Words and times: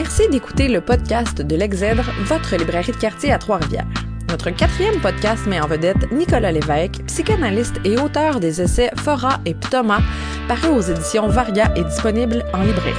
Merci 0.00 0.28
d'écouter 0.28 0.68
le 0.68 0.80
podcast 0.80 1.42
de 1.42 1.56
l'Exèdre, 1.56 2.04
votre 2.22 2.54
librairie 2.54 2.92
de 2.92 2.96
quartier 2.96 3.32
à 3.32 3.38
Trois-Rivières. 3.38 3.88
Notre 4.28 4.50
quatrième 4.50 5.00
podcast 5.00 5.44
met 5.48 5.60
en 5.60 5.66
vedette 5.66 6.12
Nicolas 6.12 6.52
Lévesque, 6.52 7.04
psychanalyste 7.08 7.80
et 7.84 7.98
auteur 7.98 8.38
des 8.38 8.62
essais 8.62 8.92
Fora 8.98 9.40
et 9.44 9.54
Ptoma, 9.54 9.98
parus 10.46 10.70
aux 10.70 10.92
éditions 10.92 11.26
Varia 11.26 11.76
et 11.76 11.82
disponibles 11.82 12.44
en 12.54 12.62
librairie. 12.62 12.94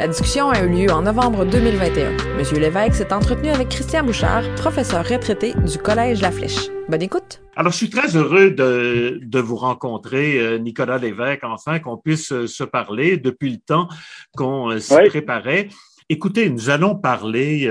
La 0.00 0.08
discussion 0.08 0.50
a 0.50 0.60
eu 0.64 0.68
lieu 0.68 0.90
en 0.90 1.02
novembre 1.02 1.44
2021. 1.44 2.36
Monsieur 2.36 2.58
Lévesque 2.58 2.94
s'est 2.94 3.12
entretenu 3.12 3.50
avec 3.50 3.68
Christian 3.68 4.02
Bouchard, 4.02 4.42
professeur 4.56 5.06
retraité 5.06 5.54
du 5.54 5.78
Collège 5.78 6.20
La 6.20 6.32
Flèche. 6.32 6.68
Bonne 6.88 7.02
écoute. 7.02 7.40
Alors, 7.54 7.70
je 7.70 7.76
suis 7.78 7.90
très 7.90 8.16
heureux 8.16 8.50
de, 8.50 9.20
de 9.22 9.38
vous 9.40 9.56
rencontrer, 9.56 10.40
euh, 10.40 10.58
Nicolas 10.58 10.98
Lévesque, 10.98 11.44
enfin, 11.44 11.80
qu'on 11.80 11.96
puisse 11.96 12.32
euh, 12.32 12.46
se 12.46 12.64
parler 12.64 13.18
depuis 13.18 13.50
le 13.50 13.58
temps 13.58 13.88
qu'on 14.36 14.70
euh, 14.70 14.78
s'y 14.78 14.94
préparait. 15.08 15.68
Écoutez, 16.08 16.48
nous 16.48 16.70
allons 16.70 16.96
parler 16.96 17.70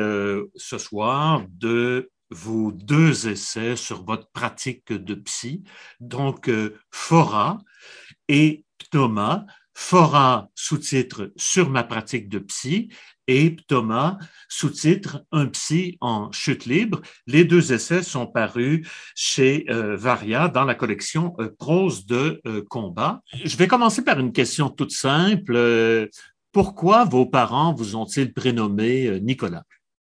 ce 0.55 0.77
soir 0.77 1.43
de 1.49 2.11
vos 2.29 2.71
deux 2.71 3.27
essais 3.27 3.75
sur 3.75 4.03
votre 4.03 4.29
pratique 4.31 4.91
de 4.91 5.15
psy, 5.15 5.63
donc 5.99 6.49
euh, 6.49 6.77
Fora 6.91 7.59
et 8.27 8.65
Ptoma. 8.77 9.45
Fora 9.79 10.49
sous-titre 10.55 11.31
Sur 11.35 11.69
ma 11.69 11.83
pratique 11.83 12.29
de 12.29 12.39
psy 12.39 12.89
et 13.27 13.51
Ptoma 13.51 14.17
sous-titre 14.49 15.23
Un 15.31 15.45
psy 15.47 15.99
en 16.01 16.31
chute 16.31 16.65
libre. 16.65 17.01
Les 17.27 17.45
deux 17.45 17.71
essais 17.71 18.01
sont 18.01 18.25
parus 18.25 18.87
chez 19.13 19.65
euh, 19.69 19.95
Varia 19.95 20.47
dans 20.47 20.63
la 20.63 20.73
collection 20.73 21.35
euh, 21.39 21.53
Prose 21.59 22.07
de 22.07 22.41
combat. 22.69 23.21
Je 23.43 23.55
vais 23.55 23.67
commencer 23.67 24.03
par 24.03 24.19
une 24.19 24.31
question 24.31 24.69
toute 24.69 24.91
simple. 24.91 26.09
Pourquoi 26.57 27.05
vos 27.05 27.27
parents 27.27 27.71
vous 27.71 27.95
ont-ils 27.95 28.33
prénommé 28.33 29.19
Nicolas? 29.21 29.61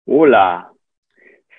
Oh 0.07 0.25
là, 0.25 0.71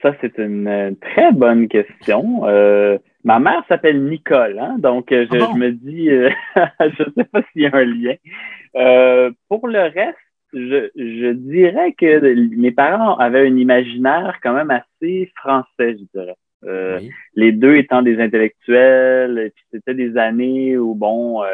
ça, 0.02 0.16
c'est 0.20 0.36
une 0.38 0.66
euh, 0.66 0.90
très 1.00 1.30
bonne 1.30 1.68
question. 1.68 2.40
Euh, 2.48 2.98
ma 3.22 3.38
mère 3.38 3.62
s'appelle 3.68 4.02
Nicole, 4.02 4.58
hein, 4.58 4.78
donc 4.80 5.12
euh, 5.12 5.28
je, 5.30 5.38
ah 5.38 5.56
me 5.56 5.70
dis, 5.70 6.06
je 6.56 7.02
ne 7.04 7.12
sais 7.16 7.24
pas 7.30 7.42
s'il 7.52 7.62
y 7.62 7.66
a 7.66 7.70
un 7.72 7.84
lien. 7.84 9.30
pour 9.48 9.68
le 9.68 9.82
reste, 9.82 10.18
je, 10.52 10.90
je, 10.96 11.32
dirais 11.34 11.92
que 11.92 12.56
mes 12.56 12.72
parents 12.72 13.16
avaient 13.16 13.46
un 13.46 13.56
imaginaire 13.56 14.40
quand 14.42 14.54
même 14.54 14.72
assez 14.72 15.30
français, 15.36 15.98
je 15.98 16.18
dirais. 16.18 17.06
Les 17.36 17.52
deux 17.52 17.76
étant 17.76 18.02
des 18.02 18.20
intellectuels, 18.20 19.52
puis 19.54 19.64
c'était 19.70 19.94
des 19.94 20.16
années 20.16 20.76
où, 20.76 20.96
bon, 20.96 21.44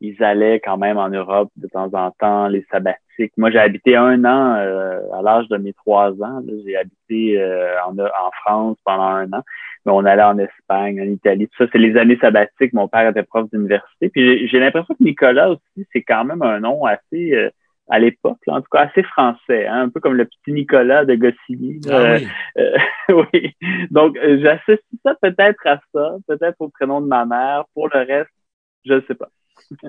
ils 0.00 0.22
allaient 0.22 0.60
quand 0.60 0.76
même 0.76 0.98
en 0.98 1.08
Europe 1.08 1.50
de 1.56 1.68
temps 1.68 1.90
en 1.94 2.10
temps, 2.10 2.48
les 2.48 2.64
sabbatiques. 2.70 3.32
Moi, 3.36 3.50
j'ai 3.50 3.58
habité 3.58 3.96
un 3.96 4.24
an 4.24 4.56
euh, 4.56 5.00
à 5.14 5.22
l'âge 5.22 5.48
de 5.48 5.56
mes 5.56 5.72
trois 5.72 6.10
ans. 6.22 6.42
J'ai 6.66 6.76
habité 6.76 7.40
euh, 7.40 7.74
en, 7.86 7.98
en, 7.98 8.30
France 8.42 8.76
pendant 8.84 9.04
un 9.04 9.32
an, 9.32 9.42
mais 9.84 9.92
on 9.92 10.04
allait 10.04 10.22
en 10.22 10.38
Espagne, 10.38 11.00
en 11.00 11.04
Italie. 11.04 11.48
Tout 11.48 11.64
ça, 11.64 11.70
c'est 11.72 11.78
les 11.78 11.96
années 11.96 12.18
sabbatiques. 12.20 12.74
Mon 12.74 12.88
père 12.88 13.08
était 13.08 13.22
prof 13.22 13.48
d'université. 13.50 14.10
Puis 14.10 14.48
j'ai 14.48 14.58
l'impression 14.58 14.94
que 14.94 15.02
Nicolas 15.02 15.50
aussi, 15.50 15.86
c'est 15.92 16.02
quand 16.02 16.24
même 16.24 16.42
un 16.42 16.60
nom 16.60 16.84
assez, 16.84 17.32
euh, 17.34 17.50
à 17.88 17.98
l'époque, 17.98 18.38
en 18.48 18.60
tout 18.60 18.68
cas 18.70 18.90
assez 18.90 19.02
français, 19.04 19.66
hein, 19.66 19.82
un 19.82 19.88
peu 19.88 20.00
comme 20.00 20.14
le 20.14 20.26
petit 20.26 20.52
Nicolas 20.52 21.04
de 21.06 21.14
Goscinny. 21.14 21.80
Ah 21.90 22.16
oui. 22.16 22.28
oui. 23.32 23.56
Donc, 23.90 24.18
j'associe 24.22 24.78
ça 25.04 25.14
peut-être 25.22 25.66
à 25.66 25.80
ça, 25.94 26.16
peut-être 26.26 26.56
au 26.60 26.68
prénom 26.68 27.00
de 27.00 27.06
ma 27.06 27.24
mère. 27.24 27.64
Pour 27.72 27.88
le 27.88 28.00
reste, 28.00 28.30
je 28.84 28.94
ne 28.94 29.00
sais 29.02 29.14
pas. 29.14 29.28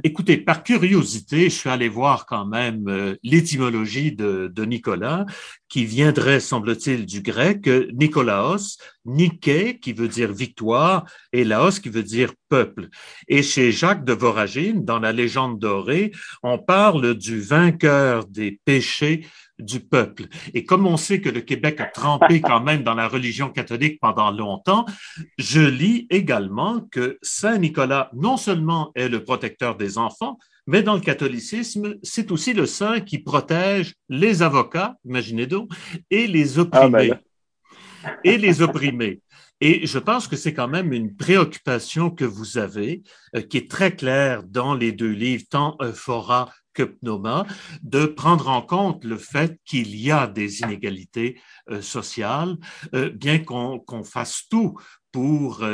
Écoutez, 0.04 0.38
par 0.38 0.64
curiosité, 0.64 1.46
je 1.46 1.56
suis 1.56 1.70
allé 1.70 1.90
voir 1.90 2.26
quand 2.26 2.46
même 2.46 2.88
euh, 2.88 3.16
l'étymologie 3.24 4.12
de, 4.12 4.66
Nicolas, 4.66 5.26
qui 5.70 5.86
viendrait, 5.86 6.40
semble-t-il, 6.40 7.06
du 7.06 7.22
grec 7.22 7.70
Nikolaos, 7.94 8.78
Nike, 9.06 9.80
qui 9.80 9.94
veut 9.94 10.08
dire 10.08 10.34
victoire, 10.34 11.06
et 11.32 11.44
Laos, 11.44 11.80
qui 11.80 11.90
veut 11.90 12.04
dire 12.04 12.34
peuple. 12.50 12.90
Et 13.28 13.44
chez 13.44 13.72
Jacques 13.72 14.06
de 14.06 14.14
Voragine, 14.14 14.84
dans 14.84 15.00
la 15.00 15.12
légende 15.12 15.60
dorée, 15.60 16.12
on 16.44 16.58
parle 16.58 17.16
du 17.16 17.40
vainqueur 17.40 18.26
des 18.26 18.60
péchés 18.66 19.26
du 19.60 19.80
peuple. 19.80 20.26
Et 20.54 20.66
comme 20.66 20.86
on 20.86 20.98
sait 20.98 21.22
que 21.22 21.30
le 21.30 21.42
Québec 21.42 21.80
a 21.80 21.86
trempé 21.86 22.42
quand 22.42 22.62
même 22.62 22.84
dans 22.84 22.94
la 22.94 23.08
religion 23.08 23.50
catholique 23.50 24.00
pendant 24.00 24.32
longtemps, 24.32 24.86
je 25.38 25.62
lis 25.62 26.08
également 26.10 26.82
que 26.92 27.18
Saint 27.22 27.58
Nicolas 27.58 28.10
non 28.14 28.38
seulement 28.38 28.92
est 28.96 29.10
le 29.10 29.24
protecteur 29.24 29.76
des 29.76 29.98
enfants, 29.98 30.38
mais 30.68 30.84
dans 30.84 30.96
le 30.96 31.02
catholicisme, 31.02 31.96
c'est 32.04 32.32
aussi 32.32 32.54
le 32.54 32.66
saint 32.66 33.00
qui 33.00 33.20
protège 33.20 33.94
les 34.10 34.42
avocats, 34.42 34.96
imaginez 35.06 35.48
donc, 35.48 35.72
et 36.12 36.28
les 36.28 36.60
ah, 36.60 36.64
ben 36.64 36.90
opprimés. 36.90 37.14
et 38.26 38.38
les 38.38 38.62
opprimés. 38.62 39.22
Et 39.60 39.88
je 39.88 39.98
pense 39.98 40.28
que 40.28 40.36
c'est 40.36 40.54
quand 40.54 40.68
même 40.68 40.94
une 40.94 41.16
préoccupation 41.16 42.12
que 42.12 42.26
vous 42.26 42.60
avez, 42.60 43.02
euh, 43.36 43.42
qui 43.42 43.58
est 43.58 43.72
très 43.72 43.96
claire 43.96 44.44
dans 44.44 44.76
les 44.76 44.92
deux 44.92 45.12
livres, 45.12 45.46
tant 45.50 45.76
Euphora 45.82 46.52
que 46.78 46.98
de 47.82 48.06
prendre 48.06 48.50
en 48.50 48.62
compte 48.62 49.04
le 49.04 49.18
fait 49.18 49.60
qu'il 49.66 49.96
y 49.96 50.12
a 50.12 50.28
des 50.28 50.62
inégalités 50.62 51.40
euh, 51.70 51.82
sociales, 51.82 52.58
euh, 52.94 53.10
bien 53.10 53.40
qu'on 53.40 54.04
fasse 54.04 54.44
tout 54.50 54.76
pour 55.12 55.66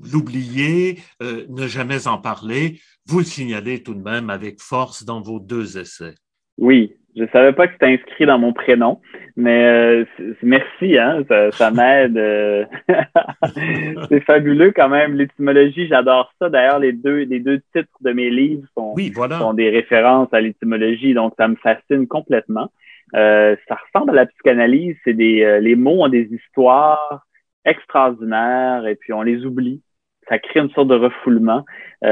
l'oublier, 0.00 1.00
ne 1.20 1.66
jamais 1.66 2.06
en 2.06 2.18
parler. 2.18 2.80
Vous 3.06 3.20
le 3.20 3.24
signalez 3.24 3.82
tout 3.82 3.94
de 3.94 4.02
même 4.02 4.28
avec 4.28 4.60
force 4.60 5.04
dans 5.04 5.22
vos 5.22 5.40
deux 5.40 5.78
essais. 5.78 6.16
Oui, 6.58 6.92
je 7.16 7.24
savais 7.32 7.52
pas 7.52 7.66
que 7.66 7.74
c'était 7.74 7.92
inscrit 7.92 8.24
dans 8.24 8.38
mon 8.38 8.52
prénom, 8.52 9.00
mais 9.36 9.64
euh, 9.64 10.04
merci, 10.42 10.96
hein, 10.96 11.22
ça, 11.52 11.70
m'aide. 11.70 12.16
Euh, 12.16 12.64
c'est 14.08 14.24
fabuleux 14.24 14.72
quand 14.74 14.88
même. 14.88 15.14
L'étymologie, 15.14 15.88
j'adore 15.88 16.32
ça. 16.40 16.48
D'ailleurs, 16.48 16.78
les 16.78 16.92
deux, 16.92 17.24
les 17.24 17.40
deux 17.40 17.60
titres 17.74 17.98
de 18.00 18.12
mes 18.12 18.30
livres 18.30 18.66
sont, 18.76 18.94
sont 19.38 19.54
des 19.54 19.68
références 19.68 20.32
à 20.32 20.40
l'étymologie, 20.40 21.12
donc 21.12 21.34
ça 21.36 21.48
me 21.48 21.56
fascine 21.56 22.06
complètement. 22.06 22.70
Euh, 23.14 23.56
ça 23.68 23.76
ressemble 23.76 24.12
à 24.12 24.14
la 24.22 24.26
psychanalyse. 24.26 24.96
C'est 25.04 25.12
des, 25.12 25.60
les 25.60 25.76
mots 25.76 26.04
ont 26.04 26.08
des 26.08 26.30
histoires 26.32 27.26
extraordinaires 27.66 28.86
et 28.86 28.94
puis 28.94 29.12
on 29.12 29.22
les 29.22 29.44
oublie. 29.44 29.82
Ça 30.28 30.38
crée 30.38 30.60
une 30.60 30.70
sorte 30.70 30.88
de 30.88 30.94
refoulement. 30.94 31.66
et 32.02 32.06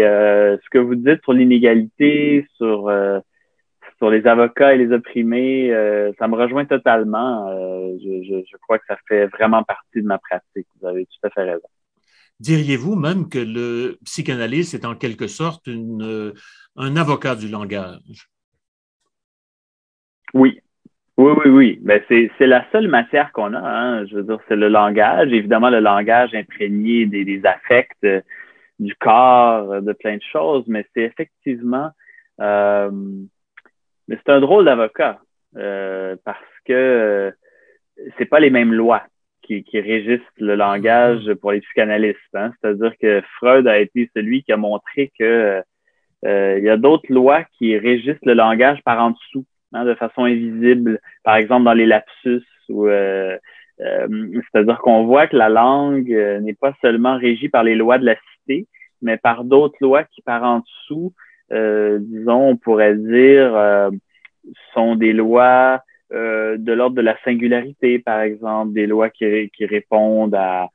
ce 0.00 0.70
que 0.70 0.78
vous 0.78 0.94
dites 0.94 1.22
sur 1.24 1.34
l'inégalité, 1.34 2.46
sur 2.56 2.90
sur 4.02 4.10
les 4.10 4.26
avocats 4.26 4.74
et 4.74 4.78
les 4.78 4.92
opprimés, 4.92 5.72
euh, 5.72 6.10
ça 6.18 6.26
me 6.26 6.34
rejoint 6.34 6.64
totalement. 6.64 7.48
Euh, 7.50 7.96
je, 8.02 8.56
crois 8.62 8.80
que 8.80 8.84
ça 8.88 8.96
fait 9.06 9.26
vraiment 9.26 9.62
partie 9.62 10.02
de 10.02 10.06
ma 10.08 10.18
pratique. 10.18 10.66
Vous 10.80 10.88
avez 10.88 11.06
tout 11.06 11.24
à 11.24 11.30
fait 11.30 11.44
raison. 11.44 11.68
Diriez-vous 12.40 12.96
même 12.96 13.28
que 13.28 13.38
le 13.38 13.98
psychanalyste 14.04 14.74
est 14.74 14.84
en 14.84 14.96
quelque 14.96 15.28
sorte 15.28 15.68
une, 15.68 16.02
euh, 16.02 16.32
un 16.74 16.96
avocat 16.96 17.36
du 17.36 17.46
langage? 17.46 18.28
Oui. 20.34 20.58
Oui, 21.16 21.32
oui, 21.44 21.50
oui. 21.50 21.78
Ben, 21.82 22.02
c'est, 22.08 22.28
la 22.40 22.66
seule 22.72 22.88
matière 22.88 23.30
qu'on 23.30 23.54
a. 23.54 23.60
Hein. 23.60 24.06
Je 24.06 24.16
veux 24.16 24.24
dire, 24.24 24.38
c'est 24.48 24.56
le 24.56 24.68
langage. 24.68 25.32
Évidemment, 25.32 25.70
le 25.70 25.78
langage 25.78 26.34
imprégné 26.34 27.06
des, 27.06 27.24
des 27.24 27.40
affects, 27.46 28.24
du 28.80 28.96
corps, 28.96 29.80
de 29.80 29.92
plein 29.92 30.16
de 30.16 30.22
choses, 30.32 30.64
mais 30.66 30.84
c'est 30.92 31.02
effectivement 31.02 31.90
mais 34.08 34.16
c'est 34.16 34.32
un 34.32 34.40
drôle 34.40 34.64
d'avocat 34.64 35.20
euh, 35.56 36.16
parce 36.24 36.38
que 36.64 36.72
euh, 36.72 37.30
c'est 38.18 38.26
pas 38.26 38.40
les 38.40 38.50
mêmes 38.50 38.72
lois 38.72 39.02
qui, 39.42 39.64
qui 39.64 39.80
régissent 39.80 40.20
le 40.38 40.54
langage 40.54 41.26
mm-hmm. 41.26 41.34
pour 41.36 41.52
les 41.52 41.60
psychanalystes. 41.60 42.18
Hein? 42.34 42.52
C'est-à-dire 42.60 42.92
que 43.00 43.22
Freud 43.36 43.66
a 43.66 43.78
été 43.78 44.10
celui 44.14 44.42
qui 44.42 44.52
a 44.52 44.56
montré 44.56 45.12
que 45.18 45.62
euh, 46.24 46.58
il 46.58 46.64
y 46.64 46.70
a 46.70 46.76
d'autres 46.76 47.12
lois 47.12 47.44
qui 47.58 47.76
régissent 47.76 48.24
le 48.24 48.34
langage 48.34 48.80
par 48.84 49.02
en 49.02 49.10
dessous, 49.10 49.44
hein, 49.72 49.84
de 49.84 49.94
façon 49.94 50.24
invisible. 50.24 51.00
Par 51.24 51.36
exemple, 51.36 51.64
dans 51.64 51.72
les 51.72 51.86
lapsus, 51.86 52.44
ou 52.68 52.86
euh, 52.86 53.36
c'est-à-dire 53.78 54.78
qu'on 54.78 55.04
voit 55.04 55.26
que 55.26 55.36
la 55.36 55.48
langue 55.48 56.12
n'est 56.40 56.54
pas 56.54 56.72
seulement 56.80 57.16
régie 57.18 57.48
par 57.48 57.64
les 57.64 57.74
lois 57.74 57.98
de 57.98 58.06
la 58.06 58.14
cité, 58.32 58.68
mais 59.00 59.16
par 59.16 59.42
d'autres 59.42 59.76
lois 59.80 60.04
qui 60.04 60.22
par 60.22 60.44
en 60.44 60.60
dessous 60.60 61.12
euh, 61.12 61.31
disons, 61.52 62.50
on 62.50 62.56
pourrait 62.56 62.96
dire, 62.96 63.54
euh, 63.54 63.90
sont 64.74 64.96
des 64.96 65.12
lois 65.12 65.82
euh, 66.12 66.56
de 66.58 66.72
l'ordre 66.72 66.96
de 66.96 67.02
la 67.02 67.16
singularité, 67.24 67.98
par 67.98 68.20
exemple, 68.20 68.72
des 68.72 68.86
lois 68.86 69.10
qui, 69.10 69.50
qui 69.56 69.66
répondent 69.66 70.34
à, 70.34 70.68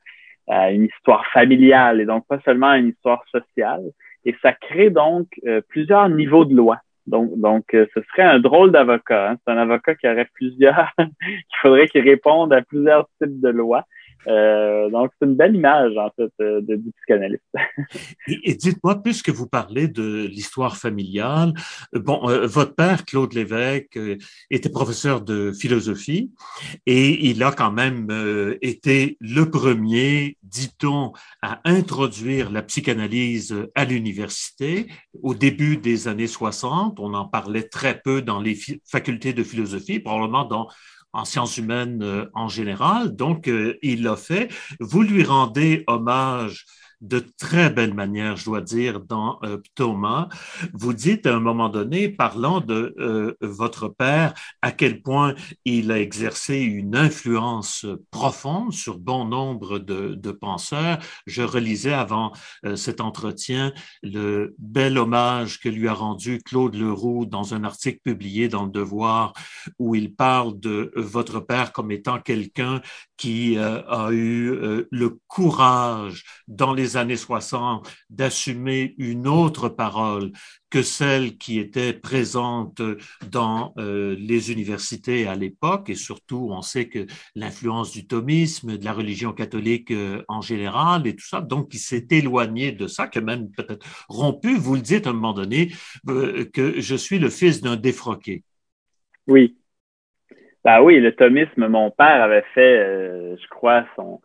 à, 0.48 0.72
une 0.72 0.86
histoire 0.86 1.26
familiale 1.28 2.02
et 2.02 2.06
donc 2.06 2.26
pas 2.28 2.40
seulement 2.46 2.70
à 2.70 2.78
une 2.78 2.90
histoire 2.90 3.24
sociale. 3.32 3.84
Et 4.26 4.36
ça 4.42 4.52
crée 4.54 4.90
donc 4.90 5.28
plusieurs 5.70 6.10
niveaux 6.10 6.44
de 6.44 6.56
lois. 6.56 6.80
Donc, 7.06 7.40
donc 7.40 7.64
ce 7.72 8.02
serait 8.10 8.24
un 8.24 8.40
drôle 8.40 8.72
d'avocat. 8.72 9.32
Hein. 9.32 9.38
C'est 9.46 9.54
un 9.54 9.58
avocat 9.58 9.96
qui 9.96 10.08
aurait 10.10 10.28
plusieurs, 10.34 10.92
qu'il 10.98 11.60
faudrait 11.62 11.88
qu'il 11.88 12.02
réponde 12.02 12.52
à 12.52 12.62
plusieurs 12.62 13.08
types 13.22 13.40
de 13.40 13.50
lois. 13.50 13.86
Euh, 14.28 14.90
donc, 14.90 15.12
c'est 15.20 15.28
une 15.28 15.36
belle 15.36 15.56
image, 15.56 15.96
en 15.98 16.10
fait, 16.16 16.32
euh, 16.42 16.62
de, 16.62 16.76
du 16.76 16.92
psychanalyste. 16.98 17.44
et, 18.28 18.56
dites-moi, 18.56 19.02
puisque 19.02 19.30
vous 19.30 19.48
parlez 19.48 19.88
de 19.88 20.26
l'histoire 20.26 20.78
familiale, 20.78 21.54
euh, 21.96 22.00
bon, 22.00 22.28
votre 22.48 22.76
père, 22.76 23.06
Claude 23.06 23.34
Lévesque, 23.34 24.00
était 24.50 24.70
professeur 24.70 25.22
de 25.22 25.52
philosophie 25.52 26.32
et 26.86 27.30
il 27.30 27.42
a 27.44 27.52
quand 27.52 27.72
même 27.72 28.08
été 28.62 29.18
le 29.20 29.50
premier, 29.50 30.38
dit-on, 30.44 31.14
à 31.42 31.62
introduire 31.66 32.52
la 32.52 32.62
psychanalyse 32.64 33.56
à 33.76 33.86
l'université 33.86 34.88
au 35.22 35.34
début 35.34 35.78
des 35.78 36.08
années 36.08 36.28
60. 36.28 37.00
On 37.00 37.14
en 37.14 37.26
parlait 37.26 37.64
très 37.64 38.00
peu 38.00 38.22
dans 38.22 38.42
les 38.42 38.58
facultés 38.86 39.34
de 39.34 39.44
philosophie, 39.44 40.00
probablement 40.00 40.46
dans 40.46 40.68
en 41.14 41.26
sciences 41.26 41.58
humaines 41.58 42.04
euh, 42.04 42.26
en 42.34 42.48
général. 42.48 43.16
Donc, 43.16 43.48
euh, 43.48 43.78
il 43.82 44.04
l'a 44.04 44.16
fait. 44.16 44.50
Vous 44.80 45.02
lui 45.02 45.24
rendez 45.24 45.84
hommage 45.88 46.66
de 47.02 47.24
très 47.38 47.70
belle 47.70 47.94
manière, 47.94 48.38
je 48.38 48.46
dois 48.46 48.62
dire, 48.62 49.00
dans 49.00 49.40
euh, 49.44 49.58
Thomas. 49.76 50.30
Vous 50.74 50.94
dites 50.94 51.28
à 51.28 51.36
un 51.36 51.40
moment 51.40 51.70
donné, 51.70 52.10
parlant 52.10 52.60
de 52.60 52.96
euh, 52.98 53.36
votre 53.42 53.88
père, 53.88 54.34
à 54.62 54.72
quel 54.72 55.02
point 55.02 55.36
il 55.66 55.92
a 55.92 56.00
exercé 56.00 56.58
une 56.58 56.96
influence 56.96 57.86
profonde 58.10 58.74
sur 58.74 58.98
bon 58.98 59.26
nombre 59.26 59.80
de, 59.80 60.32
penseurs. 60.32 61.00
Je 61.26 61.42
relisais 61.42 61.94
avant 61.94 62.32
euh, 62.66 62.76
cet 62.76 63.02
entretien 63.02 63.74
le 64.04 64.56
bel 64.60 64.98
hommage 64.98 65.60
que 65.60 65.70
lui 65.70 65.88
a 65.88 65.94
rendu 65.94 66.40
Claude 66.44 66.76
Leroux 66.76 67.26
dans 67.26 67.54
un 67.54 67.64
article 67.64 68.00
publié 68.04 68.50
dans 68.50 68.66
Le 68.66 68.72
Devoir 68.72 69.34
où 69.80 69.96
il 69.96 70.14
parle 70.14 70.60
de 70.60 70.92
votre 70.96 71.40
père 71.40 71.72
comme 71.72 71.92
étant 71.92 72.20
quelqu'un 72.20 72.82
qui 73.16 73.58
a 73.58 74.10
eu 74.12 74.86
le 74.92 75.20
courage 75.28 76.24
dans 76.48 76.74
les 76.74 76.87
années 76.96 77.18
60 77.18 77.90
d'assumer 78.10 78.96
une 78.98 79.28
autre 79.28 79.68
parole 79.68 80.32
que 80.70 80.82
celle 80.82 81.38
qui 81.38 81.60
était 81.60 81.94
présente 81.94 82.82
dans 83.32 83.74
euh, 83.78 84.16
les 84.20 84.52
universités 84.52 85.28
à 85.28 85.36
l'époque, 85.36 85.90
et 85.90 85.96
surtout 85.96 86.50
on 86.52 86.62
sait 86.62 86.88
que 86.88 87.06
l'influence 87.36 87.92
du 87.92 88.06
thomisme, 88.06 88.78
de 88.78 88.86
la 88.86 88.94
religion 88.94 89.34
catholique 89.34 89.92
euh, 89.92 90.24
en 90.28 90.42
général, 90.42 91.08
et 91.08 91.16
tout 91.16 91.26
ça, 91.26 91.42
donc 91.42 91.74
il 91.74 91.80
s'est 91.80 92.08
éloigné 92.12 92.72
de 92.72 92.88
ça, 92.88 93.08
que 93.08 93.20
même 93.20 93.50
peut-être 93.52 93.86
rompu, 94.10 94.58
vous 94.58 94.76
le 94.76 94.82
dites 94.82 95.08
à 95.08 95.12
un 95.12 95.14
moment 95.14 95.34
donné, 95.34 95.72
euh, 96.10 96.46
que 96.54 96.80
je 96.80 96.96
suis 96.96 97.20
le 97.20 97.30
fils 97.30 97.62
d'un 97.62 97.76
défroqué. 97.76 98.44
Oui. 99.28 99.58
Bah 100.64 100.82
oui, 100.82 101.00
le 101.00 101.16
thomisme, 101.16 101.68
mon 101.68 101.92
père 101.92 102.22
avait 102.22 102.44
fait, 102.54 103.38
je 103.38 103.48
crois, 103.48 103.86
son, 103.96 104.20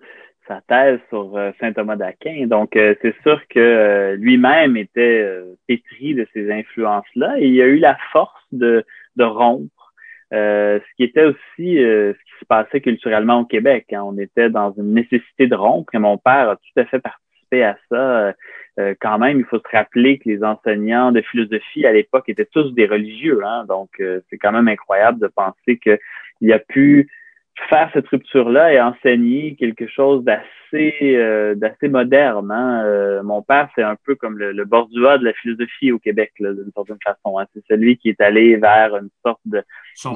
sa 0.52 0.60
thèse 0.68 1.00
sur 1.08 1.36
euh, 1.36 1.50
saint 1.60 1.72
Thomas 1.72 1.96
d'Aquin. 1.96 2.46
Donc, 2.46 2.76
euh, 2.76 2.94
c'est 3.02 3.14
sûr 3.22 3.40
que 3.48 3.58
euh, 3.58 4.16
lui-même 4.16 4.76
était 4.76 5.26
pétri 5.66 6.14
de 6.14 6.26
ces 6.32 6.50
influences-là 6.50 7.36
et 7.38 7.48
il 7.48 7.60
a 7.60 7.66
eu 7.66 7.78
la 7.78 7.96
force 8.12 8.44
de, 8.52 8.84
de 9.16 9.24
rompre. 9.24 9.92
ce 10.30 10.94
qui 10.96 11.04
était 11.04 11.24
aussi 11.24 11.76
ce 11.76 12.12
qui 12.12 12.38
se 12.40 12.44
passait 12.46 12.80
culturellement 12.80 13.40
au 13.40 13.44
Québec. 13.44 13.86
Hein. 13.92 14.02
On 14.04 14.18
était 14.18 14.50
dans 14.50 14.72
une 14.72 14.94
nécessité 14.94 15.46
de 15.46 15.54
rompre 15.54 15.94
et 15.94 15.98
mon 15.98 16.18
père 16.18 16.50
a 16.50 16.56
tout 16.56 16.80
à 16.80 16.84
fait 16.86 17.00
participé 17.00 17.64
à 17.64 17.76
ça. 17.90 18.34
quand 19.00 19.18
même, 19.18 19.38
il 19.38 19.44
faut 19.44 19.58
se 19.58 19.76
rappeler 19.76 20.18
que 20.18 20.28
les 20.28 20.42
enseignants 20.42 21.12
de 21.12 21.20
philosophie 21.20 21.84
à 21.86 21.92
l'époque 21.92 22.28
étaient 22.28 22.46
tous 22.50 22.72
des 22.72 22.86
religieux. 22.86 23.40
Hein. 23.44 23.66
Donc, 23.68 23.90
c'est 23.98 24.38
quand 24.38 24.52
même 24.52 24.68
incroyable 24.68 25.20
de 25.20 25.28
penser 25.28 25.78
qu'il 25.78 26.52
a 26.52 26.58
pu 26.58 27.10
faire 27.68 27.90
cette 27.92 28.08
rupture-là 28.08 28.72
et 28.72 28.80
enseigner 28.80 29.56
quelque 29.56 29.86
chose 29.86 30.24
d'assez 30.24 30.46
euh, 30.74 31.54
d'assez 31.54 31.88
moderne. 31.88 32.50
Hein. 32.50 32.84
Euh, 32.84 33.22
mon 33.22 33.42
père, 33.42 33.68
c'est 33.74 33.82
un 33.82 33.96
peu 34.04 34.14
comme 34.14 34.38
le, 34.38 34.52
le 34.52 34.64
bordua 34.64 35.18
de 35.18 35.24
la 35.24 35.32
philosophie 35.34 35.92
au 35.92 35.98
Québec, 35.98 36.32
d'une 36.38 36.70
certaine 36.74 36.98
façon. 37.04 37.38
Hein. 37.38 37.46
C'est 37.54 37.64
celui 37.68 37.96
qui 37.98 38.08
est 38.08 38.20
allé 38.20 38.56
vers 38.56 38.96
une 38.96 39.10
sorte 39.24 39.40
de 39.44 39.62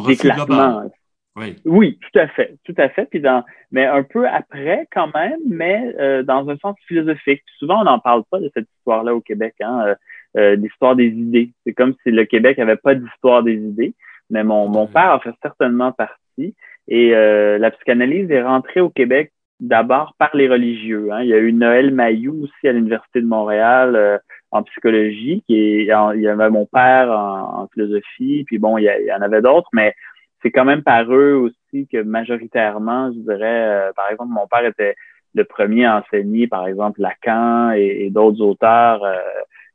d'éclatement. 0.06 0.90
Oui. 1.38 1.54
oui, 1.66 1.98
tout 2.00 2.18
à 2.18 2.28
fait, 2.28 2.56
tout 2.64 2.74
à 2.78 2.88
fait. 2.88 3.04
Puis 3.10 3.20
dans, 3.20 3.44
mais 3.70 3.84
un 3.84 4.02
peu 4.02 4.26
après 4.26 4.88
quand 4.90 5.12
même, 5.14 5.38
mais 5.46 5.94
euh, 6.00 6.22
dans 6.22 6.48
un 6.48 6.56
sens 6.56 6.76
philosophique. 6.88 7.42
Souvent, 7.58 7.82
on 7.82 7.84
n'en 7.84 7.98
parle 7.98 8.22
pas 8.30 8.40
de 8.40 8.50
cette 8.54 8.66
histoire-là 8.78 9.14
au 9.14 9.20
Québec, 9.20 9.54
hein, 9.60 9.94
l'histoire 10.34 10.96
des 10.96 11.08
idées. 11.08 11.50
C'est 11.64 11.74
comme 11.74 11.94
si 12.02 12.10
le 12.10 12.24
Québec 12.24 12.58
avait 12.58 12.76
pas 12.76 12.94
d'histoire 12.94 13.42
des 13.42 13.56
idées, 13.56 13.94
mais 14.30 14.44
mon, 14.44 14.68
mon 14.68 14.86
père 14.86 15.12
a 15.12 15.20
fait 15.20 15.34
certainement 15.42 15.92
partie. 15.92 16.54
Et 16.88 17.14
euh, 17.14 17.58
la 17.58 17.70
psychanalyse 17.70 18.30
est 18.30 18.42
rentrée 18.42 18.80
au 18.80 18.90
Québec 18.90 19.32
d'abord 19.60 20.14
par 20.18 20.36
les 20.36 20.48
religieux. 20.48 21.08
Hein. 21.12 21.22
Il 21.22 21.28
y 21.28 21.34
a 21.34 21.38
eu 21.38 21.52
Noël 21.52 21.92
Mayou 21.92 22.44
aussi 22.44 22.68
à 22.68 22.72
l'Université 22.72 23.20
de 23.20 23.26
Montréal 23.26 23.96
euh, 23.96 24.18
en 24.50 24.62
psychologie, 24.62 25.42
qui 25.46 25.58
est, 25.58 25.82
il 25.82 26.20
y 26.20 26.28
avait 26.28 26.50
mon 26.50 26.66
père 26.66 27.10
en, 27.10 27.66
philosophie, 27.72 28.44
puis 28.46 28.58
bon, 28.58 28.78
il 28.78 28.84
y, 28.84 29.12
en 29.12 29.22
avait 29.22 29.42
d'autres, 29.42 29.68
mais 29.72 29.94
c'est 30.42 30.50
quand 30.50 30.64
même 30.64 30.82
par 30.82 31.12
eux 31.12 31.34
aussi 31.34 31.88
que 31.88 32.02
majoritairement, 32.02 33.12
je 33.12 33.18
dirais, 33.18 33.88
euh, 33.88 33.92
par 33.94 34.10
exemple, 34.10 34.32
mon 34.32 34.46
père 34.46 34.64
était 34.64 34.94
le 35.34 35.44
premier 35.44 35.84
à 35.84 35.98
enseigner, 35.98 36.46
par 36.46 36.66
exemple, 36.66 37.00
Lacan 37.00 37.72
et, 37.72 38.08
d'autres 38.10 38.40
auteurs, 38.40 39.02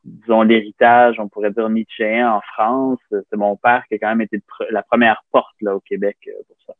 disons 0.02 0.42
l'héritage, 0.42 1.20
on 1.20 1.28
pourrait 1.28 1.52
dire 1.52 1.68
Nietzschéen 1.68 2.32
en 2.32 2.40
France. 2.40 2.98
C'est 3.10 3.36
mon 3.36 3.54
père 3.56 3.84
qui 3.86 3.94
a 3.94 3.98
quand 3.98 4.08
même 4.08 4.22
été 4.22 4.40
la 4.70 4.82
première 4.82 5.22
porte 5.30 5.54
là 5.60 5.76
au 5.76 5.80
Québec 5.80 6.16
pour 6.48 6.56
ça. 6.66 6.74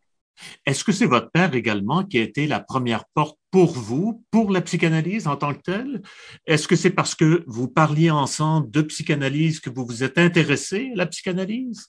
Est-ce 0.66 0.84
que 0.84 0.92
c'est 0.92 1.06
votre 1.06 1.30
père 1.30 1.54
également 1.54 2.04
qui 2.04 2.18
a 2.18 2.22
été 2.22 2.46
la 2.46 2.60
première 2.60 3.04
porte 3.14 3.38
pour 3.50 3.72
vous, 3.72 4.24
pour 4.30 4.50
la 4.50 4.60
psychanalyse 4.60 5.26
en 5.26 5.36
tant 5.36 5.52
que 5.54 5.62
telle? 5.62 6.02
Est-ce 6.46 6.68
que 6.68 6.76
c'est 6.76 6.94
parce 6.94 7.14
que 7.14 7.44
vous 7.46 7.68
parliez 7.68 8.10
ensemble 8.10 8.70
de 8.70 8.82
psychanalyse 8.82 9.60
que 9.60 9.70
vous 9.70 9.84
vous 9.84 10.04
êtes 10.04 10.18
intéressé 10.18 10.90
à 10.94 10.96
la 10.96 11.06
psychanalyse? 11.06 11.88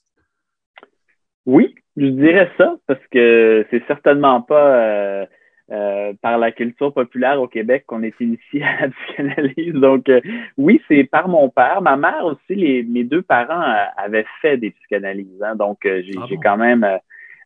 Oui, 1.45 1.75
je 1.97 2.07
dirais 2.07 2.49
ça, 2.57 2.75
parce 2.87 3.05
que 3.11 3.65
c'est 3.69 3.85
certainement 3.87 4.41
pas 4.41 4.75
euh, 4.75 5.25
euh, 5.71 6.13
par 6.21 6.37
la 6.37 6.51
culture 6.51 6.93
populaire 6.93 7.41
au 7.41 7.47
Québec 7.47 7.83
qu'on 7.85 8.03
est 8.03 8.17
initié 8.19 8.63
à 8.63 8.81
la 8.81 8.89
psychanalyse. 8.89 9.73
Donc, 9.73 10.07
euh, 10.09 10.21
oui, 10.57 10.81
c'est 10.87 11.03
par 11.03 11.27
mon 11.27 11.49
père. 11.49 11.81
Ma 11.81 11.97
mère 11.97 12.25
aussi, 12.25 12.55
les, 12.55 12.83
mes 12.83 13.03
deux 13.03 13.21
parents 13.21 13.63
avaient 13.97 14.25
fait 14.41 14.57
des 14.57 14.71
psychanalyses. 14.71 15.41
Hein. 15.43 15.55
donc, 15.55 15.79
j'ai 15.83 16.13
ah 16.17 16.27
quand 16.41 16.57
même 16.57 16.87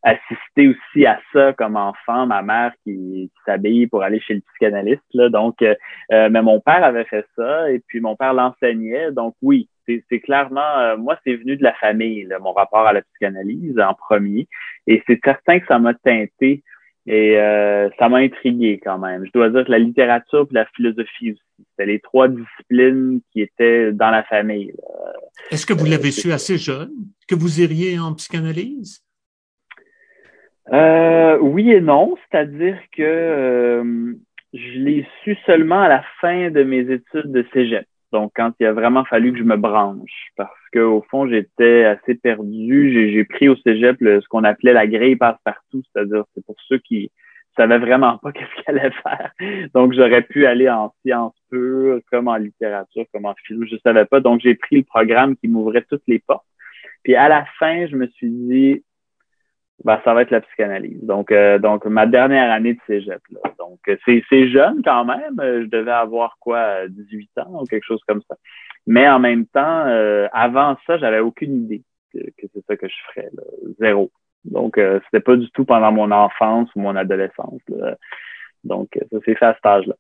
assister 0.04 0.68
aussi 0.68 1.06
à 1.06 1.20
ça 1.34 1.54
comme 1.54 1.76
enfant, 1.76 2.26
ma 2.26 2.42
mère 2.42 2.72
qui, 2.84 3.32
s'habille 3.46 3.88
pour 3.88 4.04
aller 4.04 4.20
chez 4.20 4.36
le 4.36 4.42
psychanalyste. 4.42 5.02
Là, 5.14 5.30
donc, 5.30 5.62
euh, 5.62 5.76
euh, 6.12 6.30
mais 6.30 6.42
mon 6.42 6.60
père 6.60 6.84
avait 6.84 7.06
fait 7.06 7.26
ça 7.36 7.72
et 7.72 7.80
puis 7.88 8.02
mon 8.02 8.16
père 8.16 8.34
l'enseignait. 8.34 9.12
Donc 9.12 9.36
oui, 9.42 9.70
c'est 9.88 10.20
clairement, 10.20 10.78
euh, 10.80 10.98
moi, 10.98 11.18
c'est 11.24 11.36
venu 11.36 11.56
de 11.56 11.64
la 11.64 11.74
famille, 11.74 12.28
mon 12.42 12.52
rapport 12.52 12.86
à 12.86 12.94
la 12.94 13.02
psychanalyse 13.02 13.80
en 13.80 13.94
premier. 13.94 14.48
Et 14.86 15.02
c'est 15.08 15.20
certain 15.24 15.60
que 15.60 15.68
ça 15.68 15.80
m'a 15.80 15.94
teinté 15.94 16.64
et 17.10 17.36
ça 17.98 18.10
m'a 18.10 18.18
intrigué 18.18 18.82
quand 18.84 19.00
même. 19.00 19.26
Je 19.26 19.32
dois 19.32 19.50
dire 19.50 19.66
que 19.66 19.72
la 19.72 19.80
littérature 19.80 20.46
et 20.52 20.54
la 20.54 20.66
philosophie 20.76 21.32
aussi, 21.32 21.66
c'était 21.70 21.86
les 21.86 22.02
trois 22.02 22.28
disciplines 22.28 23.22
qui 23.32 23.40
étaient 23.40 23.94
dans 23.94 24.10
la 24.10 24.24
famille. 24.24 24.74
Est-ce 25.50 25.66
que 25.66 25.74
vous 25.74 25.86
l'avez 25.86 26.12
su 26.12 26.34
assez 26.34 26.58
jeune 26.58 26.92
que 27.30 27.36
vous 27.36 27.62
iriez 27.62 27.98
en 27.98 28.14
psychanalyse? 28.14 29.07
Euh, 30.74 31.38
oui 31.40 31.72
et 31.72 31.82
non, 31.82 32.16
c'est-à-dire 32.30 32.78
que 32.92 33.04
euh, 33.04 34.14
je 34.54 34.80
l'ai 34.80 35.08
su 35.24 35.38
seulement 35.46 35.82
à 35.82 35.88
la 35.88 36.04
fin 36.20 36.50
de 36.52 36.64
mes 36.64 36.92
études 36.92 37.32
de 37.32 37.46
cégep. 37.54 37.86
Donc, 38.14 38.32
quand 38.36 38.54
il 38.60 38.66
a 38.66 38.74
vraiment 38.74 39.04
fallu 39.06 39.34
que 39.34 39.40
je 39.40 39.44
me 39.44 39.58
branche, 39.58 40.32
parce 40.38 40.50
que 40.72 40.80
au 40.80 41.02
fond, 41.10 41.28
j'étais 41.28 41.84
assez 41.84 42.16
perdu. 42.16 43.12
J'ai 43.12 43.24
pris 43.26 43.50
au 43.50 43.56
cégep 43.58 43.98
ce 44.00 44.28
qu'on 44.30 44.44
appelait 44.44 44.74
la 44.74 44.88
grille 44.88 45.18
passe-partout, 45.18 45.84
c'est-à-dire 45.92 46.24
c'est 46.34 46.46
pour 46.46 46.56
ceux 46.68 46.78
qui 46.80 47.12
savaient 47.58 47.80
vraiment 47.80 48.18
pas 48.18 48.32
qu'est-ce 48.34 48.64
qu'elle 48.64 48.80
allait 48.80 48.92
faire. 49.04 49.32
Donc, 49.74 49.94
j'aurais 49.94 50.22
pu 50.22 50.46
aller 50.46 50.70
en 50.70 50.94
sciences 51.02 51.36
pures, 51.50 52.00
comme 52.12 52.28
en 52.28 52.38
littérature, 52.38 53.06
comme 53.14 53.26
en 53.26 53.36
philo, 53.46 53.66
je 53.66 53.76
savais 53.84 54.06
pas. 54.06 54.20
Donc, 54.22 54.42
j'ai 54.42 54.56
pris 54.56 54.78
le 54.78 54.84
programme 54.84 55.36
qui 55.36 55.48
m'ouvrait 55.48 55.86
toutes 55.90 56.04
les 56.08 56.20
portes. 56.20 56.46
Puis 57.04 57.16
à 57.16 57.30
la 57.30 57.46
fin, 57.60 57.88
je 57.88 57.96
me 57.96 58.08
suis 58.08 58.30
dit, 58.30 58.84
ben, 59.84 60.00
ça 60.04 60.14
va 60.14 60.24
être 60.24 60.32
la 60.32 60.42
psychanalyse. 60.42 61.04
Donc, 61.04 61.32
euh, 61.32 61.60
donc 61.60 61.86
ma 61.86 62.06
dernière 62.06 62.52
année 62.52 62.74
de 62.74 62.80
cégep. 62.88 63.22
Là. 63.30 63.40
Donc, 63.60 63.80
euh, 63.88 63.98
c'est, 64.06 64.50
jeune 64.50 64.82
quand 64.84 65.06
même. 65.06 65.40
Euh, 65.40 65.64
je 65.64 65.68
devais 65.68 65.92
avoir 65.92 66.38
quoi, 66.40 66.88
18 66.88 67.30
ans 67.38 67.62
ou 67.62 67.66
quelque 67.66 67.86
chose 67.86 68.02
comme 68.08 68.22
ça. 68.28 68.36
Mais 68.88 69.08
en 69.08 69.20
même 69.20 69.46
temps, 69.46 69.86
avant 70.32 70.78
ça, 70.88 70.98
j'avais 70.98 71.20
aucune 71.20 71.64
idée 71.66 71.84
que, 72.14 72.48
c'est 72.54 72.66
ça 72.66 72.78
que 72.78 72.88
je 72.88 72.96
ferais. 73.10 73.30
Là. 73.34 73.44
Zéro. 73.80 74.12
Donc, 74.46 74.80
c'était 75.06 75.20
pas 75.20 75.36
du 75.36 75.52
tout 75.52 75.66
pendant 75.66 75.92
mon 75.92 76.10
enfance 76.12 76.70
ou 76.74 76.80
mon 76.80 76.96
adolescence. 76.96 77.60
Donc, 78.64 78.88
ça 79.12 79.20
s'est 79.26 79.36
fait 79.36 79.46
à 79.46 79.56
cet 79.56 79.66
âge-là. 79.66 79.96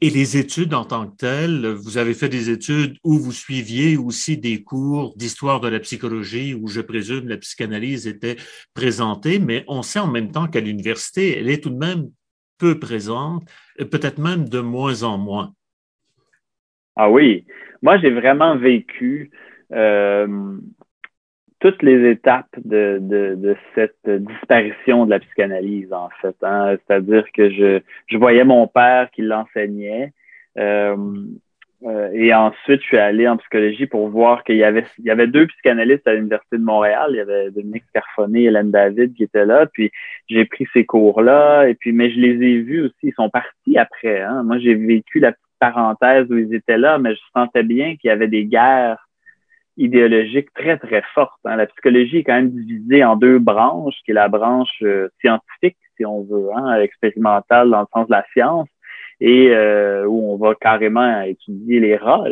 Et 0.00 0.10
les 0.10 0.36
études 0.36 0.74
en 0.74 0.84
tant 0.84 1.08
que 1.08 1.16
telles, 1.16 1.66
vous 1.66 1.96
avez 1.98 2.14
fait 2.14 2.28
des 2.28 2.50
études 2.50 2.98
où 3.04 3.18
vous 3.18 3.32
suiviez 3.32 3.96
aussi 3.96 4.36
des 4.36 4.62
cours 4.62 5.14
d'histoire 5.16 5.60
de 5.60 5.68
la 5.68 5.80
psychologie 5.80 6.54
où 6.54 6.68
je 6.68 6.80
présume 6.80 7.28
la 7.28 7.38
psychanalyse 7.38 8.06
était 8.06 8.36
présentée, 8.74 9.38
mais 9.38 9.64
on 9.68 9.82
sait 9.82 9.98
en 9.98 10.08
même 10.08 10.30
temps 10.30 10.46
qu'à 10.46 10.60
l'université, 10.60 11.38
elle 11.38 11.48
est 11.48 11.62
tout 11.62 11.70
de 11.70 11.78
même 11.78 12.10
peu 12.58 12.78
présente, 12.78 13.44
peut-être 13.78 14.18
même 14.18 14.48
de 14.48 14.60
moins 14.60 15.02
en 15.02 15.18
moins. 15.18 15.54
Ah 16.94 17.10
oui, 17.10 17.46
moi 17.80 17.98
j'ai 17.98 18.10
vraiment 18.10 18.56
vécu 18.56 19.30
euh, 19.72 20.58
toutes 21.62 21.82
les 21.84 22.10
étapes 22.10 22.56
de, 22.64 22.98
de, 23.00 23.36
de, 23.36 23.56
cette 23.76 24.08
disparition 24.08 25.06
de 25.06 25.10
la 25.10 25.20
psychanalyse, 25.20 25.92
en 25.92 26.08
fait. 26.20 26.34
Hein. 26.42 26.76
C'est-à-dire 26.76 27.24
que 27.32 27.50
je, 27.50 27.80
je 28.08 28.16
voyais 28.18 28.42
mon 28.42 28.66
père 28.66 29.08
qui 29.12 29.22
l'enseignait. 29.22 30.12
Euh, 30.58 30.96
euh, 31.84 32.10
et 32.12 32.34
ensuite, 32.34 32.80
je 32.80 32.86
suis 32.86 32.98
allé 32.98 33.28
en 33.28 33.36
psychologie 33.36 33.86
pour 33.86 34.08
voir 34.08 34.42
qu'il 34.42 34.56
y 34.56 34.64
avait, 34.64 34.84
il 34.98 35.04
y 35.04 35.10
avait 35.10 35.28
deux 35.28 35.46
psychanalystes 35.46 36.06
à 36.08 36.14
l'Université 36.14 36.58
de 36.58 36.64
Montréal. 36.64 37.10
Il 37.10 37.18
y 37.18 37.20
avait 37.20 37.52
Dominique 37.52 37.84
Carfonnet 37.94 38.42
et 38.42 38.44
Hélène 38.46 38.72
David 38.72 39.14
qui 39.14 39.22
étaient 39.22 39.46
là. 39.46 39.66
Puis 39.72 39.92
j'ai 40.28 40.44
pris 40.44 40.66
ces 40.72 40.84
cours-là. 40.84 41.68
Et 41.68 41.74
puis, 41.74 41.92
mais 41.92 42.10
je 42.10 42.18
les 42.18 42.44
ai 42.44 42.58
vus 42.58 42.86
aussi. 42.86 42.94
Ils 43.04 43.14
sont 43.14 43.30
partis 43.30 43.78
après. 43.78 44.20
Hein. 44.20 44.42
Moi, 44.42 44.58
j'ai 44.58 44.74
vécu 44.74 45.20
la 45.20 45.30
petite 45.30 45.44
parenthèse 45.60 46.26
où 46.28 46.36
ils 46.38 46.52
étaient 46.54 46.76
là, 46.76 46.98
mais 46.98 47.14
je 47.14 47.20
sentais 47.32 47.62
bien 47.62 47.94
qu'il 47.94 48.08
y 48.08 48.10
avait 48.10 48.26
des 48.26 48.46
guerres 48.46 49.06
idéologiques 49.76 50.52
très, 50.54 50.78
très 50.78 51.02
fortes. 51.14 51.40
Hein. 51.44 51.56
La 51.56 51.66
psychologie 51.66 52.18
est 52.18 52.24
quand 52.24 52.34
même 52.34 52.50
divisée 52.50 53.04
en 53.04 53.16
deux 53.16 53.38
branches, 53.38 53.96
qui 54.04 54.10
est 54.10 54.14
la 54.14 54.28
branche 54.28 54.82
euh, 54.82 55.08
scientifique, 55.20 55.76
si 55.96 56.04
on 56.04 56.22
veut, 56.22 56.48
hein, 56.54 56.80
expérimentale 56.80 57.70
dans 57.70 57.80
le 57.80 57.86
sens 57.92 58.06
de 58.06 58.12
la 58.12 58.24
science, 58.32 58.68
et 59.20 59.50
euh, 59.50 60.04
où 60.06 60.32
on 60.32 60.36
va 60.36 60.54
carrément 60.54 61.22
étudier 61.22 61.80
les 61.80 61.96
rats. 61.96 62.24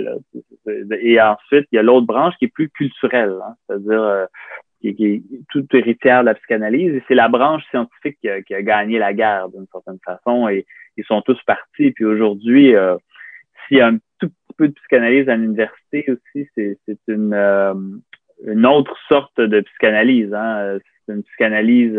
Et 1.01 1.21
ensuite, 1.21 1.67
il 1.73 1.77
y 1.77 1.79
a 1.79 1.83
l'autre 1.83 2.07
branche 2.07 2.35
qui 2.39 2.47
est 2.47 2.53
plus 2.53 2.69
culturelle, 2.69 3.37
hein, 3.45 3.55
c'est-à-dire 3.67 4.03
euh, 4.03 4.27
qui, 4.81 5.05
est 5.05 5.23
tout 5.51 5.65
héritière 5.73 6.23
de 6.23 6.27
la 6.27 6.35
psychanalyse. 6.35 6.95
Et 6.95 7.03
c'est 7.07 7.15
la 7.15 7.29
branche 7.29 7.63
scientifique 7.71 8.19
qui 8.21 8.29
a, 8.29 8.43
qui 8.43 8.55
a 8.55 8.63
gagné 8.63 8.99
la 8.99 9.15
guerre 9.15 9.49
d'une 9.51 9.67
certaine 9.73 9.99
façon. 10.05 10.49
Et 10.49 10.67
ils 10.97 11.05
sont 11.05 11.23
tous 11.23 11.41
partis. 11.47 11.93
Puis 11.93 12.05
aujourd'hui, 12.05 12.75
euh, 12.75 12.97
s'il 13.67 13.79
y 13.79 13.81
a 13.81 13.89
un 13.89 13.99
peu 14.61 14.69
de 14.69 14.75
psychanalyse 14.75 15.29
à 15.29 15.37
l'université 15.37 16.05
aussi, 16.11 16.47
c'est 16.55 16.99
une, 17.09 17.33
euh, 17.33 17.75
une 18.47 18.67
autre 18.67 18.95
sorte 19.09 19.41
de 19.41 19.61
psychanalyse. 19.61 20.35
Hein. 20.35 20.79
C'est 21.07 21.15
une 21.15 21.23
psychanalyse 21.23 21.99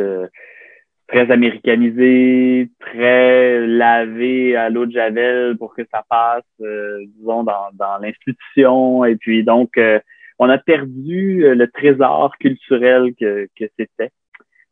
très 1.12 1.30
américanisé, 1.30 2.70
très 2.80 3.68
lavé 3.68 4.56
à 4.56 4.70
l'eau 4.70 4.86
de 4.86 4.91
javel 4.91 5.58
pour 5.58 5.75
que 5.75 5.82
ça 5.91 6.03
passe, 6.10 6.44
euh, 6.62 7.00
disons, 7.18 7.44
dans, 7.44 7.68
dans 7.74 7.98
l'institution. 7.98 9.03
Et 9.03 9.18
puis 9.18 9.44
donc, 9.44 9.77
euh, 9.77 10.00
on 10.39 10.50
a 10.50 10.58
perdu 10.58 11.46
euh, 11.46 11.53
le 11.53 11.68
trésor 11.68 12.38
culturel 12.39 13.13
que, 13.20 13.48
que 13.60 13.65
c'était. 13.77 14.12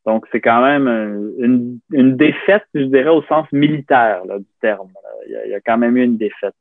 Donc, 0.05 0.25
c'est 0.31 0.39
quand 0.39 0.61
même 0.61 0.87
une, 1.39 1.79
une, 1.91 2.15
défaite, 2.15 2.63
je 2.73 2.83
dirais, 2.83 3.09
au 3.09 3.21
sens 3.23 3.45
militaire 3.51 4.23
là, 4.25 4.39
du 4.39 4.45
terme. 4.61 4.87
Il 5.27 5.33
y, 5.33 5.35
a, 5.35 5.45
il 5.45 5.51
y, 5.51 5.55
a, 5.55 5.59
quand 5.59 5.77
même 5.77 5.97
eu 5.97 6.03
une 6.03 6.17
défaite 6.17 6.55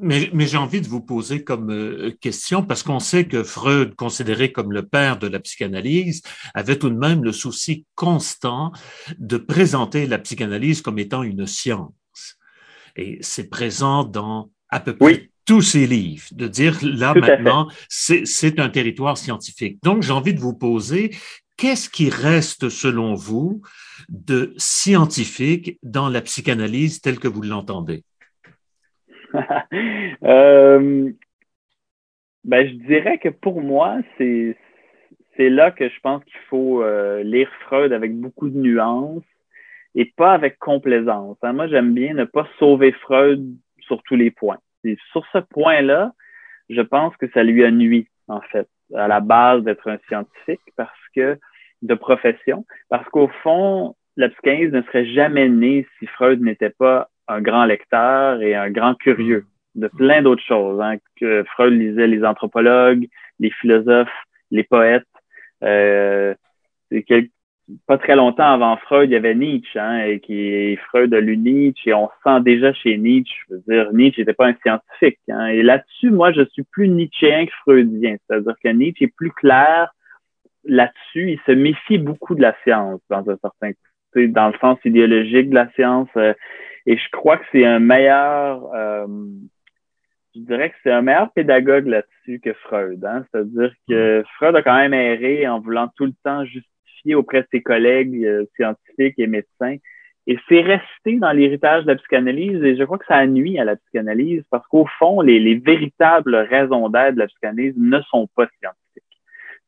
mais, 0.00 0.30
mais, 0.32 0.46
j'ai 0.46 0.56
envie 0.56 0.80
de 0.80 0.88
vous 0.88 1.00
poser 1.00 1.44
comme 1.44 1.70
euh, 1.70 2.10
question, 2.20 2.62
parce 2.62 2.82
qu'on 2.82 3.00
sait 3.00 3.26
que 3.26 3.42
Freud, 3.42 3.94
considéré 3.94 4.52
comme 4.52 4.72
le 4.72 4.86
père 4.86 5.18
de 5.18 5.26
la 5.26 5.40
psychanalyse, 5.40 6.22
avait 6.54 6.78
tout 6.78 6.90
de 6.90 6.96
même 6.96 7.24
le 7.24 7.32
souci 7.32 7.86
constant 7.94 8.72
de 9.18 9.36
présenter 9.36 10.06
la 10.06 10.18
psychanalyse 10.18 10.82
comme 10.82 10.98
étant 10.98 11.22
une 11.22 11.46
science. 11.46 11.92
Et 12.96 13.18
c'est 13.20 13.48
présent 13.48 14.04
dans 14.04 14.50
à 14.70 14.80
peu 14.80 14.96
près 14.96 15.30
tous 15.44 15.62
ses 15.62 15.86
livres, 15.86 16.26
de 16.32 16.46
dire 16.46 16.78
là 16.82 17.14
maintenant, 17.14 17.68
c'est 17.88 18.60
un 18.60 18.68
territoire 18.68 19.16
scientifique. 19.16 19.78
Donc 19.82 20.02
j'ai 20.02 20.12
envie 20.12 20.34
de 20.34 20.40
vous 20.40 20.52
poser, 20.52 21.16
qu'est-ce 21.56 21.88
qui 21.88 22.10
reste 22.10 22.68
selon 22.68 23.14
vous 23.14 23.62
de 24.10 24.52
scientifique 24.58 25.78
dans 25.82 26.10
la 26.10 26.20
psychanalyse 26.20 27.00
telle 27.00 27.18
que 27.18 27.28
vous 27.28 27.42
l'entendez? 27.42 28.04
euh, 30.24 31.10
ben, 32.44 32.68
je 32.68 32.74
dirais 32.86 33.18
que 33.18 33.28
pour 33.28 33.60
moi, 33.60 33.98
c'est 34.16 34.56
là 35.38 35.70
que 35.70 35.88
je 35.88 36.00
pense 36.00 36.24
qu'il 36.24 36.40
faut 36.48 36.82
euh, 36.82 37.22
lire 37.22 37.50
Freud 37.66 37.92
avec 37.92 38.14
beaucoup 38.14 38.48
de 38.48 38.58
nuances 38.58 39.22
et 39.94 40.12
pas 40.16 40.32
avec 40.32 40.58
complaisance. 40.58 41.36
Hein. 41.42 41.52
Moi, 41.52 41.68
j'aime 41.68 41.94
bien 41.94 42.14
ne 42.14 42.24
pas 42.24 42.48
sauver 42.58 42.92
Freud 42.92 43.44
sur 43.80 44.02
tous 44.02 44.16
les 44.16 44.30
points. 44.30 44.58
Sur 45.12 45.26
ce 45.32 45.38
point-là, 45.38 46.12
je 46.70 46.80
pense 46.80 47.16
que 47.16 47.28
ça 47.30 47.42
lui 47.42 47.64
a 47.64 47.70
nuit, 47.70 48.08
en 48.28 48.40
fait, 48.40 48.68
à 48.94 49.08
la 49.08 49.20
base 49.20 49.62
d'être 49.64 49.88
un 49.88 49.98
scientifique 50.08 50.60
parce 50.76 50.90
que 51.14 51.38
de 51.82 51.94
profession, 51.94 52.64
parce 52.88 53.08
qu'au 53.08 53.28
fond, 53.42 53.94
la 54.16 54.28
psychanalyse 54.28 54.72
ne 54.72 54.82
serait 54.82 55.06
jamais 55.06 55.48
née 55.48 55.86
si 55.98 56.06
Freud 56.06 56.40
n'était 56.40 56.70
pas 56.70 57.08
un 57.28 57.40
grand 57.40 57.64
lecteur 57.64 58.42
et 58.42 58.54
un 58.54 58.70
grand 58.70 58.94
curieux 58.94 59.44
de 59.74 59.88
plein 59.88 60.22
d'autres 60.22 60.42
choses. 60.42 60.80
Hein, 60.80 60.96
que 61.20 61.44
Freud 61.52 61.74
lisait 61.74 62.06
les 62.06 62.24
anthropologues, 62.24 63.06
les 63.38 63.50
philosophes, 63.50 64.08
les 64.50 64.64
poètes. 64.64 65.04
Euh, 65.62 66.34
pas 67.86 67.98
très 67.98 68.16
longtemps 68.16 68.50
avant 68.50 68.76
Freud, 68.78 69.10
il 69.10 69.12
y 69.12 69.16
avait 69.16 69.34
Nietzsche, 69.34 69.78
hein, 69.78 70.04
et 70.04 70.20
qui 70.20 70.76
Freud 70.88 71.12
a 71.12 71.20
lu 71.20 71.36
Nietzsche, 71.36 71.90
et 71.90 71.94
on 71.94 72.08
sent 72.24 72.40
déjà 72.40 72.72
chez 72.72 72.96
Nietzsche, 72.96 73.34
je 73.48 73.54
veux 73.54 73.62
dire, 73.68 73.92
Nietzsche 73.92 74.22
n'était 74.22 74.32
pas 74.32 74.46
un 74.46 74.54
scientifique. 74.62 75.18
Hein, 75.28 75.48
et 75.48 75.62
là-dessus, 75.62 76.10
moi, 76.10 76.32
je 76.32 76.42
suis 76.46 76.62
plus 76.62 76.88
nietzschéen 76.88 77.46
que 77.46 77.52
freudien. 77.60 78.16
C'est-à-dire 78.26 78.54
que 78.62 78.68
Nietzsche 78.70 79.04
est 79.04 79.14
plus 79.14 79.32
clair 79.32 79.92
là-dessus. 80.64 81.32
Il 81.32 81.40
se 81.46 81.52
méfie 81.52 81.98
beaucoup 81.98 82.34
de 82.34 82.42
la 82.42 82.54
science, 82.64 83.00
dans 83.10 83.28
un 83.28 83.36
certain 83.36 83.72
dans 84.14 84.48
le 84.48 84.58
sens 84.58 84.78
idéologique 84.84 85.50
de 85.50 85.54
la 85.54 85.70
science. 85.72 86.08
Euh, 86.16 86.32
et 86.88 86.96
je 86.96 87.10
crois 87.12 87.36
que 87.36 87.44
c'est 87.52 87.66
un 87.66 87.80
meilleur, 87.80 88.74
euh, 88.74 89.06
je 90.34 90.40
dirais 90.40 90.70
que 90.70 90.76
c'est 90.82 90.90
un 90.90 91.02
meilleur 91.02 91.30
pédagogue 91.32 91.86
là-dessus 91.86 92.40
que 92.40 92.54
Freud. 92.54 93.04
Hein? 93.04 93.26
C'est-à-dire 93.30 93.74
que 93.86 94.24
Freud 94.36 94.56
a 94.56 94.62
quand 94.62 94.74
même 94.74 94.94
erré 94.94 95.46
en 95.46 95.60
voulant 95.60 95.90
tout 95.96 96.06
le 96.06 96.14
temps 96.24 96.46
justifier 96.46 97.14
auprès 97.14 97.42
de 97.42 97.46
ses 97.52 97.60
collègues 97.60 98.24
euh, 98.24 98.46
scientifiques 98.56 99.18
et 99.18 99.26
médecins. 99.26 99.76
Et 100.26 100.38
c'est 100.48 100.62
resté 100.62 101.18
dans 101.18 101.32
l'héritage 101.32 101.82
de 101.84 101.88
la 101.88 101.96
psychanalyse 101.96 102.64
et 102.64 102.74
je 102.74 102.84
crois 102.84 102.96
que 102.96 103.04
ça 103.04 103.26
nuit 103.26 103.58
à 103.58 103.66
la 103.66 103.76
psychanalyse 103.76 104.44
parce 104.50 104.66
qu'au 104.68 104.86
fond, 104.98 105.20
les, 105.20 105.38
les 105.38 105.56
véritables 105.56 106.36
raisons 106.36 106.88
d'être 106.88 107.16
de 107.16 107.18
la 107.18 107.26
psychanalyse 107.26 107.74
ne 107.76 108.00
sont 108.00 108.28
pas 108.34 108.48
scientifiques. 108.60 109.04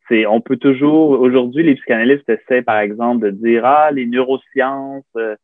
C'est, 0.08 0.24
on 0.24 0.40
peut 0.40 0.56
toujours, 0.56 1.20
aujourd'hui, 1.20 1.64
les 1.64 1.74
psychanalystes 1.74 2.30
essaient, 2.30 2.62
par 2.62 2.78
exemple, 2.78 3.26
de 3.26 3.30
dire, 3.30 3.66
ah, 3.66 3.90
les 3.90 4.06
neurosciences, 4.06 5.04
euh, 5.16 5.36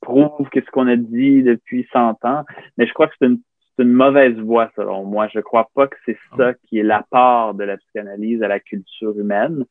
prouve 0.00 0.48
qu'est-ce 0.50 0.70
qu'on 0.70 0.88
a 0.88 0.96
dit 0.96 1.42
depuis 1.42 1.86
100 1.92 2.24
ans. 2.24 2.44
Mais 2.76 2.86
je 2.86 2.92
crois 2.92 3.08
que 3.08 3.14
c'est 3.18 3.26
une, 3.26 3.40
une, 3.78 3.92
mauvaise 3.92 4.36
voie, 4.36 4.70
selon 4.76 5.04
moi. 5.04 5.28
Je 5.32 5.40
crois 5.40 5.68
pas 5.74 5.86
que 5.86 5.96
c'est 6.06 6.18
ça 6.36 6.54
qui 6.54 6.78
est 6.78 6.82
l'apport 6.82 7.54
de 7.54 7.64
la 7.64 7.76
psychanalyse 7.76 8.42
à 8.42 8.48
la 8.48 8.60
culture 8.60 9.18
humaine. 9.18 9.64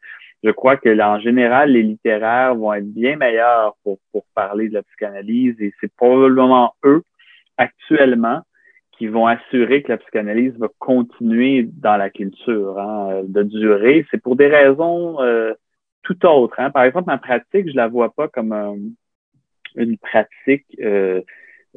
Je 0.44 0.52
crois 0.52 0.78
que, 0.78 1.02
en 1.02 1.20
général, 1.20 1.72
les 1.72 1.84
littéraires 1.84 2.56
vont 2.56 2.74
être 2.74 2.92
bien 2.94 3.16
meilleurs 3.16 3.76
pour, 3.84 3.98
pour 4.12 4.24
parler 4.36 4.70
de 4.70 4.76
la 4.76 4.84
psychanalyse 4.84 5.56
et 5.60 5.74
c'est 5.82 5.92
probablement 5.96 6.76
eux, 6.84 7.04
actuellement, 7.58 8.42
qui 8.92 9.08
vont 9.08 9.28
assurer 9.28 9.84
que 9.84 9.92
la 9.92 9.98
psychanalyse 9.98 10.58
va 10.58 10.68
continuer 10.80 11.68
dans 11.72 11.98
la 11.98 12.10
culture, 12.10 12.80
hein, 12.80 13.22
de 13.24 13.44
durer. 13.44 14.06
C'est 14.10 14.22
pour 14.22 14.36
des 14.36 14.48
raisons 14.48 15.22
euh, 15.22 15.54
tout 16.04 16.26
autres. 16.26 16.60
Hein. 16.60 16.72
Par 16.72 16.84
exemple, 16.84 17.08
ma 17.08 17.18
pratique, 17.18 17.70
je 17.70 17.76
la 17.76 17.88
vois 17.88 18.12
pas 18.12 18.28
comme 18.28 18.54
un, 18.54 18.76
une 19.78 19.98
pratique, 19.98 20.66
euh, 20.82 21.22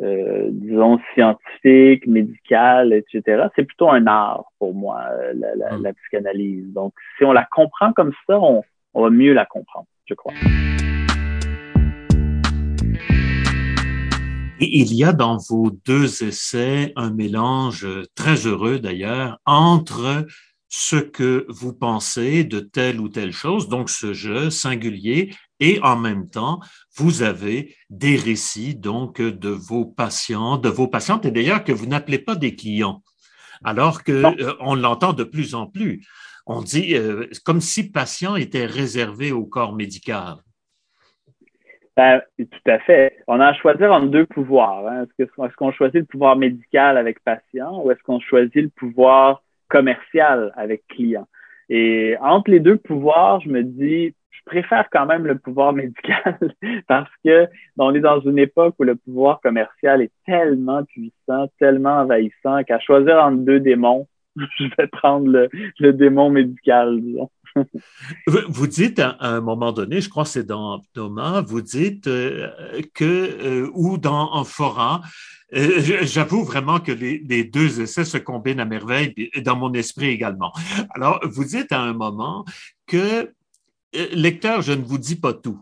euh, 0.02 0.48
disons, 0.50 0.98
scientifique, 1.14 2.06
médicale, 2.06 2.92
etc. 2.92 3.48
C'est 3.54 3.64
plutôt 3.64 3.90
un 3.90 4.06
art 4.06 4.44
pour 4.58 4.74
moi, 4.74 5.02
euh, 5.10 5.32
la, 5.34 5.76
la, 5.76 5.92
psychanalyse. 5.92 6.72
Donc, 6.72 6.94
si 7.18 7.24
on 7.24 7.32
la 7.32 7.46
comprend 7.50 7.92
comme 7.92 8.12
ça, 8.26 8.38
on, 8.40 8.62
on 8.94 9.02
va 9.02 9.10
mieux 9.10 9.32
la 9.32 9.46
comprendre, 9.46 9.86
je 10.06 10.14
crois. 10.14 10.32
il 14.62 14.94
y 14.94 15.04
a 15.04 15.12
dans 15.12 15.38
vos 15.48 15.70
deux 15.86 16.22
essais 16.22 16.92
un 16.94 17.10
mélange 17.10 17.86
très 18.14 18.46
heureux 18.46 18.78
d'ailleurs 18.78 19.38
entre 19.46 20.26
ce 20.68 20.96
que 20.96 21.46
vous 21.48 21.72
pensez 21.72 22.44
de 22.44 22.60
telle 22.60 23.00
ou 23.00 23.08
telle 23.08 23.32
chose, 23.32 23.68
donc 23.68 23.90
ce 23.90 24.12
jeu 24.12 24.50
singulier, 24.50 25.34
et 25.60 25.78
en 25.82 25.96
même 25.96 26.28
temps, 26.28 26.60
vous 26.96 27.22
avez 27.22 27.74
des 27.90 28.16
récits 28.16 28.74
donc 28.74 29.20
de 29.20 29.50
vos 29.50 29.84
patients, 29.84 30.56
de 30.56 30.68
vos 30.68 30.88
patientes, 30.88 31.26
et 31.26 31.30
d'ailleurs 31.30 31.64
que 31.64 31.72
vous 31.72 31.86
n'appelez 31.86 32.18
pas 32.18 32.34
des 32.34 32.56
clients, 32.56 33.02
alors 33.62 34.02
que 34.02 34.12
euh, 34.12 34.54
on 34.60 34.74
l'entend 34.74 35.12
de 35.12 35.24
plus 35.24 35.54
en 35.54 35.66
plus. 35.66 36.06
On 36.46 36.62
dit 36.62 36.96
euh, 36.96 37.26
comme 37.44 37.60
si 37.60 37.92
patient 37.92 38.36
était 38.36 38.66
réservé 38.66 39.30
au 39.32 39.44
corps 39.44 39.74
médical. 39.74 40.36
Ben, 41.96 42.22
tout 42.38 42.70
à 42.70 42.78
fait. 42.78 43.18
On 43.26 43.40
a 43.40 43.48
à 43.48 43.54
choisir 43.54 43.92
entre 43.92 44.06
deux 44.06 44.24
pouvoirs. 44.24 44.86
Hein. 44.86 45.04
Est-ce 45.18 45.56
qu'on 45.56 45.72
choisit 45.72 46.00
le 46.00 46.06
pouvoir 46.06 46.34
médical 46.34 46.96
avec 46.96 47.22
patient 47.22 47.82
ou 47.82 47.90
est-ce 47.90 48.02
qu'on 48.02 48.20
choisit 48.20 48.56
le 48.56 48.70
pouvoir 48.70 49.42
commercial 49.68 50.52
avec 50.56 50.86
client? 50.86 51.28
Et 51.70 52.16
entre 52.20 52.50
les 52.50 52.60
deux 52.60 52.76
pouvoirs, 52.76 53.40
je 53.40 53.48
me 53.48 53.62
dis, 53.62 54.12
je 54.30 54.40
préfère 54.44 54.90
quand 54.90 55.06
même 55.06 55.26
le 55.26 55.38
pouvoir 55.38 55.72
médical 55.72 56.38
parce 56.88 57.10
que 57.24 57.46
on 57.78 57.94
est 57.94 58.00
dans 58.00 58.20
une 58.20 58.38
époque 58.38 58.74
où 58.78 58.82
le 58.82 58.96
pouvoir 58.96 59.40
commercial 59.40 60.02
est 60.02 60.12
tellement 60.26 60.84
puissant, 60.84 61.46
tellement 61.58 62.00
envahissant 62.00 62.64
qu'à 62.64 62.80
choisir 62.80 63.18
entre 63.18 63.38
deux 63.44 63.60
démons, 63.60 64.08
je 64.36 64.64
vais 64.76 64.88
prendre 64.88 65.28
le, 65.28 65.48
le 65.78 65.92
démon 65.92 66.30
médical, 66.30 67.00
disons. 67.00 67.30
Vous 68.26 68.66
dites 68.66 68.98
à 68.98 69.16
un 69.20 69.40
moment 69.40 69.72
donné, 69.72 70.00
je 70.00 70.08
crois 70.08 70.24
que 70.24 70.30
c'est 70.30 70.46
dans 70.46 70.80
Thomas, 70.94 71.40
vous 71.42 71.60
dites 71.60 72.06
euh, 72.06 72.50
que, 72.94 73.04
euh, 73.04 73.70
ou 73.74 73.98
dans 73.98 74.44
Fora, 74.44 75.02
euh, 75.54 75.80
j'avoue 76.02 76.44
vraiment 76.44 76.80
que 76.80 76.92
les, 76.92 77.18
les, 77.18 77.44
deux 77.44 77.80
essais 77.80 78.04
se 78.04 78.18
combinent 78.18 78.60
à 78.60 78.64
merveille, 78.64 79.14
dans 79.44 79.56
mon 79.56 79.72
esprit 79.74 80.06
également. 80.06 80.52
Alors, 80.90 81.20
vous 81.24 81.44
dites 81.44 81.72
à 81.72 81.80
un 81.80 81.92
moment 81.92 82.44
que, 82.86 83.32
lecteur, 83.92 84.62
je 84.62 84.72
ne 84.72 84.84
vous 84.84 84.98
dis 84.98 85.16
pas 85.16 85.32
tout. 85.32 85.60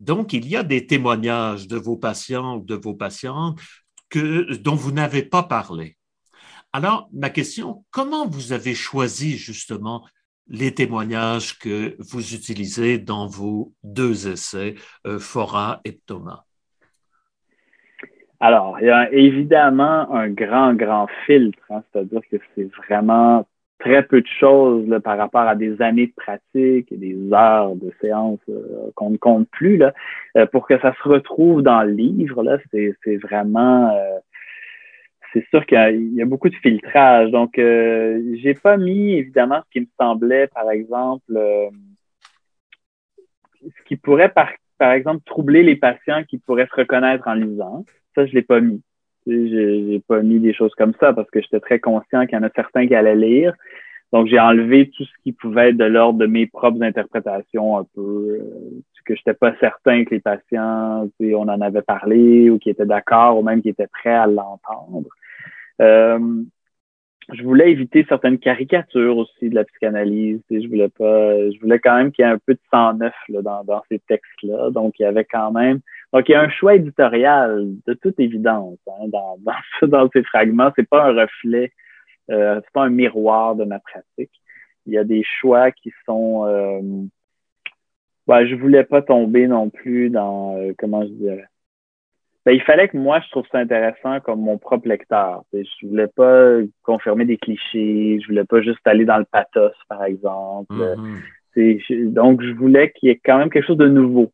Donc, 0.00 0.32
il 0.32 0.48
y 0.48 0.56
a 0.56 0.62
des 0.62 0.86
témoignages 0.86 1.68
de 1.68 1.76
vos 1.76 1.96
patients 1.96 2.56
ou 2.56 2.64
de 2.64 2.74
vos 2.74 2.94
patientes 2.94 3.60
que, 4.08 4.54
dont 4.56 4.74
vous 4.74 4.92
n'avez 4.92 5.22
pas 5.22 5.42
parlé. 5.42 5.96
Alors, 6.72 7.08
ma 7.12 7.28
question, 7.28 7.84
comment 7.90 8.26
vous 8.26 8.52
avez 8.52 8.74
choisi 8.74 9.36
justement 9.36 10.06
les 10.52 10.72
témoignages 10.72 11.58
que 11.58 11.96
vous 11.98 12.34
utilisez 12.34 12.98
dans 12.98 13.26
vos 13.26 13.72
deux 13.82 14.28
essais, 14.28 14.74
euh, 15.06 15.18
Fora 15.18 15.80
et 15.84 15.98
Thomas? 16.06 16.44
Alors, 18.38 18.76
il 18.80 18.86
y 18.86 18.90
a 18.90 19.10
évidemment 19.12 20.12
un 20.12 20.28
grand, 20.28 20.74
grand 20.74 21.08
filtre, 21.26 21.62
hein, 21.70 21.82
c'est-à-dire 21.92 22.20
que 22.30 22.36
c'est 22.54 22.68
vraiment 22.86 23.46
très 23.78 24.02
peu 24.02 24.20
de 24.20 24.26
choses 24.26 24.86
là, 24.88 25.00
par 25.00 25.16
rapport 25.16 25.42
à 25.42 25.54
des 25.56 25.80
années 25.80 26.08
de 26.08 26.12
pratique 26.14 26.92
et 26.92 26.96
des 26.96 27.32
heures 27.32 27.74
de 27.74 27.92
séance 28.00 28.40
euh, 28.48 28.90
qu'on 28.94 29.10
ne 29.10 29.16
compte 29.16 29.48
plus. 29.50 29.76
Là, 29.78 29.94
euh, 30.36 30.46
pour 30.46 30.66
que 30.66 30.78
ça 30.80 30.94
se 31.02 31.08
retrouve 31.08 31.62
dans 31.62 31.82
le 31.82 31.92
livre, 31.92 32.42
là, 32.42 32.58
c'est, 32.70 33.16
vraiment 33.16 33.90
c'est 35.32 35.46
sûr 35.48 35.64
qu'il 35.66 36.14
y 36.14 36.22
a 36.22 36.26
beaucoup 36.26 36.48
de 36.48 36.54
filtrage. 36.56 37.30
Donc, 37.30 37.58
euh, 37.58 38.20
j'ai 38.42 38.54
pas 38.54 38.76
mis 38.76 39.12
évidemment 39.12 39.60
ce 39.64 39.70
qui 39.70 39.80
me 39.80 39.86
semblait, 39.98 40.46
par 40.48 40.70
exemple, 40.70 41.36
euh, 41.36 41.70
ce 43.62 43.84
qui 43.86 43.96
pourrait, 43.96 44.32
par, 44.32 44.48
exemple, 44.92 45.22
troubler 45.24 45.62
les 45.62 45.76
patients 45.76 46.24
qui 46.24 46.38
pourraient 46.38 46.68
se 46.68 46.80
reconnaître 46.80 47.26
en 47.28 47.34
lisant. 47.34 47.84
Ça, 48.14 48.26
je 48.26 48.32
l'ai 48.32 48.42
pas 48.42 48.60
mis. 48.60 48.82
J'ai 49.26 50.02
pas 50.08 50.20
mis 50.20 50.40
des 50.40 50.52
choses 50.52 50.74
comme 50.74 50.94
ça 50.98 51.12
parce 51.12 51.30
que 51.30 51.40
j'étais 51.40 51.60
très 51.60 51.78
conscient 51.78 52.26
qu'il 52.26 52.36
y 52.36 52.40
en 52.40 52.42
a 52.42 52.50
certains 52.54 52.88
qui 52.88 52.94
allaient 52.94 53.14
lire. 53.14 53.54
Donc, 54.12 54.26
j'ai 54.26 54.40
enlevé 54.40 54.90
tout 54.90 55.04
ce 55.04 55.22
qui 55.22 55.32
pouvait 55.32 55.70
être 55.70 55.76
de 55.76 55.84
l'ordre 55.84 56.18
de 56.18 56.26
mes 56.26 56.46
propres 56.46 56.82
interprétations 56.82 57.78
un 57.78 57.86
peu, 57.94 58.40
euh, 58.40 58.82
que 59.04 59.14
j'étais 59.14 59.34
pas 59.34 59.54
certain 59.58 60.04
que 60.04 60.14
les 60.14 60.20
patients, 60.20 61.08
on 61.20 61.48
en 61.48 61.60
avait 61.60 61.82
parlé 61.82 62.50
ou 62.50 62.58
qui 62.58 62.70
étaient 62.70 62.86
d'accord 62.86 63.38
ou 63.38 63.42
même 63.42 63.62
qui 63.62 63.68
étaient 63.68 63.88
prêts 63.88 64.14
à 64.14 64.26
l'entendre. 64.26 65.08
Euh, 65.82 66.44
je 67.32 67.42
voulais 67.42 67.70
éviter 67.70 68.04
certaines 68.08 68.38
caricatures 68.38 69.16
aussi 69.16 69.48
de 69.48 69.54
la 69.54 69.64
psychanalyse. 69.64 70.40
Je 70.50 70.66
voulais 70.68 70.88
pas, 70.88 71.50
je 71.50 71.60
voulais 71.60 71.78
quand 71.78 71.96
même 71.96 72.12
qu'il 72.12 72.24
y 72.24 72.28
ait 72.28 72.32
un 72.32 72.38
peu 72.38 72.54
de 72.54 72.60
sang 72.70 72.94
neuf 72.94 73.14
là, 73.28 73.42
dans, 73.42 73.64
dans 73.64 73.82
ces 73.88 73.98
textes-là. 74.00 74.70
Donc, 74.70 74.98
il 74.98 75.02
y 75.02 75.06
avait 75.06 75.24
quand 75.24 75.52
même. 75.52 75.80
Donc, 76.12 76.28
il 76.28 76.32
y 76.32 76.34
a 76.34 76.42
un 76.42 76.50
choix 76.50 76.74
éditorial 76.74 77.68
de 77.86 77.94
toute 77.94 78.18
évidence 78.18 78.78
hein, 78.88 79.08
dans, 79.08 79.38
dans, 79.82 79.88
dans 79.88 80.10
ces 80.12 80.22
fragments. 80.24 80.72
C'est 80.76 80.88
pas 80.88 81.04
un 81.04 81.22
reflet, 81.22 81.72
euh, 82.30 82.60
c'est 82.62 82.72
pas 82.72 82.84
un 82.84 82.90
miroir 82.90 83.54
de 83.56 83.64
ma 83.64 83.78
pratique. 83.78 84.32
Il 84.86 84.92
y 84.92 84.98
a 84.98 85.04
des 85.04 85.22
choix 85.22 85.70
qui 85.70 85.92
sont. 86.06 86.44
Euh, 86.46 86.80
ben, 88.26 88.46
je 88.46 88.54
voulais 88.54 88.84
pas 88.84 89.02
tomber 89.02 89.48
non 89.48 89.70
plus 89.70 90.10
dans 90.10 90.56
euh, 90.56 90.72
comment 90.78 91.02
je 91.02 91.10
dirais 91.10 91.46
ben, 92.44 92.52
il 92.52 92.62
fallait 92.62 92.88
que 92.88 92.96
moi, 92.96 93.20
je 93.20 93.30
trouve 93.30 93.46
ça 93.52 93.58
intéressant 93.58 94.20
comme 94.20 94.40
mon 94.40 94.58
propre 94.58 94.88
lecteur. 94.88 95.42
Je 95.52 95.86
voulais 95.86 96.08
pas 96.08 96.56
confirmer 96.82 97.24
des 97.24 97.36
clichés, 97.36 98.18
je 98.20 98.26
voulais 98.26 98.44
pas 98.44 98.60
juste 98.62 98.84
aller 98.84 99.04
dans 99.04 99.18
le 99.18 99.24
pathos, 99.24 99.72
par 99.88 100.04
exemple. 100.04 100.74
Mm-hmm. 101.56 102.12
donc, 102.12 102.42
je 102.42 102.52
voulais 102.52 102.90
qu'il 102.92 103.08
y 103.08 103.12
ait 103.12 103.20
quand 103.24 103.38
même 103.38 103.50
quelque 103.50 103.66
chose 103.66 103.76
de 103.76 103.88
nouveau. 103.88 104.32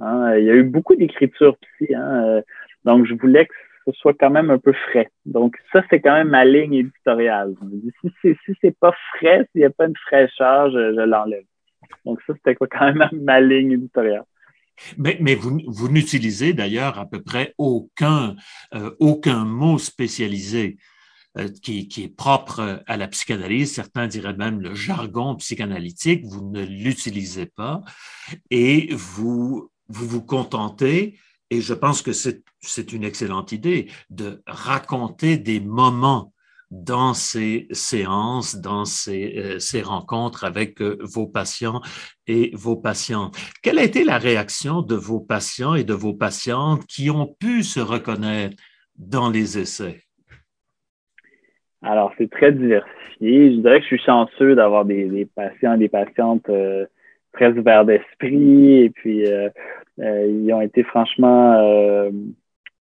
Hein. 0.00 0.36
Il 0.38 0.44
y 0.44 0.50
a 0.50 0.54
eu 0.54 0.64
beaucoup 0.64 0.94
d'écriture 0.94 1.56
ici, 1.80 1.94
hein. 1.94 2.24
Euh, 2.24 2.42
donc 2.84 3.06
je 3.06 3.14
voulais 3.14 3.46
que 3.46 3.54
ce 3.86 3.92
soit 3.92 4.14
quand 4.18 4.30
même 4.30 4.50
un 4.50 4.58
peu 4.58 4.72
frais. 4.72 5.10
Donc, 5.26 5.56
ça, 5.72 5.82
c'est 5.90 6.00
quand 6.00 6.14
même 6.14 6.28
ma 6.28 6.44
ligne 6.44 6.74
éditoriale. 6.74 7.54
Si 8.00 8.10
c'est 8.22 8.36
si 8.44 8.52
c'est 8.60 8.78
pas 8.78 8.94
frais, 9.16 9.46
s'il 9.52 9.60
n'y 9.60 9.66
a 9.66 9.70
pas 9.70 9.86
une 9.86 9.96
fraîcheur, 9.96 10.70
je, 10.70 10.94
je 10.94 11.00
l'enlève. 11.00 11.44
Donc, 12.06 12.20
ça, 12.26 12.32
c'était 12.34 12.54
quand 12.54 12.92
même 12.92 13.08
ma 13.12 13.40
ligne 13.40 13.72
éditoriale. 13.72 14.24
Mais, 14.98 15.16
mais 15.20 15.34
vous, 15.34 15.60
vous 15.66 15.88
n'utilisez 15.88 16.52
d'ailleurs 16.52 16.98
à 16.98 17.06
peu 17.06 17.22
près 17.22 17.54
aucun, 17.58 18.36
euh, 18.74 18.90
aucun 18.98 19.44
mot 19.44 19.78
spécialisé 19.78 20.76
euh, 21.38 21.48
qui, 21.62 21.88
qui, 21.88 22.04
est 22.04 22.16
propre 22.16 22.82
à 22.86 22.96
la 22.96 23.08
psychanalyse. 23.08 23.72
Certains 23.72 24.06
diraient 24.06 24.36
même 24.36 24.60
le 24.60 24.74
jargon 24.74 25.36
psychanalytique. 25.36 26.24
Vous 26.24 26.50
ne 26.50 26.62
l'utilisez 26.62 27.46
pas 27.46 27.82
et 28.50 28.88
vous, 28.92 29.70
vous 29.88 30.08
vous 30.08 30.22
contentez, 30.22 31.18
et 31.50 31.60
je 31.60 31.74
pense 31.74 32.02
que 32.02 32.12
c'est 32.12 32.92
une 32.92 33.04
excellente 33.04 33.52
idée, 33.52 33.90
de 34.10 34.42
raconter 34.46 35.36
des 35.36 35.60
moments 35.60 36.33
dans 36.82 37.14
ces 37.14 37.68
séances, 37.70 38.56
dans 38.60 38.84
ces, 38.84 39.34
euh, 39.38 39.58
ces 39.60 39.80
rencontres 39.80 40.44
avec 40.44 40.82
euh, 40.82 40.98
vos 41.00 41.26
patients 41.26 41.80
et 42.26 42.50
vos 42.54 42.74
patientes. 42.74 43.36
Quelle 43.62 43.78
a 43.78 43.84
été 43.84 44.02
la 44.02 44.18
réaction 44.18 44.82
de 44.82 44.96
vos 44.96 45.20
patients 45.20 45.76
et 45.76 45.84
de 45.84 45.94
vos 45.94 46.14
patientes 46.14 46.84
qui 46.86 47.10
ont 47.10 47.32
pu 47.38 47.62
se 47.62 47.78
reconnaître 47.78 48.56
dans 48.98 49.30
les 49.30 49.56
essais? 49.56 50.00
Alors, 51.82 52.12
c'est 52.18 52.30
très 52.30 52.50
diversifié. 52.50 53.52
Je 53.52 53.60
dirais 53.60 53.76
que 53.76 53.82
je 53.82 53.96
suis 53.96 54.04
chanceux 54.04 54.56
d'avoir 54.56 54.84
des, 54.84 55.04
des, 55.04 55.26
patients 55.26 55.74
et 55.74 55.78
des 55.78 55.88
patientes 55.88 56.48
euh, 56.48 56.86
très 57.34 57.52
ouverts 57.52 57.84
d'esprit 57.84 58.82
et 58.82 58.90
puis 58.90 59.24
ils 59.98 60.52
ont 60.52 60.60
été 60.60 60.82
franchement 60.82 62.10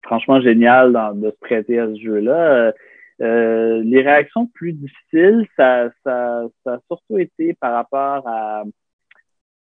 franchement 0.03 0.41
génial 0.41 0.93
de 1.15 1.31
se 1.31 1.37
prêter 1.39 1.79
à 1.79 1.87
ce 1.87 1.99
jeu-là. 1.99 2.73
Euh, 3.21 3.81
les 3.83 4.01
réactions 4.01 4.47
plus 4.47 4.73
difficiles, 4.73 5.47
ça, 5.55 5.89
ça, 6.03 6.43
ça, 6.63 6.73
a 6.73 6.79
surtout 6.87 7.17
été 7.19 7.53
par 7.53 7.73
rapport 7.73 8.27
à 8.27 8.63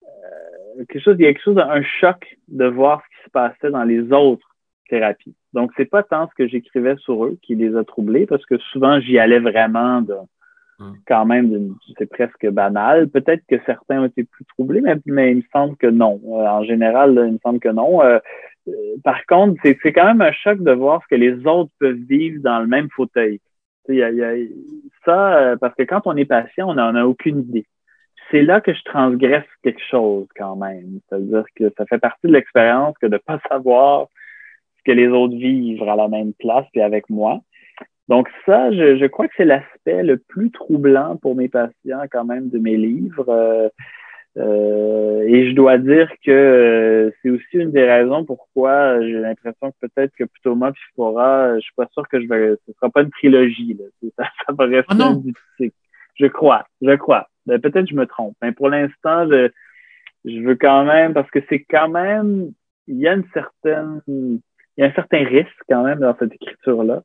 euh, 0.03 0.85
quelque 0.87 1.03
chose, 1.03 1.15
il 1.19 1.23
y 1.23 1.27
a 1.27 1.33
quelque 1.33 1.43
chose, 1.43 1.57
un 1.57 1.81
choc 1.81 2.37
de 2.47 2.65
voir 2.65 3.01
ce 3.01 3.17
qui 3.17 3.25
se 3.25 3.29
passait 3.31 3.71
dans 3.71 3.83
les 3.83 4.11
autres 4.11 4.47
thérapies. 4.87 5.35
Donc, 5.53 5.71
c'est 5.77 5.85
pas 5.85 6.03
tant 6.03 6.27
ce 6.29 6.35
que 6.35 6.47
j'écrivais 6.47 6.95
sur 6.97 7.25
eux 7.25 7.37
qui 7.41 7.55
les 7.55 7.75
a 7.75 7.83
troublés, 7.83 8.25
parce 8.25 8.45
que 8.45 8.57
souvent 8.57 8.99
j'y 8.99 9.17
allais 9.17 9.39
vraiment 9.39 10.01
de. 10.01 10.15
Quand 11.07 11.25
même, 11.25 11.75
c'est 11.97 12.09
presque 12.09 12.47
banal. 12.47 13.09
Peut-être 13.09 13.43
que 13.47 13.55
certains 13.65 14.01
ont 14.01 14.05
été 14.05 14.23
plus 14.23 14.45
troublés, 14.45 14.81
mais, 14.81 15.31
il 15.31 15.37
me 15.37 15.43
semble 15.51 15.75
que 15.77 15.87
non. 15.87 16.21
Euh, 16.25 16.47
en 16.47 16.63
général, 16.63 17.21
il 17.27 17.33
me 17.33 17.39
semble 17.39 17.59
que 17.59 17.69
non. 17.69 18.01
Euh, 18.01 18.19
par 19.03 19.25
contre, 19.25 19.59
c'est 19.63 19.93
quand 19.93 20.05
même 20.05 20.21
un 20.21 20.31
choc 20.31 20.59
de 20.61 20.71
voir 20.71 21.01
ce 21.03 21.07
que 21.07 21.19
les 21.19 21.45
autres 21.45 21.71
peuvent 21.79 21.95
vivre 21.95 22.41
dans 22.41 22.59
le 22.59 22.67
même 22.67 22.89
fauteuil. 22.89 23.39
Ça, 25.05 25.37
euh, 25.37 25.55
parce 25.57 25.73
que 25.75 25.83
quand 25.83 26.01
on 26.05 26.15
est 26.15 26.25
patient, 26.25 26.69
on 26.69 26.75
n'en 26.75 26.95
a 26.95 27.05
aucune 27.05 27.39
idée. 27.39 27.65
C'est 28.29 28.43
là 28.43 28.61
que 28.61 28.73
je 28.73 28.83
transgresse 28.83 29.47
quelque 29.63 29.81
chose 29.89 30.27
quand 30.35 30.55
même. 30.55 30.99
C'est-à-dire 31.09 31.45
que 31.55 31.73
ça 31.75 31.85
fait 31.87 31.97
partie 31.97 32.27
de 32.27 32.33
l'expérience 32.33 32.95
que 33.01 33.07
de 33.07 33.17
pas 33.17 33.39
savoir 33.49 34.07
ce 34.77 34.83
que 34.85 34.91
les 34.91 35.07
autres 35.07 35.35
vivent 35.35 35.83
à 35.83 35.95
la 35.95 36.07
même 36.07 36.33
place 36.33 36.67
et 36.75 36.81
avec 36.81 37.09
moi. 37.09 37.41
Donc 38.09 38.27
ça, 38.47 38.71
je, 38.71 38.97
je 38.97 39.05
crois 39.05 39.27
que 39.27 39.33
c'est 39.37 39.45
l'aspect 39.45 40.01
le 40.01 40.17
plus 40.17 40.49
troublant 40.49 41.15
pour 41.17 41.35
mes 41.35 41.47
patients 41.47 42.03
quand 42.11 42.25
même 42.25 42.49
de 42.49 42.57
mes 42.57 42.75
livres. 42.75 43.29
Euh, 43.29 43.69
euh, 44.37 45.21
et 45.27 45.49
je 45.49 45.55
dois 45.55 45.77
dire 45.77 46.09
que 46.25 46.31
euh, 46.31 47.11
c'est 47.21 47.29
aussi 47.29 47.53
une 47.53 47.71
des 47.71 47.83
raisons 47.83 48.25
pourquoi 48.25 48.99
j'ai 49.01 49.19
l'impression 49.19 49.71
que 49.71 49.87
peut-être 49.87 50.15
que 50.15 50.23
Thomas 50.43 50.71
puis 50.71 50.81
Fora, 50.95 51.55
je 51.55 51.61
suis 51.61 51.73
pas 51.75 51.87
sûr 51.93 52.07
que 52.07 52.19
je 52.19 52.27
vais, 52.27 52.55
ce 52.65 52.73
sera 52.73 52.89
pas 52.89 53.01
une 53.01 53.11
trilogie 53.11 53.77
là. 53.79 54.09
Ça, 54.17 54.23
ça 54.45 54.53
va 54.53 54.65
rester 54.65 54.95
une 55.59 55.71
Je 56.15 56.25
crois, 56.25 56.65
je 56.81 56.95
crois. 56.95 57.27
Ben, 57.45 57.61
peut-être 57.61 57.87
je 57.87 57.95
me 57.95 58.07
trompe. 58.07 58.35
Mais 58.41 58.53
pour 58.53 58.69
l'instant, 58.69 59.29
je, 59.29 59.49
je 60.25 60.39
veux 60.41 60.55
quand 60.55 60.83
même 60.83 61.13
parce 61.13 61.29
que 61.29 61.39
c'est 61.47 61.63
quand 61.69 61.89
même, 61.89 62.53
il 62.87 62.97
y 62.97 63.07
a 63.07 63.13
une 63.13 63.27
certaine, 63.33 64.01
il 64.07 64.41
y 64.77 64.83
a 64.83 64.87
un 64.87 64.93
certain 64.93 65.23
risque 65.25 65.61
quand 65.67 65.83
même 65.83 65.99
dans 65.99 66.15
cette 66.17 66.33
écriture 66.33 66.83
là, 66.83 67.03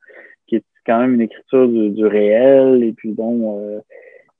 quand 0.87 1.01
même 1.01 1.15
une 1.15 1.23
écriture 1.23 1.69
du, 1.69 1.91
du 1.91 2.07
réel 2.07 2.83
et 2.85 2.93
puis 2.93 3.13
donc 3.13 3.43
euh, 3.43 3.81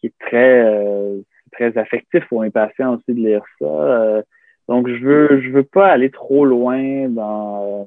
qui 0.01 0.07
est 0.09 0.19
très 0.19 1.23
très 1.53 1.77
affectif 1.79 2.25
pour 2.29 2.43
mes 2.43 2.51
patients 2.51 2.95
aussi 2.95 3.15
de 3.15 3.27
lire 3.27 3.43
ça. 3.59 3.67
Euh, 3.67 4.23
donc, 4.69 4.89
je 4.89 5.05
veux, 5.05 5.41
je 5.43 5.51
veux 5.51 5.65
pas 5.65 5.89
aller 5.89 6.11
trop 6.11 6.45
loin 6.45 7.09
dans, 7.09 7.87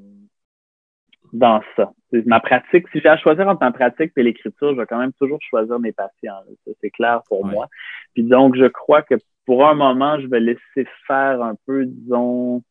dans 1.34 1.62
ça. 1.76 1.92
ma 2.26 2.40
pratique, 2.40 2.88
si 2.92 3.00
j'ai 3.00 3.10
à 3.10 3.18
choisir 3.18 3.48
entre 3.48 3.62
ma 3.62 3.72
pratique 3.72 4.12
et 4.16 4.24
l'écriture, 4.24 4.74
je 4.74 4.80
vais 4.80 4.86
quand 4.86 5.00
même 5.00 5.14
toujours 5.14 5.40
choisir 5.42 5.80
mes 5.80 5.92
patients. 5.92 6.40
c'est 6.82 6.92
clair 6.92 7.22
pour 7.28 7.46
moi. 7.46 7.68
Puis 8.14 8.24
donc, 8.24 8.56
je 8.56 8.66
crois 8.66 9.02
que 9.02 9.16
pour 9.46 9.68
un 9.68 9.74
moment, 9.74 10.20
je 10.20 10.28
vais 10.28 10.40
laisser 10.40 10.88
faire 11.08 11.42
un 11.42 11.56
peu, 11.66 11.86
disons, 11.86 12.62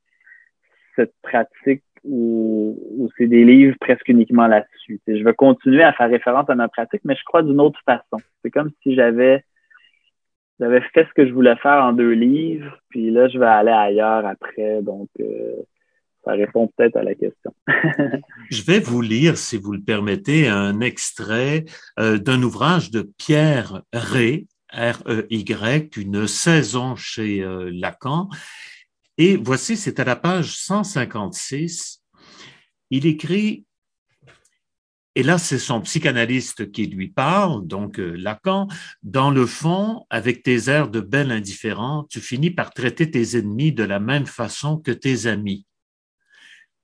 cette 0.94 1.14
pratique 1.22 1.82
où, 2.04 2.78
où 2.98 3.08
c'est 3.16 3.26
des 3.26 3.44
livres 3.44 3.76
presque 3.80 4.08
uniquement 4.08 4.46
là-dessus. 4.46 5.00
Je 5.06 5.24
vais 5.24 5.34
continuer 5.34 5.82
à 5.82 5.92
faire 5.92 6.10
référence 6.10 6.48
à 6.48 6.54
ma 6.54 6.68
pratique, 6.68 7.02
mais 7.04 7.16
je 7.16 7.24
crois 7.24 7.42
d'une 7.42 7.60
autre 7.60 7.80
façon. 7.84 8.18
C'est 8.42 8.50
comme 8.50 8.70
si 8.82 8.94
j'avais 8.94 9.44
j'avais 10.58 10.80
fait 10.94 11.06
ce 11.06 11.12
que 11.14 11.26
je 11.26 11.32
voulais 11.32 11.56
faire 11.56 11.84
en 11.84 11.92
deux 11.92 12.12
livres, 12.12 12.78
puis 12.88 13.10
là, 13.10 13.28
je 13.28 13.38
vais 13.38 13.46
aller 13.46 13.70
ailleurs 13.70 14.24
après. 14.24 14.80
Donc, 14.82 15.08
euh, 15.20 15.52
ça 16.24 16.32
répond 16.32 16.70
peut-être 16.76 16.96
à 16.96 17.02
la 17.02 17.14
question. 17.14 17.52
je 18.50 18.62
vais 18.64 18.80
vous 18.80 19.02
lire, 19.02 19.36
si 19.36 19.58
vous 19.58 19.72
le 19.72 19.82
permettez, 19.82 20.48
un 20.48 20.80
extrait 20.80 21.64
euh, 21.98 22.18
d'un 22.18 22.42
ouvrage 22.42 22.90
de 22.90 23.02
Pierre 23.18 23.82
Ré, 23.92 24.46
R-E-Y, 24.72 25.96
une 25.96 26.26
saison 26.26 26.96
chez 26.96 27.42
euh, 27.42 27.70
Lacan. 27.72 28.28
Et 29.18 29.36
voici, 29.36 29.76
c'est 29.76 29.98
à 30.00 30.04
la 30.04 30.16
page 30.16 30.56
156. 30.56 32.02
Il 32.90 33.06
écrit 33.06 33.66
et 35.18 35.22
là, 35.22 35.38
c'est 35.38 35.58
son 35.58 35.80
psychanalyste 35.80 36.70
qui 36.70 36.86
lui 36.86 37.08
parle, 37.08 37.66
donc 37.66 37.98
euh, 37.98 38.14
Lacan. 38.18 38.68
Dans 39.02 39.30
le 39.30 39.46
fond, 39.46 40.04
avec 40.10 40.42
tes 40.42 40.68
airs 40.68 40.90
de 40.90 41.00
bel 41.00 41.30
indifférent, 41.30 42.06
tu 42.10 42.20
finis 42.20 42.50
par 42.50 42.74
traiter 42.74 43.10
tes 43.10 43.38
ennemis 43.38 43.72
de 43.72 43.82
la 43.82 43.98
même 43.98 44.26
façon 44.26 44.76
que 44.76 44.90
tes 44.90 45.26
amis. 45.26 45.66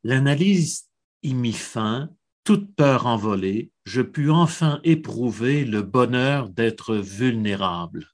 L'analyse 0.02 0.88
y 1.22 1.34
mit 1.34 1.52
fin, 1.52 2.08
toute 2.42 2.74
peur 2.74 3.06
envolée, 3.06 3.70
je 3.84 4.00
pus 4.00 4.30
enfin 4.30 4.80
éprouver 4.82 5.66
le 5.66 5.82
bonheur 5.82 6.48
d'être 6.48 6.96
vulnérable. 6.96 8.06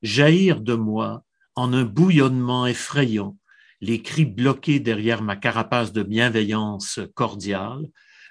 Jaillir 0.00 0.62
de 0.62 0.72
moi 0.72 1.24
en 1.54 1.72
un 1.72 1.84
bouillonnement 1.84 2.66
effrayant, 2.66 3.36
les 3.80 4.02
cris 4.02 4.26
bloqués 4.26 4.80
derrière 4.80 5.22
ma 5.22 5.36
carapace 5.36 5.92
de 5.92 6.02
bienveillance 6.02 7.00
cordiale, 7.14 7.86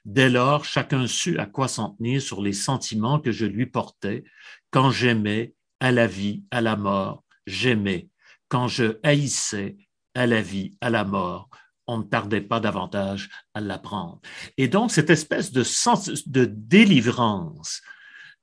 Dès 0.05 0.29
lors, 0.29 0.65
chacun 0.65 1.07
sut 1.07 1.37
à 1.39 1.45
quoi 1.45 1.67
s'en 1.67 1.91
tenir 1.91 2.21
sur 2.21 2.41
les 2.41 2.53
sentiments 2.53 3.19
que 3.19 3.31
je 3.31 3.45
lui 3.45 3.65
portais. 3.65 4.23
Quand 4.71 4.91
j'aimais, 4.91 5.53
à 5.79 5.91
la 5.91 6.07
vie, 6.07 6.43
à 6.51 6.61
la 6.61 6.75
mort, 6.75 7.23
j'aimais. 7.45 8.09
Quand 8.47 8.67
je 8.67 8.97
haïssais, 9.03 9.77
à 10.15 10.25
la 10.25 10.41
vie, 10.41 10.77
à 10.81 10.89
la 10.89 11.03
mort, 11.03 11.49
on 11.87 11.99
ne 11.99 12.03
tardait 12.03 12.41
pas 12.41 12.59
davantage 12.59 13.29
à 13.53 13.61
l'apprendre. 13.61 14.19
Et 14.57 14.67
donc, 14.67 14.91
cette 14.91 15.09
espèce 15.09 15.51
de, 15.51 15.63
sens, 15.63 16.27
de 16.27 16.45
délivrance, 16.45 17.81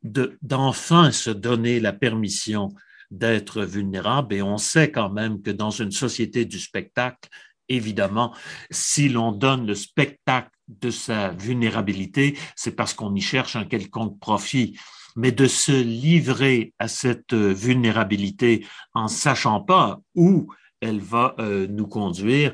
d'enfin 0.03 1.11
se 1.11 1.31
donner 1.31 1.81
la 1.81 1.93
permission 1.93 2.69
d'être 3.11 3.63
vulnérable, 3.63 4.35
et 4.35 4.43
on 4.43 4.59
sait 4.59 4.91
quand 4.91 5.11
même 5.11 5.43
que 5.43 5.51
dans 5.51 5.71
une 5.71 5.93
société 5.93 6.45
du 6.45 6.59
spectacle, 6.59 7.29
évidemment, 7.69 8.35
si 8.71 9.09
l'on 9.09 9.33
donne 9.33 9.67
le 9.67 9.75
spectacle 9.75 10.51
de 10.69 10.91
sa 10.91 11.31
vulnérabilité, 11.31 12.39
c'est 12.57 12.75
parce 12.75 12.95
qu'on 12.95 13.15
y 13.15 13.21
cherche 13.21 13.57
un 13.57 13.65
quelconque 13.65 14.19
profit. 14.19 14.79
Mais 15.19 15.33
de 15.33 15.47
se 15.47 15.73
livrer 15.73 16.75
à 16.79 16.89
cette 16.89 17.33
vulnérabilité 17.33 18.67
en 18.93 19.09
sachant 19.09 19.63
pas 19.63 19.99
où 20.15 20.53
elle 20.83 21.01
va 21.01 21.35
euh, 21.39 21.67
nous 21.69 21.87
conduire, 21.87 22.53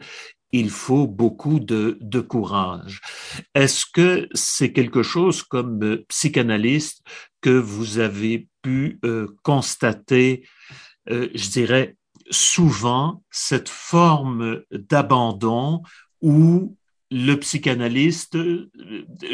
il 0.52 0.70
faut 0.70 1.06
beaucoup 1.06 1.60
de, 1.60 1.98
courage. 2.20 3.00
Est-ce 3.54 3.84
que 3.92 4.28
c'est 4.34 4.72
quelque 4.72 5.02
chose 5.02 5.42
comme 5.42 5.82
euh, 5.82 6.04
psychanalyste 6.08 7.02
que 7.40 7.50
vous 7.50 7.98
avez 7.98 8.48
pu 8.62 9.00
euh, 9.04 9.34
constater, 9.42 10.46
je 11.08 11.50
dirais, 11.50 11.96
souvent 12.30 13.24
cette 13.30 13.68
forme 13.68 14.62
d'abandon 14.70 15.82
où 16.20 16.76
le 17.12 17.34
psychanalyste, 17.34 18.38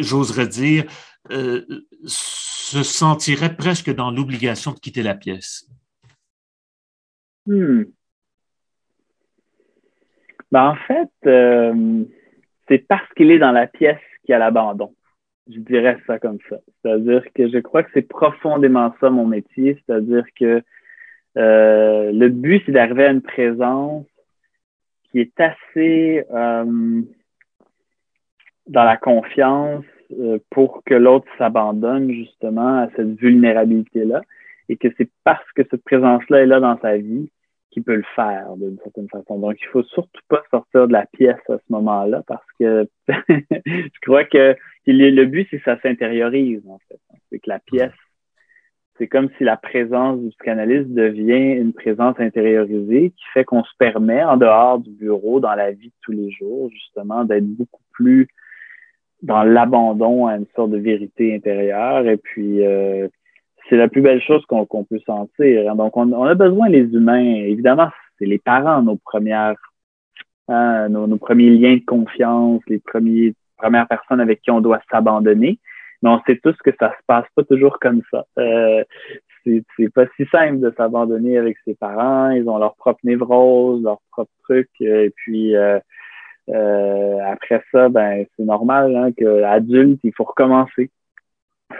j'oserais 0.01 0.49
dire, 0.49 0.91
euh, 1.31 1.65
se 2.05 2.83
sentirait 2.83 3.57
presque 3.57 3.95
dans 3.95 4.11
l'obligation 4.11 4.73
de 4.73 4.81
quitter 4.81 5.03
la 5.03 5.15
pièce? 5.15 5.67
Hmm. 7.47 7.85
Ben, 10.53 10.71
en 10.71 10.75
fait, 10.75 11.11
euh, 11.27 12.05
c'est 12.69 12.87
parce 12.87 13.09
qu'il 13.15 13.31
est 13.31 13.39
dans 13.39 13.53
la 13.53 13.67
pièce 13.67 14.01
qu'il 14.25 14.33
y 14.33 14.35
a 14.35 14.39
l'abandon. 14.39 14.95
Je 15.51 15.59
dirais 15.61 15.99
ça 16.07 16.19
comme 16.19 16.39
ça. 16.49 16.57
C'est-à-dire 16.83 17.23
que 17.35 17.49
je 17.49 17.59
crois 17.59 17.83
que 17.83 17.91
c'est 17.95 18.07
profondément 18.07 18.95
ça 19.01 19.11
mon 19.11 19.27
métier, 19.27 19.83
c'est-à-dire 19.87 20.25
que 20.39 20.63
euh, 21.37 22.13
le 22.13 22.29
but, 22.29 22.63
c'est 22.67 22.73
d'arriver 22.73 23.05
à 23.05 23.11
une 23.11 23.23
présence 23.23 24.07
qui 25.11 25.21
est 25.21 25.41
assez 25.41 26.25
euh, 26.31 27.03
dans 28.67 28.85
la 28.85 28.97
confiance 28.97 29.85
euh, 30.19 30.39
pour 30.51 30.83
que 30.85 30.95
l'autre 30.95 31.29
s'abandonne 31.39 32.11
justement 32.13 32.83
à 32.83 32.89
cette 32.97 33.19
vulnérabilité-là 33.19 34.23
et 34.69 34.77
que 34.77 34.89
c'est 34.99 35.09
parce 35.25 35.51
que 35.53 35.63
cette 35.71 35.85
présence-là 35.85 36.43
est 36.43 36.47
là 36.47 36.61
dans 36.61 36.79
sa 36.81 36.97
vie 36.97 37.31
qu'il 37.71 37.83
peut 37.83 37.97
le 37.97 38.05
faire 38.17 38.55
d'une 38.57 38.79
certaine 38.83 39.09
façon. 39.09 39.39
Donc, 39.39 39.57
il 39.61 39.67
faut 39.69 39.83
surtout 39.83 40.23
pas 40.29 40.43
sortir 40.51 40.89
de 40.89 40.93
la 40.93 41.07
pièce 41.07 41.41
à 41.49 41.59
ce 41.59 41.73
moment-là 41.73 42.23
parce 42.27 42.47
que 42.59 42.89
je 43.09 44.01
crois 44.03 44.25
que 44.25 44.57
le 44.87 45.25
but, 45.27 45.47
c'est 45.51 45.59
que 45.59 45.65
ça 45.65 45.81
s'intériorise, 45.81 46.63
en 46.69 46.79
fait. 46.89 47.01
C'est 47.31 47.39
que 47.39 47.51
la 47.51 47.59
pièce 47.59 47.93
c'est 48.99 49.07
comme 49.07 49.31
si 49.39 49.45
la 49.45 49.57
présence 49.57 50.21
du 50.21 50.29
psychanalyste 50.31 50.91
devient 50.91 51.57
une 51.57 51.73
présence 51.73 52.19
intériorisée 52.19 53.11
qui 53.11 53.25
fait 53.33 53.45
qu'on 53.45 53.63
se 53.63 53.73
permet, 53.79 54.23
en 54.25 54.37
dehors 54.37 54.81
du 54.81 54.91
bureau, 54.91 55.41
dans 55.41 55.55
la 55.55 55.71
vie 55.71 55.89
de 55.89 55.95
tous 56.03 56.13
les 56.13 56.31
jours, 56.33 56.69
justement, 56.71 57.25
d'être 57.25 57.47
beaucoup 57.47 57.83
plus 57.93 58.29
dans 59.23 59.43
l'abandon 59.45 60.27
à 60.27 60.37
une 60.37 60.47
sorte 60.55 60.73
de 60.73 60.79
vérité 60.79 61.35
intérieure. 61.35 62.07
Et 62.09 62.17
puis, 62.17 62.65
euh, 62.65 63.09
c'est 63.69 63.77
la 63.77 63.89
plus 63.89 64.03
belle 64.03 64.23
chose 64.23 64.45
qu'on 64.47 64.67
peut 64.67 65.01
sentir. 65.07 65.75
Donc, 65.75 65.97
on, 65.97 66.25
a 66.25 66.35
besoin, 66.35 66.69
les 66.69 66.85
humains, 66.93 67.25
évidemment, 67.25 67.89
c'est 68.19 68.27
les 68.27 68.39
parents, 68.39 68.83
nos 68.83 68.97
premières, 68.97 69.57
hein, 70.49 70.89
nos, 70.89 71.17
premiers 71.19 71.51
liens 71.51 71.77
de 71.77 71.85
confiance, 71.85 72.63
les 72.69 72.79
premiers, 72.79 73.35
premières 73.57 73.89
personnes 73.89 74.21
avec 74.21 74.43
qui 74.43 74.51
on 74.51 74.61
doit 74.61 74.81
s'abandonner. 74.91 75.59
Mais 76.03 76.11
on 76.11 76.21
sait 76.27 76.39
tous 76.43 76.57
que 76.65 76.71
ça 76.79 76.91
se 76.91 77.03
passe 77.07 77.27
pas 77.35 77.43
toujours 77.45 77.79
comme 77.81 78.03
ça. 78.11 78.25
Euh, 78.39 78.85
c'est 79.45 79.93
pas 79.95 80.05
si 80.17 80.27
simple 80.27 80.61
de 80.61 80.73
s'abandonner 80.77 81.39
avec 81.39 81.57
ses 81.65 81.75
parents. 81.75 82.31
Ils 82.31 82.49
ont 82.49 82.59
leur 82.59 82.77
propre 82.77 83.01
névrose, 83.03 83.83
leur 83.83 83.99
propre 84.11 84.31
truc. 84.45 84.69
Et 84.81 85.11
puis 85.17 85.57
euh, 85.57 85.79
euh, 86.51 87.19
après 87.27 87.63
ça, 87.73 87.89
ben 87.89 88.25
c'est 88.37 88.45
normal 88.45 88.95
hein, 88.97 89.13
qu'adulte, 89.13 90.01
il 90.05 90.13
faut 90.15 90.25
recommencer. 90.25 90.91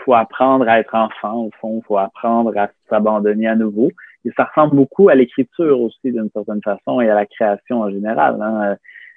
Faut 0.05 0.13
apprendre 0.13 0.67
à 0.67 0.79
être 0.79 0.95
enfant, 0.95 1.45
au 1.45 1.51
fond. 1.59 1.81
Faut 1.87 1.97
apprendre 1.97 2.57
à 2.57 2.69
s'abandonner 2.89 3.47
à 3.47 3.55
nouveau. 3.55 3.91
Et 4.25 4.31
ça 4.35 4.45
ressemble 4.45 4.75
beaucoup 4.75 5.09
à 5.09 5.15
l'écriture 5.15 5.79
aussi, 5.81 6.11
d'une 6.11 6.29
certaine 6.31 6.61
façon, 6.61 7.01
et 7.01 7.09
à 7.09 7.15
la 7.15 7.25
création 7.25 7.81
en 7.81 7.89
général. 7.89 8.41
Hein. 8.41 8.75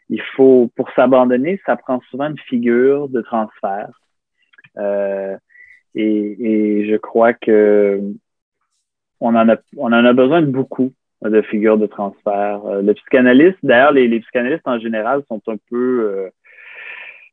Il 0.08 0.22
faut, 0.36 0.70
pour 0.76 0.90
s'abandonner, 0.92 1.60
ça 1.66 1.76
prend 1.76 2.00
souvent 2.10 2.28
une 2.28 2.38
figure 2.38 3.08
de 3.08 3.20
transfert. 3.20 3.90
Euh, 4.78 5.36
et, 5.94 6.82
et, 6.82 6.90
je 6.90 6.96
crois 6.96 7.34
que 7.34 8.00
on 9.20 9.34
en 9.34 9.48
a, 9.48 9.56
on 9.76 9.86
en 9.86 10.04
a 10.04 10.12
besoin 10.12 10.42
de 10.42 10.46
beaucoup 10.46 10.92
de 11.22 11.42
figures 11.42 11.78
de 11.78 11.86
transfert. 11.86 12.64
Euh, 12.66 12.82
le 12.82 12.94
psychanalyste, 12.94 13.58
d'ailleurs, 13.62 13.92
les, 13.92 14.08
les, 14.08 14.20
psychanalystes 14.20 14.66
en 14.66 14.78
général 14.78 15.22
sont 15.28 15.40
un 15.46 15.56
peu 15.70 16.00
euh, 16.04 16.30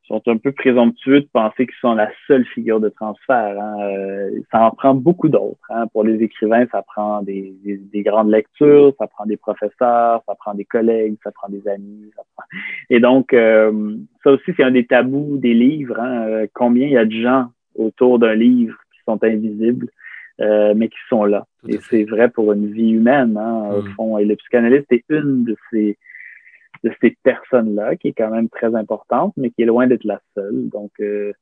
sont 0.09 0.21
un 0.27 0.37
peu 0.37 0.51
présomptueux 0.51 1.21
de 1.21 1.27
penser 1.31 1.67
qu'ils 1.67 1.79
sont 1.79 1.93
la 1.93 2.09
seule 2.27 2.43
figure 2.45 2.79
de 2.79 2.89
transfert. 2.89 3.55
Hein. 3.59 3.75
Euh, 3.81 4.31
ça 4.51 4.63
en 4.63 4.71
prend 4.71 4.95
beaucoup 4.95 5.29
d'autres. 5.29 5.59
Hein. 5.69 5.85
Pour 5.93 6.03
les 6.03 6.21
écrivains, 6.23 6.65
ça 6.71 6.81
prend 6.81 7.21
des, 7.21 7.53
des, 7.63 7.77
des, 7.77 8.01
grandes 8.01 8.31
lectures, 8.31 8.93
ça 8.97 9.07
prend 9.07 9.25
des 9.25 9.37
professeurs, 9.37 10.23
ça 10.25 10.35
prend 10.39 10.55
des 10.55 10.65
collègues, 10.65 11.15
ça 11.23 11.31
prend 11.31 11.47
des 11.47 11.65
amis. 11.67 12.11
Ça 12.15 12.23
prend... 12.35 12.43
Et 12.89 12.99
donc, 12.99 13.33
euh, 13.33 13.95
ça 14.23 14.31
aussi, 14.31 14.51
c'est 14.57 14.63
un 14.63 14.71
des 14.71 14.85
tabous 14.85 15.37
des 15.37 15.53
livres. 15.53 15.99
Hein. 15.99 16.25
Euh, 16.27 16.47
combien 16.53 16.87
il 16.87 16.93
y 16.93 16.97
a 16.97 17.05
de 17.05 17.21
gens 17.21 17.47
autour 17.75 18.17
d'un 18.17 18.33
livre 18.33 18.75
qui 18.91 18.99
sont 19.05 19.23
invisibles, 19.23 19.89
mais 20.39 20.87
qui 20.87 20.97
sont 21.07 21.25
là. 21.25 21.45
Et 21.67 21.77
c'est 21.89 22.05
vrai 22.05 22.29
pour 22.29 22.51
une 22.53 22.71
vie 22.71 22.91
humaine, 22.91 23.37
hein, 23.37 23.69
au 23.73 23.81
mm. 23.81 23.89
fond. 23.95 24.17
Et 24.17 24.25
le 24.25 24.35
psychanalyste 24.37 24.91
est 24.91 25.03
une 25.09 25.43
de 25.43 25.55
ces 25.69 25.97
de 26.83 26.91
ces 27.01 27.17
personnes-là, 27.23 27.95
qui 27.95 28.09
est 28.09 28.13
quand 28.13 28.31
même 28.31 28.49
très 28.49 28.73
importante, 28.75 29.33
mais 29.37 29.49
qui 29.51 29.63
est 29.63 29.65
loin 29.65 29.87
d'être 29.87 30.03
la 30.05 30.19
seule. 30.35 30.69
Donc, 30.69 30.91
euh, 30.99 31.33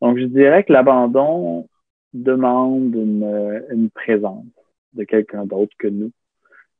donc 0.00 0.18
je 0.18 0.24
dirais 0.24 0.64
que 0.64 0.72
l'abandon 0.72 1.68
demande 2.12 2.94
une, 2.94 3.62
une 3.70 3.90
présence 3.90 4.44
de 4.94 5.04
quelqu'un 5.04 5.44
d'autre 5.44 5.74
que 5.78 5.88
nous. 5.88 6.10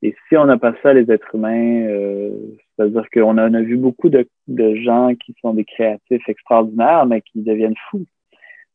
Et 0.03 0.15
si 0.27 0.37
on 0.37 0.45
n'a 0.45 0.57
pas 0.57 0.75
ça, 0.83 0.93
les 0.93 1.11
êtres 1.11 1.33
humains, 1.33 1.87
euh, 1.87 2.29
c'est-à-dire 2.75 3.05
qu'on 3.11 3.37
a, 3.37 3.49
on 3.49 3.53
a 3.53 3.61
vu 3.61 3.77
beaucoup 3.77 4.09
de, 4.09 4.27
de 4.47 4.75
gens 4.75 5.13
qui 5.15 5.35
sont 5.41 5.53
des 5.53 5.65
créatifs 5.65 6.27
extraordinaires, 6.29 7.05
mais 7.07 7.21
qui 7.21 7.41
deviennent 7.41 7.75
fous. 7.89 8.05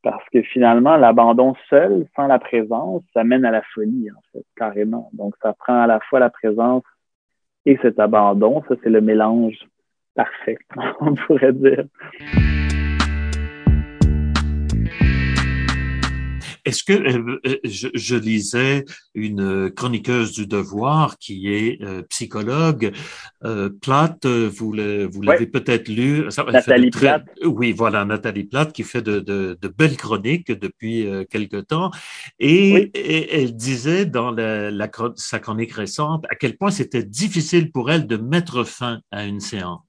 Parce 0.02 0.24
que 0.30 0.42
finalement, 0.42 0.96
l'abandon 0.96 1.54
seul, 1.70 2.06
sans 2.16 2.26
la 2.26 2.40
présence, 2.40 3.02
ça 3.14 3.22
mène 3.22 3.44
à 3.44 3.52
la 3.52 3.62
folie, 3.72 4.08
en 4.10 4.20
fait, 4.32 4.44
carrément. 4.56 5.10
Donc, 5.12 5.34
ça 5.40 5.52
prend 5.52 5.80
à 5.80 5.86
la 5.86 6.00
fois 6.00 6.18
la 6.18 6.30
présence 6.30 6.82
et 7.66 7.78
cet 7.82 7.98
abandon. 7.98 8.62
Ça, 8.68 8.74
c'est 8.82 8.90
le 8.90 9.00
mélange 9.00 9.58
parfait, 10.14 10.58
on 11.00 11.14
pourrait 11.14 11.52
dire. 11.52 11.84
Est-ce 16.64 16.84
que 16.84 16.92
euh, 16.92 17.40
euh, 17.44 17.56
je, 17.64 18.14
lisais 18.14 18.84
une 19.14 19.70
chroniqueuse 19.70 20.32
du 20.32 20.46
devoir 20.46 21.18
qui 21.18 21.52
est 21.52 21.82
euh, 21.82 22.02
psychologue, 22.02 22.92
Platt, 23.80 24.24
vous 24.26 24.72
l'avez 24.72 25.46
peut-être 25.46 25.88
lu. 25.88 26.28
Nathalie 26.52 26.90
Platt. 26.90 27.24
Oui, 27.44 27.72
voilà, 27.72 28.04
Nathalie 28.04 28.44
Platt 28.44 28.72
qui 28.72 28.84
fait 28.84 29.02
de, 29.02 29.58
belles 29.76 29.96
chroniques 29.96 30.52
depuis 30.52 31.08
quelque 31.28 31.56
temps. 31.56 31.90
Et, 32.38 32.90
elle 33.32 33.56
disait 33.56 34.06
dans 34.06 34.30
la, 34.30 34.70
sa 35.16 35.40
chronique 35.40 35.72
récente 35.72 36.24
à 36.30 36.36
quel 36.36 36.56
point 36.56 36.70
c'était 36.70 37.02
difficile 37.02 37.72
pour 37.72 37.90
elle 37.90 38.06
de 38.06 38.16
mettre 38.16 38.62
fin 38.62 39.00
à 39.10 39.24
une 39.24 39.40
séance. 39.40 39.80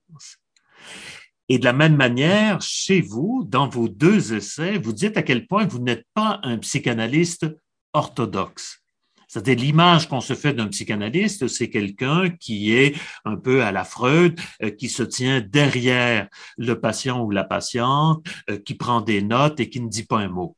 Et 1.53 1.59
de 1.59 1.65
la 1.65 1.73
même 1.73 1.95
manière, 1.95 2.63
chez 2.63 2.99
vous, 2.99 3.45
dans 3.47 3.69
vos 3.69 3.87
deux 3.87 4.33
essais, 4.33 4.79
vous 4.79 4.91
dites 4.91 5.17
à 5.17 5.21
quel 5.21 5.45
point 5.45 5.67
vous 5.67 5.77
n'êtes 5.77 6.07
pas 6.15 6.39
un 6.41 6.57
psychanalyste 6.57 7.45
orthodoxe. 7.93 8.79
C'est-à-dire 9.27 9.57
l'image 9.57 10.09
qu'on 10.09 10.19
se 10.19 10.33
fait 10.33 10.53
d'un 10.53 10.67
psychanalyste, 10.69 11.47
c'est 11.47 11.69
quelqu'un 11.69 12.31
qui 12.31 12.73
est 12.73 12.95
un 13.23 13.35
peu 13.35 13.61
à 13.61 13.71
la 13.71 13.83
Freud, 13.83 14.39
euh, 14.63 14.71
qui 14.71 14.89
se 14.89 15.03
tient 15.03 15.41
derrière 15.41 16.27
le 16.57 16.79
patient 16.79 17.21
ou 17.23 17.29
la 17.29 17.43
patiente, 17.43 18.25
euh, 18.49 18.57
qui 18.57 18.73
prend 18.73 19.01
des 19.01 19.21
notes 19.21 19.59
et 19.59 19.69
qui 19.69 19.79
ne 19.79 19.89
dit 19.89 20.05
pas 20.05 20.21
un 20.21 20.29
mot. 20.29 20.57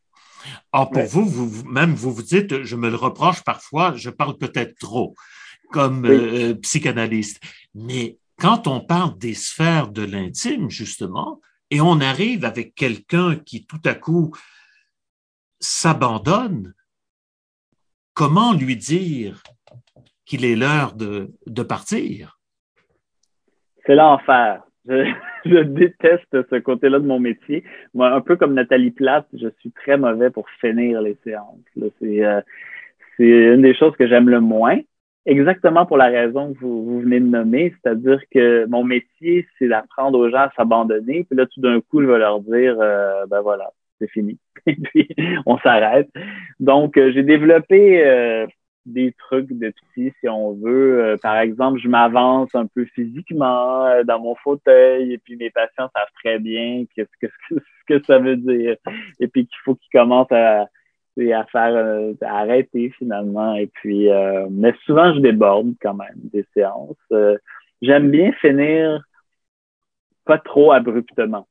Or, 0.72 0.92
pour 0.92 1.04
vous, 1.04 1.26
vous, 1.26 1.70
même 1.70 1.94
vous 1.94 2.14
vous 2.14 2.24
dites, 2.24 2.64
je 2.64 2.78
me 2.78 2.90
le 2.90 2.96
reproche 2.96 3.44
parfois, 3.44 3.98
je 3.98 4.10
parle 4.10 4.38
peut-être 4.38 4.78
trop 4.80 5.14
comme 5.72 6.06
euh, 6.06 6.54
psychanalyste. 6.54 7.42
Mais 7.74 8.18
quand 8.40 8.68
on 8.68 8.82
parle 8.82 9.18
des 9.18 9.34
sphères 9.34 9.90
de 9.90 10.04
l'intime, 10.04 10.70
justement, 10.70 11.40
et 11.72 11.82
on 11.82 12.00
arrive 12.00 12.46
avec 12.46 12.76
quelqu'un 12.76 13.36
qui 13.36 13.66
tout 13.66 13.82
à 13.86 13.94
coup 13.94 14.32
s'abandonne, 15.60 16.74
comment 18.14 18.54
lui 18.54 18.76
dire 18.76 19.42
qu'il 20.26 20.46
est 20.46 20.56
l'heure 20.56 20.94
de, 20.94 21.64
partir? 21.64 22.40
C'est 23.86 23.96
l'enfer. 23.96 24.64
Je, 24.88 25.12
je, 25.46 25.64
déteste 25.64 26.50
ce 26.50 26.60
côté-là 26.60 27.00
de 27.00 27.06
mon 27.06 27.20
métier. 27.20 27.64
Moi, 27.94 28.12
un 28.12 28.22
peu 28.22 28.36
comme 28.36 28.54
Nathalie 28.54 28.92
Platt, 28.92 29.28
je 29.34 29.48
suis 29.60 29.72
très 29.72 29.98
mauvais 29.98 30.30
pour 30.30 30.50
finir 30.62 31.02
les 31.02 31.18
séances. 31.24 31.60
Euh, 31.78 32.42
c'est 33.18 33.26
une 33.26 33.62
des 33.62 33.76
choses 33.76 33.96
que 33.96 34.08
j'aime 34.08 34.30
le 34.30 34.42
moins 34.42 34.80
exactement 35.26 35.86
pour 35.86 35.98
la 35.98 36.08
raison 36.08 36.54
que 36.54 36.60
vous, 36.60 36.86
vous 36.86 37.00
venez 37.02 37.20
de 37.20 37.26
nommer, 37.26 37.74
c'est-à-dire 37.82 38.22
que 38.32 38.66
mon 38.68 38.84
métier, 38.84 39.48
c'est 39.58 39.68
d'apprendre 39.68 40.20
aux 40.20 40.30
gens 40.30 40.38
à 40.38 40.52
s'abandonner, 40.56 41.24
puis 41.24 41.38
là, 41.38 41.46
tout 41.46 41.62
d'un 41.62 41.82
coup, 41.82 42.02
je 42.02 42.08
vais 42.08 42.20
leur 42.20 42.40
dire, 42.42 42.78
euh, 42.80 43.26
ben 43.28 43.42
voilà, 43.42 43.72
c'est 44.00 44.10
fini. 44.10 44.38
Et 44.68 44.76
puis, 44.76 45.08
on 45.46 45.58
s'arrête. 45.60 46.10
Donc, 46.60 46.98
euh, 46.98 47.12
j'ai 47.12 47.24
développé 47.24 48.06
euh, 48.06 48.46
des 48.86 49.14
trucs 49.18 49.52
de 49.52 49.72
psy, 49.72 50.14
si 50.20 50.30
on 50.30 50.54
veut. 50.54 51.18
par 51.22 51.38
exemple, 51.38 51.80
je 51.80 51.88
m'avance 51.88 52.54
un 52.54 52.68
peu 52.68 52.86
physiquement 52.86 54.04
dans 54.04 54.20
mon 54.20 54.36
fauteuil, 54.36 55.14
et 55.14 55.18
puis 55.18 55.38
mes 55.38 55.50
patients 55.50 55.90
savent 55.96 56.12
très 56.24 56.40
bien 56.40 56.86
ce 56.96 57.04
que, 57.22 57.28
ce 57.50 57.56
que 57.88 58.04
ça 58.06 58.20
veut 58.20 58.38
dire. 58.38 58.76
Et 59.20 59.28
puis 59.28 59.48
qu'il 59.48 59.58
faut 59.64 59.76
qu'ils 59.76 60.00
commencent 60.00 60.32
à 60.32 60.68
c'est 61.16 61.34
à 61.34 61.46
faire 61.46 61.76
euh, 61.76 62.14
à 62.22 62.40
arrêter 62.40 62.92
finalement. 62.98 63.56
Et 63.56 63.68
puis 63.68 64.10
euh, 64.10 64.48
mais 64.50 64.74
souvent 64.86 65.14
je 65.14 65.20
déborde 65.20 65.74
quand 65.82 65.94
même 65.94 66.20
des 66.34 66.46
séances. 66.54 66.96
Euh, 67.12 67.38
j'aime 67.82 68.12
bien 68.12 68.32
finir 68.34 69.02
pas 70.26 70.38
trop 70.40 70.72
abruptement. 70.72 71.48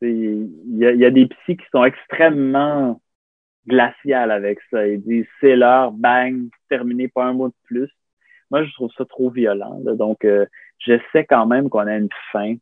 Il 0.00 0.50
y 0.78 0.86
a, 0.86 0.92
y 0.92 1.04
a, 1.04 1.10
des 1.10 1.26
psys 1.26 1.56
qui 1.56 1.66
sont 1.70 1.84
extrêmement 1.84 3.00
glaciales 3.68 4.32
avec 4.32 4.58
ça. 4.70 4.86
Ils 4.86 5.00
disent 5.00 5.26
c'est 5.40 5.56
l'heure 5.56 5.92
bang 5.92 6.48
terminé 6.68 7.08
pas 7.08 7.26
un 7.26 7.34
mot 7.34 7.48
de 7.48 7.54
plus. 7.64 7.90
Moi 8.50 8.64
je 8.64 8.72
trouve 8.72 8.90
ça 8.96 9.04
trop 9.04 9.30
violent 9.30 9.80
donc 9.96 10.26
j'essaie 10.78 11.24
quand 11.24 11.46
même 11.46 11.68
qu'on 11.68 11.86
ait 11.86 11.98
une 11.98 12.08
fin 12.32 12.56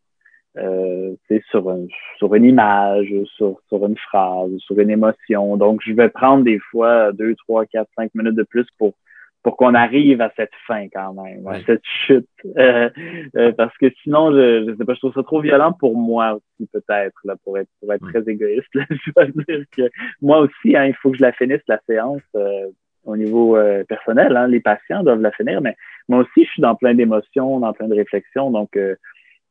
euh, 0.57 1.15
sur, 1.51 1.77
sur 2.19 2.35
une 2.35 2.45
image, 2.45 3.13
sur, 3.37 3.61
sur 3.69 3.87
une 3.87 3.97
phrase, 3.97 4.51
sur 4.59 4.79
une 4.79 4.91
émotion. 4.91 5.57
Donc, 5.57 5.81
je 5.85 5.93
vais 5.93 6.09
prendre 6.09 6.45
des 6.45 6.59
fois 6.59 7.13
deux, 7.13 7.35
trois, 7.37 7.67
quatre, 7.67 7.91
cinq 7.97 8.15
minutes 8.15 8.35
de 8.35 8.43
plus 8.43 8.67
pour 8.79 8.95
pour 9.43 9.57
qu'on 9.57 9.75
arrive 9.75 10.21
à 10.21 10.31
cette 10.37 10.53
fin 10.67 10.87
quand 10.93 11.15
même, 11.15 11.47
à 11.47 11.61
cette 11.65 11.85
chute. 11.85 12.27
Euh, 12.57 12.89
euh, 13.37 13.53
parce 13.53 13.77
que 13.77 13.87
sinon, 14.03 14.33
je, 14.33 14.67
je 14.67 14.77
sais 14.77 14.85
pas, 14.85 14.95
je 14.95 14.99
trouve 14.99 15.13
ça 15.13 15.23
trop 15.23 15.41
violent 15.41 15.73
pour 15.73 15.97
moi 15.97 16.35
aussi, 16.35 16.69
peut-être, 16.73 17.19
là, 17.25 17.37
pour 17.45 17.59
être, 17.59 17.69
pour 17.81 17.93
être 17.93 18.07
très 18.09 18.29
égoïste. 18.29 18.67
je 18.75 19.13
dois 19.15 19.27
dire 19.27 19.65
que 19.77 19.83
moi 20.21 20.41
aussi, 20.41 20.75
hein, 20.75 20.87
il 20.87 20.95
faut 20.95 21.11
que 21.11 21.19
je 21.19 21.23
la 21.23 21.33
finisse, 21.33 21.61
la 21.69 21.79
séance, 21.87 22.23
euh, 22.37 22.67
au 23.05 23.17
niveau 23.17 23.59
personnel. 23.89 24.37
Hein, 24.37 24.49
les 24.49 24.61
patients 24.61 25.03
doivent 25.03 25.21
la 25.21 25.33
finir, 25.33 25.61
mais 25.61 25.77
moi 26.09 26.21
aussi, 26.21 26.45
je 26.45 26.51
suis 26.51 26.63
dans 26.63 26.75
plein 26.75 26.95
d'émotions, 26.95 27.61
dans 27.61 27.73
plein 27.73 27.89
de 27.89 27.95
réflexions. 27.95 28.51
Donc, 28.51 28.77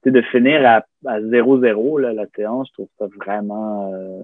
de 0.05 0.21
finir 0.21 0.65
à, 0.65 0.85
à 1.05 1.19
0-0, 1.19 1.99
la 1.99 2.25
séance, 2.35 2.67
je 2.69 2.73
trouve 2.73 2.89
ça 2.97 3.05
vraiment 3.17 3.93
euh, 3.93 4.21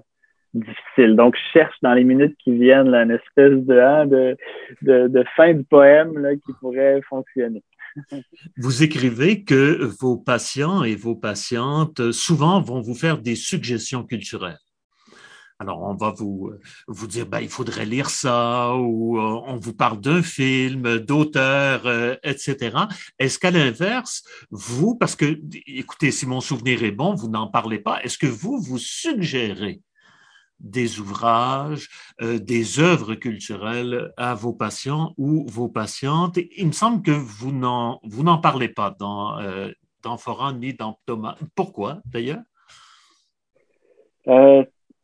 difficile. 0.54 1.16
Donc, 1.16 1.36
je 1.36 1.52
cherche 1.52 1.76
dans 1.82 1.94
les 1.94 2.04
minutes 2.04 2.36
qui 2.42 2.52
viennent 2.52 2.88
là, 2.88 3.02
une 3.02 3.10
espèce 3.12 3.64
de, 3.64 3.78
hein, 3.78 4.06
de, 4.06 4.36
de, 4.82 5.08
de, 5.08 5.24
fin 5.36 5.54
de 5.54 5.62
poème 5.62 6.18
là, 6.18 6.34
qui 6.34 6.52
pourrait 6.60 7.00
fonctionner. 7.08 7.62
vous 8.58 8.82
écrivez 8.82 9.44
que 9.44 9.84
vos 10.00 10.16
patients 10.16 10.82
et 10.84 10.96
vos 10.96 11.16
patientes 11.16 12.12
souvent 12.12 12.60
vont 12.60 12.80
vous 12.80 12.94
faire 12.94 13.18
des 13.18 13.36
suggestions 13.36 14.04
culturelles. 14.04 14.58
Alors, 15.58 15.80
on 15.82 15.94
va 15.94 16.10
vous, 16.10 16.52
vous 16.86 17.06
dire, 17.06 17.26
ben, 17.26 17.40
il 17.40 17.48
faudrait 17.48 17.86
lire 17.86 18.10
ça, 18.10 18.74
ou 18.74 19.18
euh, 19.18 19.40
on 19.46 19.56
vous 19.56 19.72
parle 19.72 20.00
d'un 20.00 20.22
film, 20.22 20.98
d'auteur, 20.98 21.86
euh, 21.86 22.14
etc. 22.22 22.76
Est-ce 23.18 23.38
qu'à 23.38 23.50
l'inverse, 23.50 24.22
vous, 24.50 24.96
parce 24.96 25.16
que, 25.16 25.40
écoutez, 25.66 26.10
si 26.10 26.26
mon 26.26 26.42
souvenir 26.42 26.82
est 26.84 26.92
bon, 26.92 27.14
vous 27.14 27.30
n'en 27.30 27.46
parlez 27.46 27.78
pas, 27.78 28.02
est-ce 28.02 28.18
que 28.18 28.26
vous, 28.26 28.58
vous 28.60 28.76
suggérez 28.76 29.80
des 30.60 31.00
ouvrages, 31.00 31.88
euh, 32.20 32.38
des 32.38 32.78
œuvres 32.78 33.14
culturelles 33.14 34.12
à 34.18 34.34
vos 34.34 34.52
patients 34.52 35.14
ou 35.16 35.46
vos 35.48 35.68
patientes? 35.68 36.38
Il 36.58 36.66
me 36.66 36.72
semble 36.72 37.02
que 37.02 37.12
vous 37.12 37.52
n'en, 37.52 37.98
vous 38.04 38.24
n'en 38.24 38.38
parlez 38.38 38.68
pas 38.68 38.94
dans, 38.98 39.38
dans 40.02 40.18
Foran 40.18 40.52
ni 40.52 40.74
dans 40.74 41.00
Thomas. 41.06 41.36
Pourquoi, 41.54 42.02
d'ailleurs? 42.04 42.42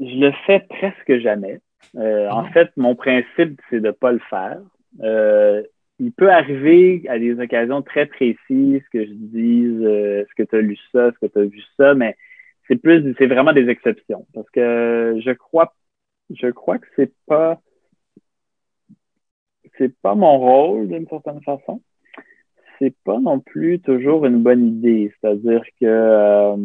Je 0.01 0.17
le 0.17 0.33
fais 0.47 0.61
presque 0.69 1.19
jamais. 1.19 1.61
Euh, 1.97 2.29
en 2.31 2.45
ah. 2.45 2.51
fait, 2.53 2.71
mon 2.77 2.95
principe, 2.95 3.61
c'est 3.71 3.81
de 3.81 3.91
pas 3.91 4.13
le 4.13 4.21
faire. 4.31 4.61
Euh, 5.01 5.63
il 5.99 6.13
peut 6.13 6.31
arriver 6.31 7.05
à 7.09 7.19
des 7.19 7.39
occasions 7.39 7.83
très 7.83 8.07
précises 8.07 8.83
que 8.93 9.05
je 9.05 9.13
dise 9.13 9.83
euh, 9.83 10.23
est-ce 10.23 10.35
que 10.35 10.43
tu 10.43 10.57
as 10.57 10.61
lu 10.61 10.77
ça, 10.91 11.09
est-ce 11.09 11.19
que 11.19 11.33
tu 11.33 11.39
as 11.39 11.45
vu 11.45 11.63
ça, 11.77 11.95
mais 11.95 12.17
c'est 12.67 12.77
plus 12.77 13.15
c'est 13.19 13.27
vraiment 13.27 13.53
des 13.53 13.69
exceptions. 13.69 14.27
Parce 14.35 14.49
que 14.51 15.21
je 15.25 15.31
crois 15.33 15.75
je 16.31 16.49
crois 16.49 16.79
que 16.79 16.87
c'est 16.97 17.13
pas 17.27 17.61
c'est 19.79 19.95
pas 20.01 20.15
mon 20.15 20.39
rôle 20.39 20.89
d'une 20.89 21.07
certaine 21.09 21.43
façon. 21.43 21.83
C'est 22.79 22.95
pas 23.05 23.21
non 23.21 23.41
plus 23.41 23.81
toujours 23.81 24.27
une 24.27 24.43
bonne 24.43 24.67
idée. 24.67 25.13
C'est-à-dire 25.21 25.63
que 25.81 26.57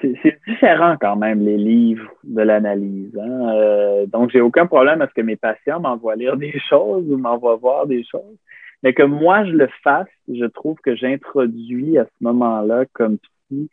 c'est 0.00 0.38
différent 0.46 0.96
quand 1.00 1.16
même, 1.16 1.44
les 1.44 1.56
livres 1.56 2.10
de 2.24 2.42
l'analyse. 2.42 3.16
Hein? 3.18 3.54
Euh, 3.54 4.06
donc, 4.06 4.30
j'ai 4.30 4.40
aucun 4.40 4.66
problème 4.66 5.02
à 5.02 5.08
ce 5.08 5.14
que 5.14 5.20
mes 5.20 5.36
patients 5.36 5.80
m'envoient 5.80 6.16
lire 6.16 6.36
des 6.36 6.58
choses 6.68 7.10
ou 7.10 7.16
m'envoient 7.16 7.56
voir 7.56 7.86
des 7.86 8.04
choses. 8.04 8.38
Mais 8.82 8.94
que 8.94 9.02
moi, 9.02 9.44
je 9.44 9.52
le 9.52 9.68
fasse, 9.82 10.08
je 10.28 10.46
trouve 10.46 10.76
que 10.82 10.96
j'introduis 10.96 11.98
à 11.98 12.04
ce 12.04 12.24
moment-là, 12.24 12.84
comme 12.92 13.18
si 13.48 13.68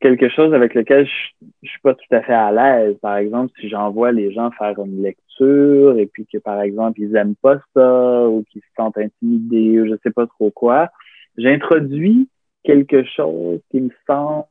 quelque 0.00 0.28
chose 0.28 0.54
avec 0.54 0.74
lequel 0.74 1.06
je, 1.06 1.46
je 1.62 1.68
suis 1.68 1.80
pas 1.80 1.94
tout 1.94 2.14
à 2.14 2.22
fait 2.22 2.34
à 2.34 2.50
l'aise. 2.52 2.96
Par 3.00 3.16
exemple, 3.16 3.52
si 3.60 3.68
j'envoie 3.68 4.12
les 4.12 4.32
gens 4.32 4.50
faire 4.52 4.78
une 4.84 5.02
lecture 5.02 5.98
et 5.98 6.06
puis 6.06 6.26
que, 6.26 6.38
par 6.38 6.60
exemple, 6.62 7.00
ils 7.00 7.14
aiment 7.16 7.36
pas 7.36 7.58
ça 7.74 8.28
ou 8.28 8.44
qu'ils 8.50 8.62
se 8.62 8.68
sentent 8.76 8.98
intimidés 8.98 9.80
ou 9.80 9.86
je 9.86 9.94
sais 10.02 10.10
pas 10.10 10.26
trop 10.26 10.50
quoi, 10.50 10.90
j'introduis 11.36 12.28
quelque 12.64 13.04
chose 13.04 13.60
qui 13.70 13.80
me 13.80 13.90
semble 14.06 14.44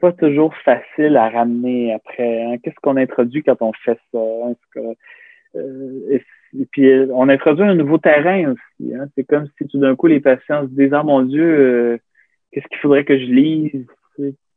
pas 0.00 0.12
toujours 0.12 0.54
facile 0.56 1.16
à 1.16 1.28
ramener 1.28 1.92
après. 1.92 2.44
Hein. 2.44 2.56
Qu'est-ce 2.62 2.76
qu'on 2.82 2.96
introduit 2.96 3.42
quand 3.42 3.60
on 3.60 3.72
fait 3.72 3.98
ça? 4.12 4.18
Euh, 5.56 6.18
puis 6.70 6.90
on 7.12 7.28
introduit 7.28 7.64
un 7.64 7.74
nouveau 7.74 7.98
terrain 7.98 8.52
aussi. 8.52 8.94
Hein. 8.94 9.06
C'est 9.14 9.24
comme 9.24 9.48
si 9.58 9.66
tout 9.66 9.78
d'un 9.78 9.96
coup 9.96 10.06
les 10.06 10.20
patients 10.20 10.62
se 10.62 10.72
disent 10.72 10.92
Ah 10.92 11.02
mon 11.02 11.22
Dieu, 11.22 11.98
qu'est-ce 12.52 12.66
qu'il 12.68 12.78
faudrait 12.78 13.04
que 13.04 13.18
je 13.18 13.24
lise 13.24 13.86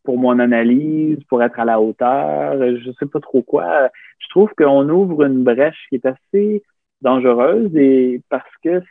pour 0.04 0.18
mon 0.18 0.40
analyse, 0.40 1.24
pour 1.30 1.44
être 1.44 1.60
à 1.60 1.66
la 1.66 1.80
hauteur, 1.80 2.58
je 2.58 2.92
sais 3.00 3.06
pas 3.06 3.20
trop 3.20 3.42
quoi. 3.42 3.90
Je 4.20 4.28
trouve 4.30 4.52
qu'on 4.58 4.90
ouvre 4.90 5.24
une 5.24 5.44
brèche 5.44 5.86
qui 5.90 5.96
est 5.96 6.06
assez 6.06 6.64
dangereuse 7.02 7.76
et 7.76 8.22
parce 8.30 8.52
que 8.64 8.82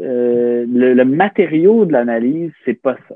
euh, 0.00 0.64
le, 0.68 1.04
matériau 1.04 1.84
de 1.84 1.92
l'analyse, 1.92 2.52
c'est 2.64 2.80
pas 2.80 2.96
ça. 3.08 3.14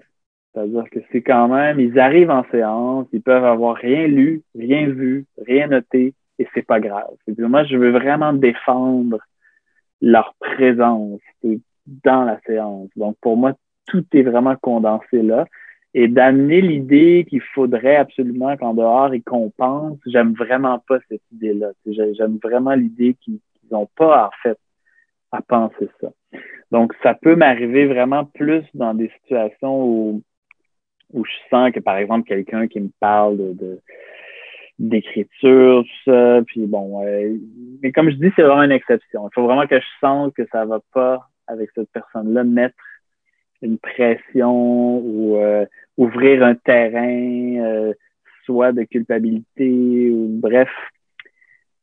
C'est-à-dire 0.55 0.85
que 0.91 1.01
c'est 1.11 1.23
quand 1.23 1.49
même, 1.49 1.81
ils 1.81 1.99
arrivent 1.99 2.31
en 2.31 2.45
séance, 2.51 3.09
ils 3.13 3.23
peuvent 3.23 3.45
avoir 3.45 3.75
rien 3.75 4.07
lu, 4.07 4.43
rien 4.57 4.87
vu, 4.87 5.27
rien 5.45 5.67
noté, 5.67 6.15
et 6.39 6.47
c'est 6.55 6.67
pas 6.67 6.79
grave. 6.79 7.11
Moi, 7.39 7.65
je 7.65 7.77
veux 7.77 7.91
vraiment 7.91 8.33
défendre 8.33 9.19
leur 10.01 10.35
présence 10.39 11.21
dans 12.05 12.25
la 12.25 12.39
séance. 12.47 12.89
Donc, 12.97 13.17
pour 13.21 13.37
moi, 13.37 13.55
tout 13.87 14.05
est 14.13 14.23
vraiment 14.23 14.55
condensé 14.57 15.23
là. 15.23 15.45
Et 15.93 16.09
d'amener 16.09 16.61
l'idée 16.61 17.27
qu'il 17.29 17.41
faudrait 17.41 17.97
absolument 17.97 18.57
qu'en 18.57 18.75
dehors 18.75 19.15
ils 19.15 19.23
compensent, 19.23 19.99
j'aime 20.07 20.35
vraiment 20.35 20.81
pas 20.89 20.99
cette 21.09 21.23
idée-là. 21.33 21.71
J'aime 21.87 22.39
vraiment 22.43 22.75
l'idée 22.75 23.15
qu'ils 23.21 23.39
n'ont 23.71 23.89
pas, 23.97 24.27
en 24.27 24.31
fait, 24.43 24.59
à 25.31 25.41
penser 25.43 25.89
ça. 26.01 26.09
Donc, 26.71 26.95
ça 27.03 27.15
peut 27.15 27.37
m'arriver 27.37 27.87
vraiment 27.87 28.25
plus 28.25 28.65
dans 28.75 28.95
des 28.95 29.11
situations 29.21 29.85
où, 29.85 30.23
où 31.15 31.25
je 31.25 31.33
sens 31.49 31.71
que, 31.73 31.81
par 31.81 31.97
exemple, 31.97 32.29
quelqu'un 32.29 32.67
qui 32.67 32.81
me 32.81 32.91
parle 33.01 33.39
de, 33.39 33.81
d'écriture, 34.79 35.85
tout 35.85 36.11
ça, 36.11 36.43
puis 36.47 36.67
bon, 36.67 37.03
mais 37.83 37.93
comme 37.93 38.11
je 38.11 38.17
dis, 38.17 38.31
c'est 38.37 38.43
vraiment 38.43 38.65
une 38.65 38.73
exception. 38.73 39.29
Il 39.29 39.35
faut 39.35 39.45
vraiment 39.45 39.67
que 39.67 39.81
je 39.81 39.87
sente 40.01 40.35
que 40.35 40.47
ça 40.53 40.65
va 40.67 40.81
pas 40.93 41.29
avec 41.47 41.71
cette 41.75 41.91
personne-là 41.93 42.45
mettre 42.45 42.75
une 43.63 43.79
pression 43.79 44.99
ou 44.99 45.37
euh, 45.37 45.65
ouvrir 45.97 46.43
un 46.43 46.55
terrain, 46.55 47.65
euh, 47.65 47.95
soit 48.45 48.73
de 48.73 48.83
culpabilité 48.83 50.11
ou 50.11 50.29
bref. 50.29 50.69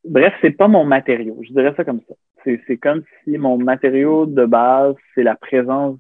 Bref, 0.04 0.34
c'est 0.42 0.52
pas 0.52 0.68
mon 0.68 0.84
matériau. 0.84 1.40
Je 1.42 1.54
dirais 1.54 1.74
ça 1.76 1.84
comme 1.84 2.02
ça. 2.08 2.16
C'est 2.44 2.78
comme 2.78 3.04
si 3.24 3.38
mon 3.38 3.58
matériau 3.58 4.26
de 4.26 4.46
base, 4.46 4.96
c'est 5.14 5.24
la 5.24 5.36
présence 5.36 5.98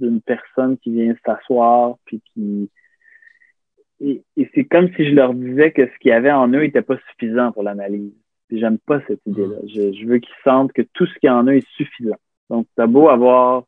d'une 0.00 0.20
personne 0.20 0.78
qui 0.78 0.92
vient 0.92 1.14
s'asseoir 1.24 1.96
puis 2.04 2.22
qui 2.32 2.70
et, 4.00 4.22
c'est 4.54 4.64
comme 4.64 4.88
si 4.96 5.08
je 5.08 5.14
leur 5.14 5.32
disais 5.32 5.70
que 5.70 5.86
ce 5.86 5.98
qu'il 6.00 6.10
y 6.10 6.12
avait 6.12 6.32
en 6.32 6.48
eux 6.48 6.62
n'était 6.62 6.82
pas 6.82 6.98
suffisant 7.10 7.52
pour 7.52 7.62
l'analyse. 7.62 8.12
J'aime 8.50 8.78
pas 8.78 9.00
cette 9.06 9.20
idée-là. 9.24 9.56
Mm. 9.62 9.68
Je, 9.68 9.92
je, 9.92 10.06
veux 10.06 10.18
qu'ils 10.18 10.34
sentent 10.42 10.72
que 10.72 10.82
tout 10.82 11.06
ce 11.06 11.14
qu'il 11.14 11.28
y 11.28 11.30
a 11.30 11.36
en 11.36 11.44
eux 11.44 11.56
est 11.56 11.68
suffisant. 11.76 12.18
Donc, 12.50 12.66
t'as 12.76 12.86
beau 12.86 13.08
avoir 13.08 13.64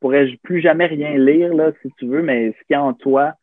pourrais 0.00 0.28
plus 0.42 0.60
jamais 0.60 0.86
rien 0.86 1.16
lire, 1.18 1.54
là, 1.54 1.72
si 1.82 1.90
tu 1.98 2.06
veux, 2.06 2.22
mais 2.22 2.52
ce 2.52 2.66
qu'il 2.66 2.74
y 2.74 2.74
a 2.74 2.82
en 2.82 2.94
toi, 2.94 3.34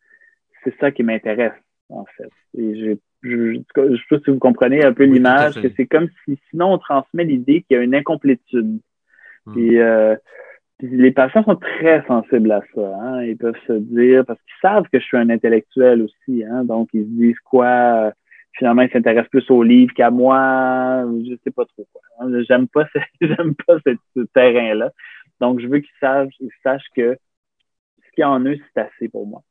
c'est 0.63 0.75
ça 0.79 0.91
qui 0.91 1.03
m'intéresse, 1.03 1.53
en 1.89 2.05
fait. 2.17 2.29
Et 2.57 2.79
je, 2.79 2.91
je, 3.23 3.59
je, 3.75 3.95
sais 3.95 4.03
pas 4.09 4.19
si 4.23 4.31
vous 4.31 4.39
comprenez 4.39 4.83
un 4.83 4.93
peu 4.93 5.03
l'image, 5.03 5.61
que 5.61 5.69
c'est 5.75 5.85
comme 5.85 6.07
si 6.23 6.39
sinon 6.49 6.73
on 6.73 6.77
transmet 6.77 7.23
l'idée 7.23 7.61
qu'il 7.63 7.77
y 7.77 7.79
a 7.79 7.83
une 7.83 7.95
incomplétude. 7.95 8.79
Euh, 9.47 9.53
puis, 9.53 9.79
les 10.81 11.11
patients 11.11 11.43
sont 11.43 11.55
très 11.55 12.05
sensibles 12.05 12.51
à 12.51 12.61
ça. 12.73 12.95
Hein? 13.01 13.23
Ils 13.23 13.37
peuvent 13.37 13.59
se 13.67 13.73
dire, 13.73 14.25
parce 14.25 14.39
qu'ils 14.41 14.61
savent 14.61 14.87
que 14.91 14.99
je 14.99 15.05
suis 15.05 15.17
un 15.17 15.29
intellectuel 15.29 16.01
aussi, 16.01 16.43
hein? 16.43 16.63
donc 16.65 16.89
ils 16.93 17.03
se 17.03 17.09
disent 17.09 17.39
quoi, 17.39 18.11
finalement 18.57 18.81
ils 18.81 18.91
s'intéressent 18.91 19.29
plus 19.29 19.49
aux 19.49 19.63
livres 19.63 19.93
qu'à 19.93 20.11
moi, 20.11 21.05
je 21.27 21.35
sais 21.43 21.51
pas 21.51 21.65
trop 21.65 21.87
quoi. 21.91 22.01
Hein. 22.19 22.41
J'aime 22.47 22.67
pas, 22.67 22.85
j'aime 23.21 23.55
pas 23.65 23.77
ce 24.15 24.21
terrain-là. 24.33 24.91
Donc, 25.41 25.59
je 25.59 25.67
veux 25.67 25.79
qu'ils 25.79 25.89
sachent, 25.99 26.33
sachent 26.63 26.89
que 26.95 27.17
ce 28.03 28.11
qu'il 28.11 28.21
y 28.21 28.23
a 28.23 28.29
en 28.29 28.39
eux, 28.41 28.57
c'est 28.73 28.81
assez 28.81 29.09
pour 29.09 29.27
moi. 29.27 29.41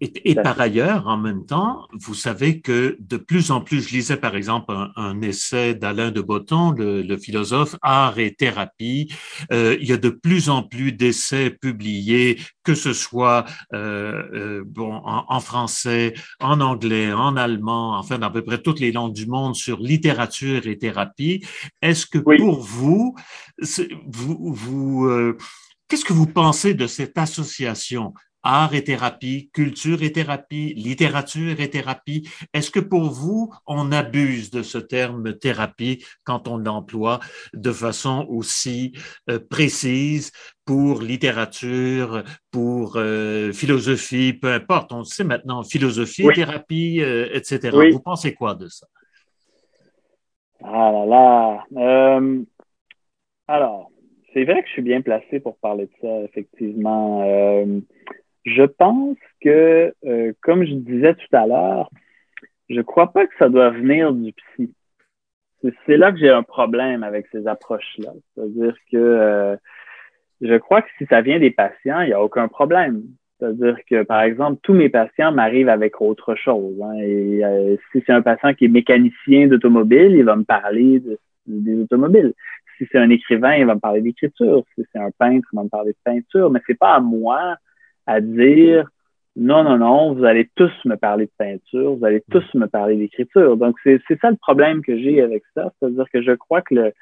Et, 0.00 0.34
par 0.34 0.60
ailleurs, 0.60 1.06
en 1.06 1.16
même 1.16 1.46
temps, 1.46 1.86
vous 1.92 2.14
savez 2.14 2.60
que 2.60 2.96
de 3.00 3.16
plus 3.16 3.50
en 3.50 3.60
plus, 3.60 3.88
je 3.88 3.94
lisais 3.94 4.16
par 4.16 4.36
exemple 4.36 4.74
un, 4.96 5.20
essai 5.22 5.74
d'Alain 5.74 6.10
de 6.10 6.20
Botton, 6.20 6.72
le, 6.72 7.16
philosophe, 7.16 7.76
Art 7.82 8.18
et 8.18 8.34
thérapie. 8.34 9.12
Euh, 9.52 9.76
il 9.80 9.88
y 9.88 9.92
a 9.92 9.96
de 9.96 10.10
plus 10.10 10.48
en 10.48 10.62
plus 10.62 10.92
d'essais 10.92 11.50
publiés, 11.50 12.38
que 12.62 12.74
ce 12.74 12.92
soit 12.92 13.44
euh, 13.72 14.22
euh, 14.34 14.64
bon 14.66 15.00
en, 15.04 15.40
français, 15.40 16.14
en 16.40 16.60
anglais, 16.60 17.12
en 17.12 17.36
allemand, 17.36 17.98
enfin 17.98 18.18
dans 18.18 18.28
à 18.28 18.30
peu 18.30 18.42
près 18.42 18.58
toutes 18.58 18.80
les 18.80 18.92
langues 18.92 19.14
du 19.14 19.26
monde 19.26 19.54
sur 19.54 19.80
littérature 19.80 20.66
et 20.66 20.78
thérapie. 20.78 21.44
Est-ce 21.82 22.06
que 22.06 22.18
pour 22.18 22.60
vous, 22.60 23.14
vous, 24.06 24.54
vous 24.54 25.34
Qu'est-ce 25.88 26.04
que 26.04 26.12
vous 26.12 26.26
pensez 26.26 26.74
de 26.74 26.86
cette 26.86 27.18
association 27.18 28.14
art 28.44 28.74
et 28.74 28.84
thérapie, 28.84 29.50
culture 29.52 30.02
et 30.02 30.12
thérapie, 30.12 30.74
littérature 30.76 31.60
et 31.60 31.70
thérapie. 31.70 32.28
Est-ce 32.52 32.70
que 32.70 32.80
pour 32.80 33.10
vous, 33.10 33.52
on 33.66 33.90
abuse 33.90 34.50
de 34.50 34.62
ce 34.62 34.78
terme 34.78 35.36
thérapie 35.36 36.04
quand 36.24 36.46
on 36.46 36.58
l'emploie 36.58 37.20
de 37.54 37.72
façon 37.72 38.26
aussi 38.28 38.92
euh, 39.30 39.38
précise 39.50 40.30
pour 40.66 41.02
littérature, 41.02 42.22
pour 42.50 42.94
euh, 42.96 43.52
philosophie, 43.52 44.32
peu 44.34 44.52
importe. 44.52 44.92
On 44.92 45.04
sait 45.04 45.24
maintenant 45.24 45.62
philosophie, 45.62 46.26
thérapie, 46.34 47.00
euh, 47.02 47.28
etc. 47.32 47.76
Vous 47.90 48.00
pensez 48.00 48.34
quoi 48.34 48.54
de 48.54 48.68
ça? 48.68 48.86
Ah 50.62 50.90
là 50.92 51.04
là. 51.04 52.20
alors, 53.48 53.90
c'est 54.32 54.44
vrai 54.44 54.62
que 54.62 54.68
je 54.68 54.72
suis 54.72 54.82
bien 54.82 55.02
placé 55.02 55.40
pour 55.40 55.56
parler 55.58 55.86
de 55.86 55.92
ça, 56.00 56.22
effectivement. 56.22 57.22
Je 58.44 58.62
pense 58.62 59.16
que, 59.40 59.94
euh, 60.04 60.32
comme 60.42 60.64
je 60.64 60.74
disais 60.74 61.14
tout 61.14 61.36
à 61.36 61.46
l'heure, 61.46 61.90
je 62.68 62.80
crois 62.80 63.12
pas 63.12 63.26
que 63.26 63.34
ça 63.38 63.48
doit 63.48 63.70
venir 63.70 64.12
du 64.12 64.32
psy. 64.32 64.72
C'est 65.86 65.96
là 65.96 66.12
que 66.12 66.18
j'ai 66.18 66.28
un 66.28 66.42
problème 66.42 67.02
avec 67.02 67.26
ces 67.32 67.46
approches-là. 67.46 68.12
C'est-à-dire 68.34 68.76
que 68.92 68.98
euh, 68.98 69.56
je 70.42 70.54
crois 70.56 70.82
que 70.82 70.88
si 70.98 71.06
ça 71.06 71.22
vient 71.22 71.38
des 71.38 71.50
patients, 71.50 72.02
il 72.02 72.08
n'y 72.08 72.12
a 72.12 72.22
aucun 72.22 72.48
problème. 72.48 73.02
C'est-à-dire 73.38 73.78
que, 73.88 74.02
par 74.02 74.22
exemple, 74.22 74.60
tous 74.62 74.74
mes 74.74 74.90
patients 74.90 75.32
m'arrivent 75.32 75.70
avec 75.70 76.00
autre 76.02 76.34
chose. 76.34 76.80
Hein. 76.82 76.98
et 76.98 77.44
euh, 77.44 77.76
si 77.92 78.02
c'est 78.06 78.12
un 78.12 78.22
patient 78.22 78.52
qui 78.52 78.66
est 78.66 78.68
mécanicien 78.68 79.46
d'automobile, 79.46 80.12
il 80.12 80.24
va 80.24 80.36
me 80.36 80.44
parler 80.44 81.02
des 81.46 81.80
automobiles. 81.80 82.34
Si 82.76 82.86
c'est 82.92 82.98
un 82.98 83.08
écrivain, 83.08 83.54
il 83.54 83.66
va 83.66 83.74
me 83.74 83.80
parler 83.80 84.02
d'écriture. 84.02 84.64
Si 84.74 84.84
c'est 84.92 84.98
un 84.98 85.10
peintre, 85.18 85.48
il 85.52 85.56
va 85.56 85.64
me 85.64 85.68
parler 85.68 85.92
de 85.92 85.98
peinture. 86.04 86.50
Mais 86.50 86.60
c'est 86.66 86.78
pas 86.78 86.94
à 86.94 87.00
moi 87.00 87.56
à 88.06 88.20
dire 88.20 88.88
non, 89.36 89.64
non, 89.64 89.78
non, 89.78 90.14
vous 90.14 90.24
allez 90.24 90.48
tous 90.54 90.70
me 90.84 90.94
parler 90.96 91.26
de 91.26 91.32
peinture, 91.36 91.96
vous 91.96 92.04
allez 92.04 92.22
tous 92.30 92.44
me 92.54 92.66
parler 92.66 92.96
d'écriture. 92.96 93.56
Donc, 93.56 93.76
c'est 93.82 94.00
ça 94.20 94.30
le 94.30 94.36
problème 94.36 94.82
que 94.82 94.96
j'ai 94.96 95.20
avec 95.20 95.42
ça. 95.54 95.72
C'est-à-dire 95.78 96.06
que 96.12 96.22
je 96.22 96.32
crois 96.32 96.62
que 96.62 96.74
le, 96.74 96.92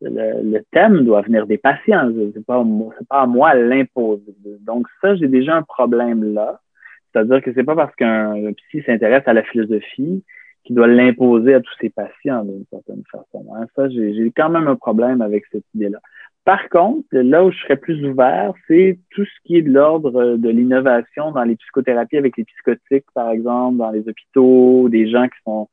le, 0.00 0.60
thème 0.70 1.04
doit 1.04 1.22
venir 1.22 1.46
des 1.46 1.58
patients. 1.58 2.12
C'est 2.32 2.46
pas, 2.46 2.64
pas 3.08 3.22
à 3.22 3.26
moi 3.26 3.54
l'imposer. 3.54 4.34
Donc, 4.60 4.86
ça, 5.00 5.16
j'ai 5.16 5.26
déjà 5.26 5.56
un 5.56 5.62
problème 5.62 6.32
là. 6.32 6.60
C'est-à-dire 7.12 7.42
que 7.42 7.52
c'est 7.52 7.64
pas 7.64 7.74
parce 7.74 7.94
qu'un 7.96 8.52
psy 8.52 8.82
s'intéresse 8.82 9.26
à 9.26 9.32
la 9.32 9.42
philosophie 9.42 10.22
qu'il 10.64 10.76
doit 10.76 10.86
l'imposer 10.86 11.54
à 11.54 11.60
tous 11.60 11.74
ses 11.80 11.90
patients 11.90 12.44
d'une 12.44 12.66
certaine 12.70 13.02
façon. 13.10 13.44
Hein. 13.56 13.66
Ça, 13.74 13.88
j'ai 13.88 14.30
quand 14.36 14.50
même 14.50 14.68
un 14.68 14.76
problème 14.76 15.22
avec 15.22 15.44
cette 15.50 15.64
idée-là. 15.74 15.98
Par 16.48 16.70
contre, 16.70 17.06
là 17.12 17.44
où 17.44 17.50
je 17.50 17.58
serais 17.58 17.76
plus 17.76 18.02
ouvert, 18.06 18.54
c'est 18.66 18.98
tout 19.10 19.26
ce 19.26 19.30
qui 19.44 19.56
est 19.58 19.60
de 19.60 19.70
l'ordre 19.70 20.36
de 20.36 20.48
l'innovation 20.48 21.30
dans 21.30 21.44
les 21.44 21.56
psychothérapies 21.56 22.16
avec 22.16 22.38
les 22.38 22.44
psychotiques, 22.44 23.04
par 23.12 23.28
exemple, 23.32 23.76
dans 23.76 23.90
les 23.90 24.08
hôpitaux, 24.08 24.88
des 24.88 25.10
gens 25.10 25.28
qui 25.28 25.36
sont 25.44 25.68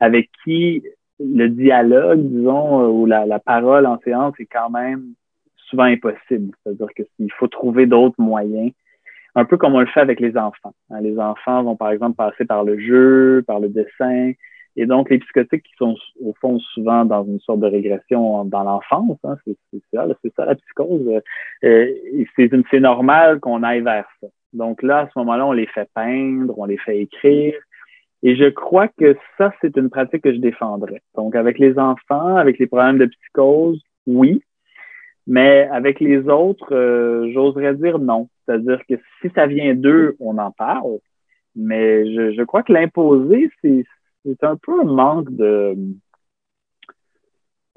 avec 0.00 0.30
qui 0.42 0.82
le 1.20 1.48
dialogue, 1.48 2.22
disons, 2.22 2.86
ou 2.88 3.04
la, 3.04 3.38
parole 3.38 3.84
en 3.84 3.98
séance 3.98 4.32
est 4.38 4.46
quand 4.46 4.70
même 4.70 5.08
souvent 5.56 5.82
impossible. 5.82 6.56
C'est-à-dire 6.62 6.88
qu'il 6.96 7.32
faut 7.32 7.48
trouver 7.48 7.84
d'autres 7.84 8.18
moyens, 8.18 8.72
un 9.34 9.44
peu 9.44 9.58
comme 9.58 9.74
on 9.74 9.80
le 9.80 9.86
fait 9.88 10.00
avec 10.00 10.20
les 10.20 10.38
enfants. 10.38 10.72
Hein. 10.88 11.02
Les 11.02 11.18
enfants 11.18 11.64
vont, 11.64 11.76
par 11.76 11.90
exemple, 11.90 12.16
passer 12.16 12.46
par 12.46 12.64
le 12.64 12.78
jeu, 12.78 13.44
par 13.46 13.60
le 13.60 13.68
dessin, 13.68 14.32
et 14.76 14.86
donc, 14.86 15.10
les 15.10 15.18
psychotiques 15.18 15.62
qui 15.62 15.74
sont 15.78 15.96
au 16.20 16.34
fond 16.40 16.58
souvent 16.58 17.04
dans 17.04 17.24
une 17.24 17.38
sorte 17.40 17.60
de 17.60 17.66
régression 17.66 18.44
dans 18.44 18.64
l'enfance, 18.64 19.18
hein, 19.22 19.36
c'est 19.46 19.82
ça, 19.92 20.44
la 20.44 20.54
psychose. 20.56 21.20
Euh, 21.62 21.92
c'est 22.36 22.80
normal 22.80 23.38
qu'on 23.40 23.62
aille 23.62 23.82
vers 23.82 24.08
ça. 24.20 24.26
Donc 24.52 24.82
là, 24.82 25.00
à 25.00 25.06
ce 25.06 25.18
moment-là, 25.18 25.46
on 25.46 25.52
les 25.52 25.66
fait 25.66 25.88
peindre, 25.94 26.58
on 26.58 26.64
les 26.64 26.78
fait 26.78 27.00
écrire. 27.00 27.54
Et 28.22 28.36
je 28.36 28.48
crois 28.48 28.88
que 28.88 29.16
ça, 29.38 29.52
c'est 29.60 29.76
une 29.76 29.90
pratique 29.90 30.22
que 30.22 30.32
je 30.32 30.38
défendrais. 30.38 31.02
Donc, 31.14 31.36
avec 31.36 31.58
les 31.58 31.78
enfants, 31.78 32.36
avec 32.36 32.58
les 32.58 32.66
problèmes 32.66 32.98
de 32.98 33.06
psychose, 33.06 33.80
oui. 34.06 34.42
Mais 35.26 35.68
avec 35.70 36.00
les 36.00 36.28
autres, 36.28 36.74
euh, 36.74 37.30
j'oserais 37.32 37.74
dire 37.74 37.98
non. 37.98 38.28
C'est-à-dire 38.44 38.80
que 38.88 38.94
si 39.20 39.30
ça 39.34 39.46
vient 39.46 39.74
d'eux, 39.74 40.16
on 40.20 40.38
en 40.38 40.50
parle. 40.50 40.98
Mais 41.54 42.12
je, 42.12 42.32
je 42.32 42.42
crois 42.42 42.62
que 42.62 42.72
l'imposer, 42.72 43.50
c'est 43.62 43.84
c'est 44.24 44.44
un 44.44 44.56
peu 44.56 44.80
un 44.80 44.84
manque 44.84 45.30
de 45.30 45.74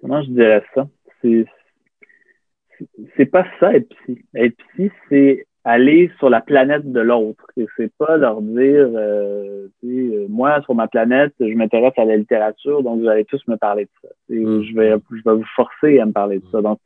comment 0.02 0.22
je 0.24 0.30
dirais 0.30 0.64
ça? 0.74 0.88
C'est, 1.22 1.46
c'est 3.16 3.26
pas 3.26 3.46
ça 3.60 3.74
être 3.74 3.90
psy. 3.90 4.24
Être 4.36 4.56
psy, 4.56 4.92
c'est 5.10 5.46
aller 5.64 6.10
sur 6.18 6.30
la 6.30 6.40
planète 6.40 6.90
de 6.90 7.02
l'autre. 7.02 7.46
C'est 7.76 7.92
pas 7.98 8.16
leur 8.16 8.42
dire, 8.42 8.88
euh, 8.96 9.68
euh, 9.84 10.26
moi, 10.30 10.62
sur 10.62 10.74
ma 10.76 10.88
planète, 10.88 11.34
je 11.42 11.54
m'intéresse 11.56 11.94
à 11.98 12.06
la 12.06 12.16
littérature, 12.16 12.84
donc 12.84 13.02
vous 13.02 13.08
allez 13.10 13.26
tous 13.26 13.46
me 13.48 13.58
parler 13.58 13.86
de 13.86 13.90
ça. 14.02 14.08
Mm. 14.30 14.62
Je, 14.64 14.76
vais, 14.76 14.96
je 15.12 15.30
vais 15.30 15.36
vous 15.36 15.46
forcer 15.56 16.00
à 16.00 16.06
me 16.06 16.14
parler 16.14 16.40
de 16.40 16.46
ça. 16.52 16.62
Donc, 16.62 16.80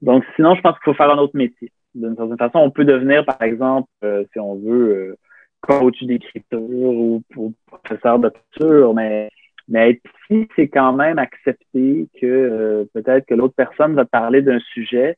donc 0.00 0.24
sinon, 0.34 0.54
je 0.54 0.62
pense 0.62 0.74
qu'il 0.78 0.84
faut 0.84 0.94
faire 0.94 1.10
un 1.10 1.18
autre 1.18 1.36
métier. 1.36 1.72
D'une 1.94 2.16
certaine 2.16 2.38
façon, 2.38 2.58
on 2.58 2.70
peut 2.70 2.86
devenir, 2.86 3.24
par 3.26 3.42
exemple, 3.42 3.88
euh, 4.02 4.24
si 4.32 4.40
on 4.40 4.54
veut, 4.56 5.16
coach 5.66 6.02
d'écriture 6.02 6.60
ou, 6.60 7.22
professeur 7.66 8.18
de 8.18 8.28
peinture, 8.28 8.94
mais 8.94 9.28
mais 9.66 9.92
être 9.92 10.02
psy, 10.02 10.46
c'est 10.56 10.68
quand 10.68 10.92
même 10.92 11.18
accepter 11.18 12.06
que 12.20 12.86
peut-être 12.92 13.24
que 13.26 13.34
l'autre 13.34 13.54
personne 13.56 13.94
va 13.94 14.04
te 14.04 14.10
parler 14.10 14.42
d'un 14.42 14.60
sujet 14.74 15.16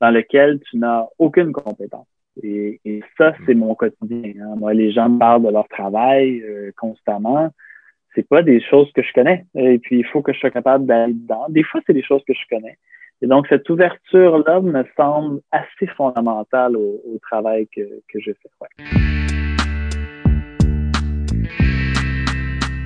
dans 0.00 0.10
lequel 0.10 0.60
tu 0.70 0.78
n'as 0.78 1.06
aucune 1.18 1.52
compétence. 1.52 2.06
Et, 2.42 2.80
et 2.84 3.02
ça, 3.18 3.34
c'est 3.44 3.54
mon 3.54 3.74
quotidien. 3.74 4.32
Hein. 4.42 4.54
Moi, 4.56 4.74
les 4.74 4.92
gens 4.92 5.08
me 5.08 5.18
parlent 5.18 5.42
de 5.42 5.50
leur 5.50 5.68
travail 5.68 6.40
euh, 6.42 6.70
constamment. 6.78 7.50
C'est 8.14 8.26
pas 8.26 8.42
des 8.42 8.60
choses 8.60 8.90
que 8.92 9.02
je 9.02 9.12
connais. 9.12 9.44
Et 9.54 9.78
puis, 9.78 9.98
il 9.98 10.06
faut 10.06 10.22
que 10.22 10.32
je 10.32 10.38
sois 10.38 10.50
capable 10.50 10.86
d'aller 10.86 11.12
dedans. 11.12 11.46
Des 11.48 11.62
fois, 11.62 11.80
c'est 11.86 11.92
des 11.92 12.02
choses 12.02 12.22
que 12.26 12.34
je 12.34 12.56
connais. 12.56 12.76
Et 13.22 13.26
donc, 13.26 13.46
cette 13.48 13.68
ouverture-là 13.68 14.60
me 14.60 14.84
semble 14.96 15.40
assez 15.52 15.86
fondamentale 15.96 16.76
au, 16.76 17.02
au 17.04 17.18
travail 17.20 17.68
que, 17.74 17.82
que 18.08 18.20
je 18.20 18.32
fais. 18.32 18.50
Ouais. 18.60 19.19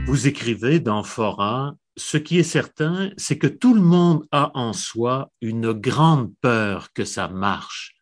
Vous 0.07 0.29
écrivez 0.29 0.81
dans 0.81 1.03
Fora 1.03 1.75
ce 1.97 2.17
qui 2.17 2.39
est 2.39 2.43
certain, 2.43 3.11
c'est 3.17 3.39
que 3.39 3.47
tout 3.47 3.75
le 3.75 3.81
monde 3.81 4.25
a 4.33 4.51
en 4.55 4.73
soi 4.73 5.31
une 5.41 5.73
grande 5.73 6.33
peur 6.41 6.93
que 6.93 7.05
ça 7.05 7.29
marche. 7.29 7.95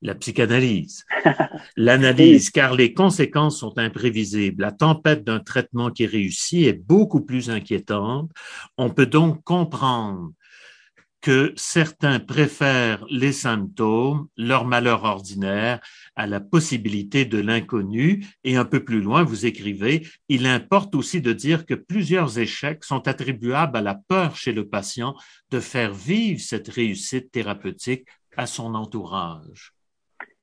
La 0.00 0.14
psychanalyse, 0.14 1.04
l'analyse, 1.76 2.50
car 2.50 2.74
les 2.74 2.94
conséquences 2.94 3.60
sont 3.60 3.78
imprévisibles. 3.78 4.62
La 4.62 4.72
tempête 4.72 5.24
d'un 5.24 5.40
traitement 5.40 5.90
qui 5.90 6.06
réussit 6.06 6.66
est 6.66 6.72
beaucoup 6.72 7.20
plus 7.20 7.50
inquiétante. 7.50 8.30
On 8.78 8.90
peut 8.90 9.06
donc 9.06 9.44
comprendre 9.44 10.32
que 11.22 11.52
certains 11.56 12.18
préfèrent 12.18 13.06
les 13.08 13.32
symptômes, 13.32 14.26
leur 14.36 14.64
malheur 14.66 15.04
ordinaire, 15.04 15.80
à 16.16 16.26
la 16.26 16.40
possibilité 16.40 17.24
de 17.24 17.38
l'inconnu. 17.38 18.26
Et 18.44 18.56
un 18.56 18.64
peu 18.64 18.84
plus 18.84 19.00
loin, 19.00 19.22
vous 19.22 19.46
écrivez, 19.46 20.06
il 20.28 20.46
importe 20.46 20.94
aussi 20.96 21.20
de 21.22 21.32
dire 21.32 21.64
que 21.64 21.74
plusieurs 21.74 22.38
échecs 22.38 22.84
sont 22.84 23.06
attribuables 23.06 23.78
à 23.78 23.80
la 23.80 23.94
peur 23.94 24.36
chez 24.36 24.52
le 24.52 24.68
patient 24.68 25.14
de 25.50 25.60
faire 25.60 25.94
vivre 25.94 26.40
cette 26.40 26.68
réussite 26.68 27.30
thérapeutique 27.30 28.06
à 28.36 28.46
son 28.46 28.74
entourage. 28.74 29.72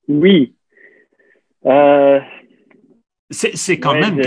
Oui. 0.07 0.55
Euh... 1.65 2.19
C'est 3.31 3.79
quand 3.79 3.93
même, 3.93 4.19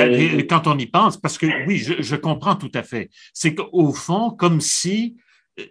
quand 0.46 0.68
on 0.68 0.78
y 0.78 0.86
pense, 0.86 1.16
parce 1.16 1.36
que 1.36 1.66
oui, 1.66 1.78
je, 1.78 2.00
je 2.00 2.14
comprends 2.14 2.55
tout 2.55 2.70
à 2.72 2.84
fait. 2.84 3.11
C'est 3.32 3.53
qu'au 3.53 3.92
fond, 3.92 4.30
comme 4.30 4.61
si 4.61 5.16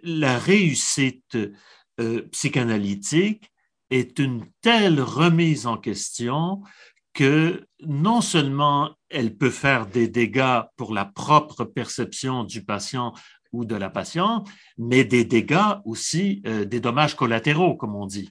la 0.02 0.38
réussite 0.38 1.36
euh, 2.00 2.22
psychanalytique 2.30 3.50
est 3.90 4.18
une 4.18 4.44
telle 4.62 5.00
remise 5.00 5.66
en 5.66 5.76
question 5.76 6.62
que 7.12 7.66
non 7.86 8.20
seulement 8.20 8.94
elle 9.10 9.36
peut 9.36 9.50
faire 9.50 9.86
des 9.86 10.08
dégâts 10.08 10.62
pour 10.76 10.94
la 10.94 11.04
propre 11.04 11.64
perception 11.64 12.44
du 12.44 12.64
patient 12.64 13.12
ou 13.52 13.66
de 13.66 13.76
la 13.76 13.90
patiente, 13.90 14.48
mais 14.78 15.04
des 15.04 15.24
dégâts 15.24 15.76
aussi, 15.84 16.42
euh, 16.46 16.64
des 16.64 16.80
dommages 16.80 17.14
collatéraux, 17.14 17.76
comme 17.76 17.94
on 17.94 18.06
dit. 18.06 18.30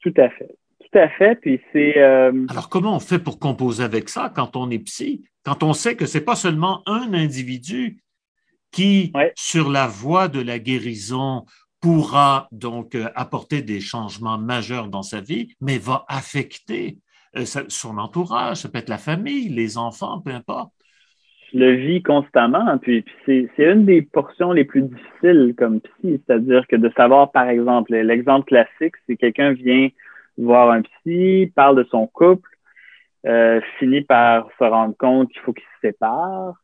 Tout 0.00 0.12
à 0.18 0.28
fait. 0.28 0.54
Tout 0.80 0.98
à 0.98 1.08
fait. 1.08 1.36
Puis 1.36 1.60
c'est. 1.72 1.98
Euh, 1.98 2.46
Alors, 2.50 2.68
comment 2.68 2.94
on 2.94 3.00
fait 3.00 3.18
pour 3.18 3.38
composer 3.38 3.82
avec 3.82 4.10
ça 4.10 4.30
quand 4.34 4.56
on 4.56 4.70
est 4.70 4.78
psy, 4.80 5.24
quand 5.42 5.62
on 5.62 5.72
sait 5.72 5.96
que 5.96 6.04
c'est 6.04 6.24
pas 6.24 6.36
seulement 6.36 6.82
un 6.86 7.14
individu 7.14 8.03
qui, 8.74 9.12
sur 9.36 9.70
la 9.70 9.86
voie 9.86 10.28
de 10.28 10.40
la 10.40 10.58
guérison, 10.58 11.44
pourra 11.80 12.48
donc 12.50 12.94
euh, 12.94 13.08
apporter 13.14 13.62
des 13.62 13.80
changements 13.80 14.38
majeurs 14.38 14.88
dans 14.88 15.02
sa 15.02 15.20
vie, 15.20 15.54
mais 15.60 15.78
va 15.78 16.04
affecter 16.08 16.96
euh, 17.36 17.44
son 17.68 17.98
entourage, 17.98 18.58
ça 18.58 18.68
peut 18.68 18.78
être 18.78 18.88
la 18.88 18.98
famille, 18.98 19.48
les 19.48 19.76
enfants, 19.76 20.20
peu 20.20 20.30
importe. 20.30 20.72
Le 21.52 21.72
vit 21.74 22.02
constamment, 22.02 22.78
puis, 22.78 23.04
c'est 23.26 23.48
une 23.58 23.84
des 23.84 24.02
portions 24.02 24.50
les 24.50 24.64
plus 24.64 24.82
difficiles 24.82 25.54
comme 25.56 25.80
psy, 25.80 26.20
c'est-à-dire 26.26 26.66
que 26.66 26.74
de 26.74 26.90
savoir, 26.96 27.30
par 27.30 27.48
exemple, 27.48 27.94
l'exemple 27.94 28.46
classique, 28.46 28.94
c'est 29.06 29.16
quelqu'un 29.16 29.52
vient 29.52 29.88
voir 30.36 30.70
un 30.70 30.82
psy, 30.82 31.52
parle 31.54 31.76
de 31.76 31.84
son 31.90 32.08
couple, 32.08 32.48
euh, 33.26 33.60
finit 33.78 34.02
par 34.02 34.48
se 34.58 34.64
rendre 34.64 34.96
compte 34.96 35.30
qu'il 35.30 35.40
faut 35.42 35.52
qu'il 35.52 35.62
se 35.62 35.88
sépare, 35.88 36.54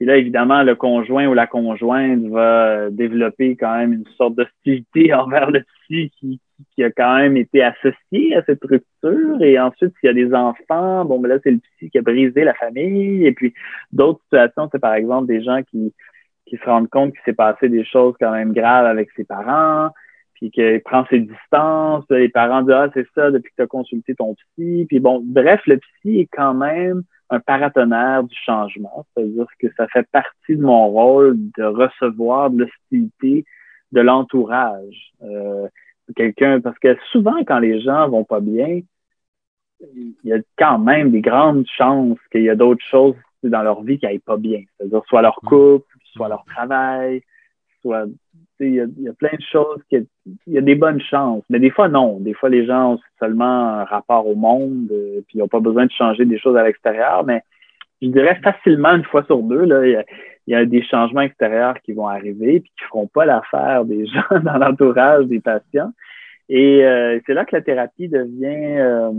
et 0.00 0.04
là, 0.04 0.16
évidemment, 0.16 0.62
le 0.62 0.74
conjoint 0.74 1.26
ou 1.26 1.34
la 1.34 1.46
conjointe 1.46 2.26
va 2.26 2.90
développer 2.90 3.56
quand 3.56 3.76
même 3.78 3.92
une 3.94 4.06
sorte 4.16 4.34
d'hostilité 4.34 5.14
envers 5.14 5.50
le 5.50 5.62
psy 5.62 6.10
qui, 6.18 6.40
qui, 6.74 6.84
a 6.84 6.90
quand 6.90 7.16
même 7.16 7.36
été 7.36 7.62
associé 7.62 8.36
à 8.36 8.42
cette 8.44 8.62
rupture. 8.62 9.40
Et 9.40 9.58
ensuite, 9.58 9.94
s'il 9.98 10.08
y 10.08 10.10
a 10.10 10.12
des 10.12 10.34
enfants, 10.34 11.04
bon, 11.06 11.18
ben 11.18 11.28
là, 11.28 11.38
c'est 11.42 11.50
le 11.50 11.58
psy 11.58 11.90
qui 11.90 11.98
a 11.98 12.02
brisé 12.02 12.44
la 12.44 12.54
famille. 12.54 13.26
Et 13.26 13.32
puis, 13.32 13.54
d'autres 13.92 14.20
situations, 14.24 14.68
c'est 14.70 14.80
par 14.80 14.94
exemple 14.94 15.28
des 15.28 15.42
gens 15.42 15.62
qui, 15.62 15.94
qui 16.46 16.56
se 16.56 16.64
rendent 16.64 16.90
compte 16.90 17.12
qu'il 17.12 17.22
s'est 17.24 17.32
passé 17.32 17.68
des 17.70 17.84
choses 17.84 18.14
quand 18.20 18.32
même 18.32 18.52
graves 18.52 18.86
avec 18.86 19.08
ses 19.16 19.24
parents, 19.24 19.90
puis 20.36 20.50
qu'il 20.50 20.80
prend 20.82 21.06
ses 21.06 21.20
distances. 21.20 22.04
Les 22.10 22.28
parents 22.28 22.62
disent, 22.62 22.72
ah, 22.72 22.88
c'est 22.94 23.06
ça, 23.14 23.30
depuis 23.30 23.50
que 23.50 23.56
tu 23.56 23.62
as 23.62 23.66
consulté 23.66 24.14
ton 24.14 24.34
psy. 24.34 24.86
Puis 24.88 25.00
bon, 25.00 25.22
bref, 25.24 25.60
le 25.66 25.78
psy 25.78 26.20
est 26.20 26.28
quand 26.30 26.54
même 26.54 27.02
un 27.30 27.40
paratonnerre 27.40 28.22
du 28.22 28.36
changement, 28.44 29.04
c'est-à-dire 29.14 29.46
que 29.58 29.66
ça 29.76 29.88
fait 29.88 30.06
partie 30.12 30.56
de 30.56 30.62
mon 30.62 30.88
rôle 30.88 31.36
de 31.56 31.64
recevoir 31.64 32.50
de 32.50 32.64
l'hostilité 32.64 33.44
de 33.92 34.00
l'entourage. 34.00 35.12
Euh, 35.22 35.66
quelqu'un, 36.14 36.60
parce 36.60 36.78
que 36.78 36.96
souvent 37.10 37.42
quand 37.44 37.58
les 37.58 37.80
gens 37.80 38.08
vont 38.08 38.24
pas 38.24 38.40
bien, 38.40 38.80
il 39.94 40.14
y 40.22 40.32
a 40.32 40.38
quand 40.56 40.78
même 40.78 41.10
des 41.10 41.20
grandes 41.20 41.66
chances 41.66 42.18
qu'il 42.30 42.42
y 42.42 42.50
a 42.50 42.54
d'autres 42.54 42.84
choses 42.88 43.16
dans 43.42 43.62
leur 43.62 43.82
vie 43.82 43.98
qui 43.98 44.06
aillent 44.06 44.18
pas 44.18 44.36
bien. 44.36 44.62
C'est-à-dire 44.76 45.02
soit 45.06 45.22
leur 45.22 45.38
mm. 45.42 45.48
couple, 45.48 45.96
soit 46.12 46.28
leur 46.28 46.44
travail, 46.44 47.22
soit 47.80 48.06
il 48.60 48.74
y, 48.74 49.08
a, 49.08 49.12
plein 49.12 49.36
de 49.36 49.42
choses, 49.42 49.80
il 49.90 50.06
y 50.46 50.58
a 50.58 50.62
des 50.62 50.74
bonnes 50.74 51.00
chances, 51.00 51.44
mais 51.50 51.58
des 51.58 51.70
fois 51.70 51.88
non. 51.88 52.18
Des 52.20 52.34
fois 52.34 52.48
les 52.48 52.66
gens 52.66 52.94
ont 52.94 53.00
seulement 53.18 53.44
un 53.80 53.84
rapport 53.84 54.26
au 54.26 54.34
monde, 54.34 54.88
euh, 54.90 55.20
puis 55.26 55.36
ils 55.36 55.38
n'ont 55.38 55.48
pas 55.48 55.60
besoin 55.60 55.86
de 55.86 55.92
changer 55.92 56.24
des 56.24 56.38
choses 56.38 56.56
à 56.56 56.64
l'extérieur, 56.64 57.24
mais 57.24 57.42
je 58.02 58.08
dirais 58.08 58.38
facilement 58.42 58.94
une 58.94 59.04
fois 59.04 59.24
sur 59.24 59.42
deux, 59.42 59.66
il 59.66 60.04
y 60.46 60.54
a, 60.54 60.64
des 60.64 60.82
changements 60.82 61.22
extérieurs 61.22 61.80
qui 61.82 61.92
vont 61.92 62.08
arriver 62.08 62.60
puis 62.60 62.72
qui 62.78 62.84
feront 62.84 63.06
pas 63.06 63.24
l'affaire 63.24 63.84
des 63.84 64.06
gens 64.06 64.40
dans 64.42 64.58
l'entourage 64.58 65.26
des 65.26 65.40
patients. 65.40 65.92
Et 66.48 66.84
euh, 66.84 67.18
c'est 67.26 67.34
là 67.34 67.44
que 67.44 67.56
la 67.56 67.62
thérapie 67.62 68.08
devient 68.08 68.78
euh, 68.78 69.10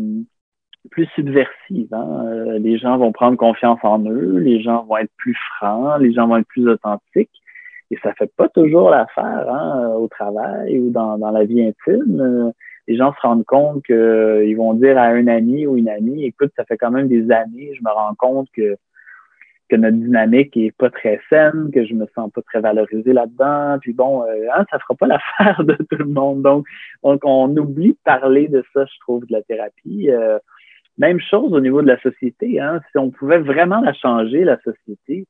plus 0.89 1.07
subversive. 1.15 1.93
Hein? 1.93 2.57
les 2.59 2.77
gens 2.77 2.97
vont 2.97 3.11
prendre 3.11 3.37
confiance 3.37 3.79
en 3.83 3.99
eux, 4.05 4.37
les 4.37 4.61
gens 4.61 4.83
vont 4.85 4.97
être 4.97 5.11
plus 5.17 5.37
francs, 5.57 5.99
les 5.99 6.13
gens 6.13 6.27
vont 6.27 6.37
être 6.37 6.47
plus 6.47 6.67
authentiques. 6.69 7.36
Et 7.91 7.97
ça 8.03 8.13
fait 8.13 8.31
pas 8.35 8.49
toujours 8.49 8.89
l'affaire 8.89 9.45
hein, 9.49 9.93
au 9.97 10.07
travail 10.07 10.79
ou 10.79 10.89
dans, 10.89 11.17
dans 11.17 11.31
la 11.31 11.45
vie 11.45 11.63
intime. 11.63 12.51
Les 12.87 12.97
gens 12.97 13.13
se 13.13 13.21
rendent 13.21 13.45
compte 13.45 13.83
qu'ils 13.85 14.57
vont 14.57 14.73
dire 14.73 14.97
à 14.97 15.07
un 15.07 15.27
ami 15.27 15.65
ou 15.67 15.77
une 15.77 15.89
amie, 15.89 16.25
écoute, 16.25 16.51
ça 16.55 16.65
fait 16.65 16.77
quand 16.77 16.91
même 16.91 17.07
des 17.07 17.31
années, 17.31 17.73
je 17.75 17.83
me 17.83 17.91
rends 17.91 18.15
compte 18.15 18.47
que 18.53 18.77
que 19.69 19.75
notre 19.75 19.97
dynamique 19.97 20.55
est 20.55 20.71
pas 20.71 20.89
très 20.89 21.19
saine, 21.29 21.71
que 21.73 21.85
je 21.85 21.93
me 21.93 22.07
sens 22.15 22.31
pas 22.31 22.41
très 22.41 22.61
valorisé 22.61 23.13
là-dedans. 23.13 23.77
Puis 23.81 23.93
bon, 23.93 24.23
euh, 24.23 24.47
hein, 24.53 24.65
ça 24.71 24.79
fera 24.79 24.95
pas 24.95 25.07
l'affaire 25.39 25.63
de 25.63 25.73
tout 25.73 25.97
le 25.97 26.05
monde. 26.05 26.41
Donc, 26.41 26.65
donc, 27.03 27.21
on 27.23 27.55
oublie 27.57 27.91
de 27.91 27.99
parler 28.03 28.47
de 28.47 28.63
ça, 28.73 28.85
je 28.85 28.99
trouve, 29.01 29.25
de 29.25 29.33
la 29.33 29.41
thérapie. 29.41 30.09
Euh, 30.09 30.39
même 30.97 31.19
chose 31.19 31.53
au 31.53 31.59
niveau 31.59 31.81
de 31.81 31.87
la 31.87 31.99
société. 31.99 32.59
Hein. 32.59 32.81
Si 32.91 32.97
on 32.97 33.11
pouvait 33.11 33.39
vraiment 33.39 33.81
la 33.81 33.93
changer, 33.93 34.43
la 34.43 34.57
société, 34.61 35.27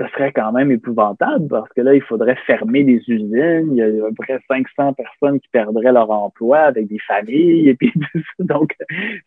ce 0.00 0.08
serait 0.08 0.32
quand 0.32 0.52
même 0.52 0.70
épouvantable 0.70 1.48
parce 1.48 1.68
que 1.70 1.82
là, 1.82 1.94
il 1.94 2.02
faudrait 2.02 2.36
fermer 2.46 2.84
des 2.84 3.02
usines. 3.06 3.68
Il 3.70 3.76
y 3.76 3.82
a 3.82 3.86
à 3.86 4.08
peu 4.08 4.14
près 4.14 4.38
500 4.48 4.94
personnes 4.94 5.40
qui 5.40 5.48
perdraient 5.48 5.92
leur 5.92 6.10
emploi 6.10 6.58
avec 6.60 6.88
des 6.88 6.98
familles. 7.00 7.68
Et 7.68 7.74
puis, 7.74 7.92
donc, 8.38 8.74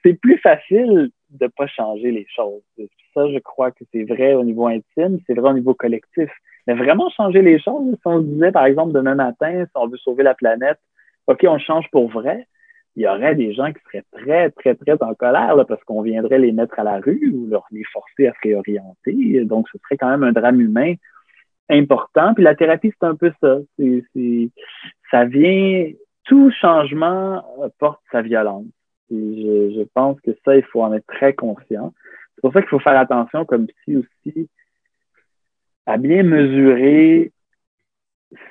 c'est 0.03 0.13
plus 0.13 0.38
facile 0.38 1.11
de 1.30 1.47
pas 1.47 1.67
changer 1.67 2.11
les 2.11 2.26
choses. 2.36 2.61
Ça, 3.13 3.28
je 3.30 3.39
crois 3.39 3.71
que 3.71 3.84
c'est 3.91 4.03
vrai 4.03 4.34
au 4.34 4.43
niveau 4.43 4.67
intime, 4.67 5.19
c'est 5.28 5.36
vrai 5.36 5.51
au 5.51 5.53
niveau 5.53 5.76
collectif. 5.76 6.30
Mais 6.65 6.74
vraiment 6.74 7.09
changer 7.09 7.41
les 7.41 7.59
choses, 7.59 7.93
si 7.93 8.01
on 8.07 8.19
disait, 8.19 8.51
par 8.51 8.65
exemple, 8.65 8.93
demain 8.93 9.15
matin, 9.15 9.65
si 9.65 9.71
on 9.76 9.88
veut 9.88 9.97
sauver 9.97 10.24
la 10.24 10.34
planète, 10.34 10.80
OK, 11.28 11.45
on 11.47 11.59
change 11.59 11.86
pour 11.91 12.09
vrai, 12.09 12.47
il 12.95 13.03
y 13.03 13.07
aurait 13.07 13.35
des 13.35 13.53
gens 13.53 13.71
qui 13.71 13.81
seraient 13.85 14.05
très, 14.11 14.49
très, 14.51 14.75
très 14.75 15.01
en 15.01 15.13
colère 15.15 15.55
là, 15.55 15.65
parce 15.65 15.83
qu'on 15.83 16.01
viendrait 16.01 16.39
les 16.39 16.51
mettre 16.51 16.79
à 16.79 16.83
la 16.83 16.99
rue 16.99 17.31
ou 17.33 17.47
leur 17.47 17.65
les 17.71 17.83
forcer 17.85 18.27
à 18.27 18.33
se 18.33 18.39
réorienter. 18.43 19.45
Donc, 19.45 19.67
ce 19.69 19.77
serait 19.79 19.97
quand 19.97 20.09
même 20.09 20.23
un 20.23 20.31
drame 20.31 20.61
humain 20.61 20.93
important. 21.69 22.33
Puis 22.33 22.43
la 22.43 22.55
thérapie, 22.55 22.91
c'est 22.91 23.07
un 23.07 23.15
peu 23.15 23.31
ça. 23.41 23.57
C'est, 23.77 24.49
ça 25.09 25.25
vient, 25.25 25.91
tout 26.25 26.51
changement 26.51 27.43
porte 27.79 28.01
sa 28.11 28.21
violence. 28.21 28.65
Et 29.09 29.15
je, 29.15 29.79
je 29.79 29.83
pense 29.93 30.19
que 30.21 30.31
ça, 30.45 30.55
il 30.55 30.63
faut 30.63 30.81
en 30.81 30.93
être 30.93 31.07
très 31.07 31.33
conscient. 31.33 31.93
C'est 32.35 32.41
pour 32.41 32.53
ça 32.53 32.61
qu'il 32.61 32.69
faut 32.69 32.79
faire 32.79 32.97
attention 32.97 33.45
comme 33.45 33.67
si 33.83 33.97
aussi 33.97 34.49
à 35.85 35.97
bien 35.97 36.23
mesurer 36.23 37.31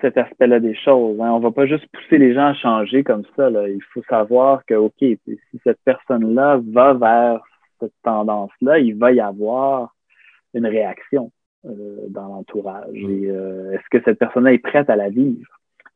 cet 0.01 0.17
aspect-là 0.17 0.61
des 0.61 0.75
choses. 0.75 1.21
Hein. 1.21 1.31
On 1.31 1.41
va 1.41 1.51
pas 1.51 1.67
juste 1.67 1.87
pousser 1.93 2.19
les 2.19 2.35
gens 2.35 2.47
à 2.47 2.55
changer 2.55 3.05
comme 3.05 3.25
ça. 3.37 3.51
Là. 3.51 3.69
Il 3.69 3.83
faut 3.93 4.03
savoir 4.09 4.65
que, 4.67 4.75
OK, 4.75 4.99
si 4.99 5.61
cette 5.65 5.81
personne-là 5.85 6.61
va 6.73 6.95
vers 6.95 7.41
cette 7.81 7.93
tendance-là, 8.03 8.79
il 8.79 8.97
va 8.97 9.13
y 9.13 9.21
avoir 9.21 9.95
une 10.55 10.67
réaction 10.67 11.31
euh, 11.65 12.07
dans 12.09 12.29
l'entourage. 12.29 12.93
Mm. 12.93 13.11
Et 13.11 13.31
euh, 13.31 13.73
est-ce 13.73 13.89
que 13.91 14.03
cette 14.05 14.19
personne-là 14.19 14.53
est 14.53 14.59
prête 14.59 14.91
à 14.91 14.97
la 14.97 15.09
vivre? 15.09 15.49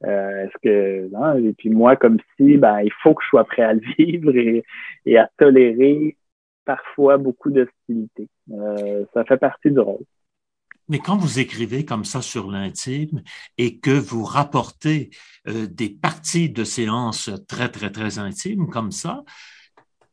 Euh, 0.05 0.45
est-ce 0.45 0.59
que 0.63 1.09
non? 1.11 1.39
et 1.39 1.55
puis 1.55 1.71
moi 1.71 1.97
comme 1.97 2.19
si 2.37 2.59
ben 2.59 2.81
il 2.83 2.93
faut 3.03 3.15
que 3.15 3.23
je 3.25 3.29
sois 3.29 3.45
prêt 3.45 3.63
à 3.63 3.73
le 3.73 3.81
vivre 3.99 4.37
et, 4.37 4.63
et 5.07 5.17
à 5.17 5.31
tolérer 5.39 6.19
parfois 6.67 7.17
beaucoup 7.17 7.51
d'hostilité. 7.51 8.29
ça 9.15 9.25
fait 9.25 9.39
partie 9.39 9.71
du 9.71 9.81
rôle. 9.81 10.05
Mais 10.89 10.99
quand 10.99 11.17
vous 11.17 11.39
écrivez 11.39 11.85
comme 11.85 12.05
ça 12.05 12.23
sur 12.23 12.51
l'intime 12.51 13.23
et 13.59 13.79
que 13.79 13.91
vous 13.91 14.25
rapportez 14.25 15.11
euh, 15.49 15.67
des 15.67 15.91
parties 15.91 16.51
de 16.51 16.65
séances 16.65 17.31
très, 17.49 17.71
très, 17.71 17.91
très 17.91 18.19
intimes 18.19 18.69
comme 18.69 18.93
ça, 18.93 19.25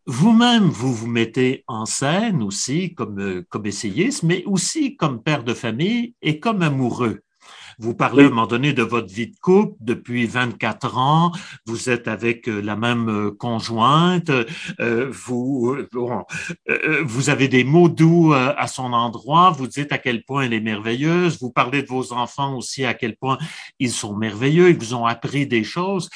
vous-même, 0.05 0.65
vous 0.65 0.93
vous 0.93 1.07
mettez 1.07 1.63
en 1.67 1.85
scène 1.85 2.43
aussi 2.43 2.93
comme, 2.93 3.19
euh, 3.19 3.45
comme 3.49 3.65
essayiste, 3.65 4.23
mais 4.23 4.43
aussi 4.45 4.97
comme 4.97 5.23
père 5.23 5.43
de 5.43 5.53
famille 5.53 6.15
et 6.21 6.39
comme 6.39 6.61
amoureux. 6.61 7.21
Vous 7.79 7.95
parlez 7.95 8.23
à 8.23 8.27
un 8.27 8.29
moment 8.29 8.47
donné 8.47 8.73
de 8.73 8.83
votre 8.83 9.13
vie 9.13 9.27
de 9.27 9.35
couple 9.39 9.75
depuis 9.79 10.25
24 10.25 10.97
ans. 10.97 11.31
Vous 11.65 11.89
êtes 11.89 12.07
avec 12.07 12.47
euh, 12.47 12.61
la 12.61 12.75
même 12.75 13.09
euh, 13.09 13.31
conjointe. 13.31 14.29
Euh, 14.79 15.09
vous, 15.11 15.77
vous 17.03 17.29
avez 17.29 17.47
des 17.47 17.63
mots 17.63 17.89
doux 17.89 18.33
à 18.33 18.67
son 18.67 18.93
endroit. 18.93 19.51
Vous 19.51 19.67
dites 19.67 19.91
à 19.91 19.97
quel 19.97 20.23
point 20.23 20.43
elle 20.43 20.53
est 20.53 20.59
merveilleuse. 20.59 21.39
Vous 21.39 21.51
parlez 21.51 21.83
de 21.83 21.87
vos 21.87 22.13
enfants 22.13 22.55
aussi, 22.57 22.85
à 22.85 22.93
quel 22.93 23.15
point 23.15 23.37
ils 23.79 23.91
sont 23.91 24.15
merveilleux. 24.15 24.69
Ils 24.69 24.77
vous 24.77 24.93
ont 24.93 25.05
appris 25.05 25.47
des 25.47 25.63
choses. 25.63 26.09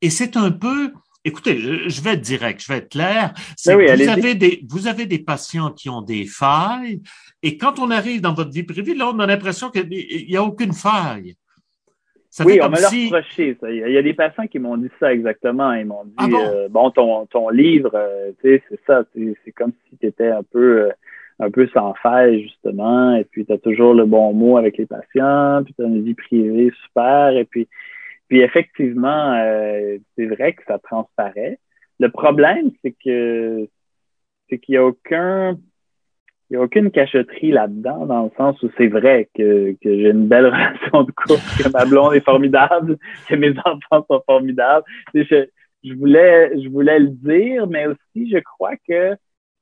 Et 0.00 0.10
c'est 0.10 0.36
un 0.36 0.50
peu, 0.50 0.92
Écoutez, 1.24 1.56
je 1.56 2.02
vais 2.02 2.14
être 2.14 2.20
direct, 2.20 2.62
je 2.62 2.72
vais 2.72 2.78
être 2.78 2.88
clair. 2.88 3.32
Ben 3.66 3.76
vous, 3.76 4.08
avez 4.08 4.34
des, 4.34 4.64
vous 4.68 4.88
avez 4.88 5.06
des 5.06 5.20
patients 5.20 5.70
qui 5.70 5.88
ont 5.88 6.02
des 6.02 6.26
failles, 6.26 7.00
et 7.42 7.56
quand 7.56 7.78
on 7.78 7.90
arrive 7.90 8.20
dans 8.20 8.34
votre 8.34 8.50
vie 8.50 8.64
privée, 8.64 8.94
là, 8.94 9.10
on 9.14 9.18
a 9.20 9.26
l'impression 9.26 9.70
qu'il 9.70 9.88
n'y 9.88 10.36
a 10.36 10.42
aucune 10.42 10.72
faille. 10.72 11.34
Ça 12.28 12.44
oui, 12.44 12.58
on 12.62 12.70
m'a 12.70 12.78
si... 12.78 13.06
reproché 13.06 13.56
ça. 13.60 13.70
Il 13.70 13.92
y 13.92 13.98
a 13.98 14.02
des 14.02 14.14
patients 14.14 14.46
qui 14.46 14.58
m'ont 14.58 14.78
dit 14.78 14.88
ça 14.98 15.12
exactement. 15.12 15.72
Ils 15.74 15.84
m'ont 15.84 16.04
dit, 16.06 16.14
ah 16.16 16.28
euh, 16.32 16.68
bon? 16.68 16.90
ton, 16.90 17.26
ton 17.26 17.50
livre, 17.50 17.90
euh, 17.94 18.32
tu 18.40 18.48
sais, 18.48 18.62
c'est 18.68 18.80
ça, 18.86 19.04
c'est 19.14 19.52
comme 19.52 19.72
si 19.88 19.96
tu 19.98 20.06
étais 20.06 20.28
un 20.28 20.42
peu... 20.42 20.82
Euh, 20.82 20.90
un 21.40 21.50
peu 21.50 21.66
sans 21.74 21.94
faille, 21.94 22.42
justement, 22.42 23.16
et 23.16 23.24
puis 23.24 23.44
tu 23.44 23.52
as 23.52 23.58
toujours 23.58 23.94
le 23.94 24.04
bon 24.04 24.32
mot 24.32 24.58
avec 24.58 24.78
les 24.78 24.86
patients, 24.86 25.62
puis 25.64 25.74
tu 25.74 25.82
as 25.82 25.88
une 25.88 26.04
vie 26.04 26.14
privée 26.14 26.70
super, 26.84 27.36
et 27.36 27.44
puis 27.44 27.66
puis 28.32 28.40
effectivement, 28.40 29.34
euh, 29.34 29.98
c'est 30.16 30.24
vrai 30.24 30.54
que 30.54 30.62
ça 30.66 30.78
transparaît. 30.78 31.58
Le 32.00 32.10
problème, 32.10 32.70
c'est 32.80 32.94
que 33.04 33.68
c'est 34.48 34.58
qu'il 34.58 34.72
n'y 34.72 34.78
a 34.78 34.86
aucun 34.86 35.58
il 36.48 36.54
y 36.54 36.56
a 36.56 36.62
aucune 36.62 36.90
cachotterie 36.90 37.50
là-dedans, 37.50 38.06
dans 38.06 38.24
le 38.24 38.30
sens 38.38 38.62
où 38.62 38.70
c'est 38.78 38.86
vrai 38.86 39.28
que, 39.34 39.72
que 39.72 39.98
j'ai 39.98 40.08
une 40.08 40.28
belle 40.28 40.46
relation 40.46 41.02
de 41.02 41.12
couple, 41.12 41.42
que 41.62 41.70
ma 41.74 41.84
blonde 41.84 42.14
est 42.14 42.24
formidable, 42.24 42.96
que 43.28 43.34
mes 43.34 43.52
enfants 43.66 44.06
sont 44.08 44.22
formidables. 44.24 44.86
Je, 45.12 45.44
je, 45.84 45.92
voulais, 45.92 46.58
je 46.58 46.70
voulais 46.70 47.00
le 47.00 47.08
dire, 47.08 47.66
mais 47.66 47.86
aussi 47.86 48.30
je 48.30 48.38
crois 48.38 48.76
que 48.88 49.14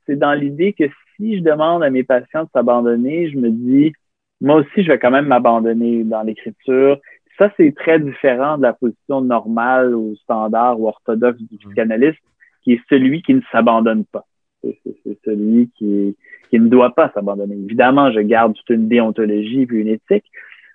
c'est 0.07 0.15
dans 0.15 0.35
l'idée 0.35 0.75
que 0.75 0.85
si 1.17 1.39
je 1.39 1.43
demande 1.43 1.83
à 1.83 1.91
mes 1.91 2.05
patients 2.05 2.45
de 2.45 2.51
s'abandonner, 2.53 3.31
je 3.31 3.37
me 3.37 3.51
dis, 3.51 3.93
moi 4.41 4.57
aussi, 4.57 4.85
je 4.85 4.93
vais 4.93 4.99
quand 5.01 5.11
même 5.11 5.27
m'abandonner 5.27 6.05
dans 6.05 6.23
l'écriture. 6.23 7.01
Ça, 7.41 7.51
c'est 7.57 7.75
très 7.75 7.99
différent 7.99 8.59
de 8.59 8.63
la 8.63 8.75
position 8.75 9.23
normale 9.23 9.95
ou 9.95 10.15
standard 10.17 10.79
ou 10.79 10.89
orthodoxe 10.89 11.41
du 11.41 11.55
mmh. 11.55 11.59
psychanalyste, 11.59 12.21
qui 12.63 12.75
est 12.75 12.83
celui 12.91 13.23
qui 13.23 13.33
ne 13.33 13.41
s'abandonne 13.51 14.05
pas. 14.05 14.27
C'est 14.63 15.19
celui 15.25 15.71
qui, 15.79 16.19
qui 16.51 16.61
ne 16.61 16.69
doit 16.69 16.95
pas 16.95 17.11
s'abandonner. 17.15 17.55
Évidemment, 17.55 18.13
je 18.13 18.21
garde 18.21 18.55
toute 18.55 18.69
une 18.69 18.89
déontologie 18.89 19.65
puis 19.65 19.81
une 19.81 19.89
éthique, 19.89 20.27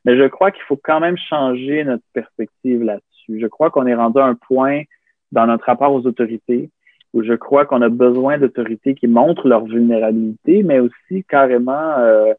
mais 0.05 0.17
je 0.17 0.27
crois 0.27 0.49
qu'il 0.49 0.63
faut 0.63 0.79
quand 0.83 0.99
même 0.99 1.17
changer 1.17 1.83
notre 1.83 2.03
perspective 2.13 2.81
là-dessus. 2.81 3.39
Je 3.39 3.45
crois 3.45 3.69
qu'on 3.69 3.85
est 3.85 3.93
rendu 3.93 4.19
à 4.19 4.25
un 4.25 4.33
point 4.33 4.81
dans 5.31 5.45
notre 5.45 5.65
rapport 5.65 5.93
aux 5.93 6.07
autorités 6.07 6.71
où 7.13 7.21
je 7.21 7.33
crois 7.33 7.65
qu'on 7.65 7.83
a 7.83 7.89
besoin 7.89 8.39
d'autorités 8.39 8.95
qui 8.95 9.07
montrent 9.07 9.47
leur 9.47 9.65
vulnérabilité, 9.65 10.63
mais 10.63 10.79
aussi 10.79 11.23
carrément 11.29 11.97
euh, 11.99 12.33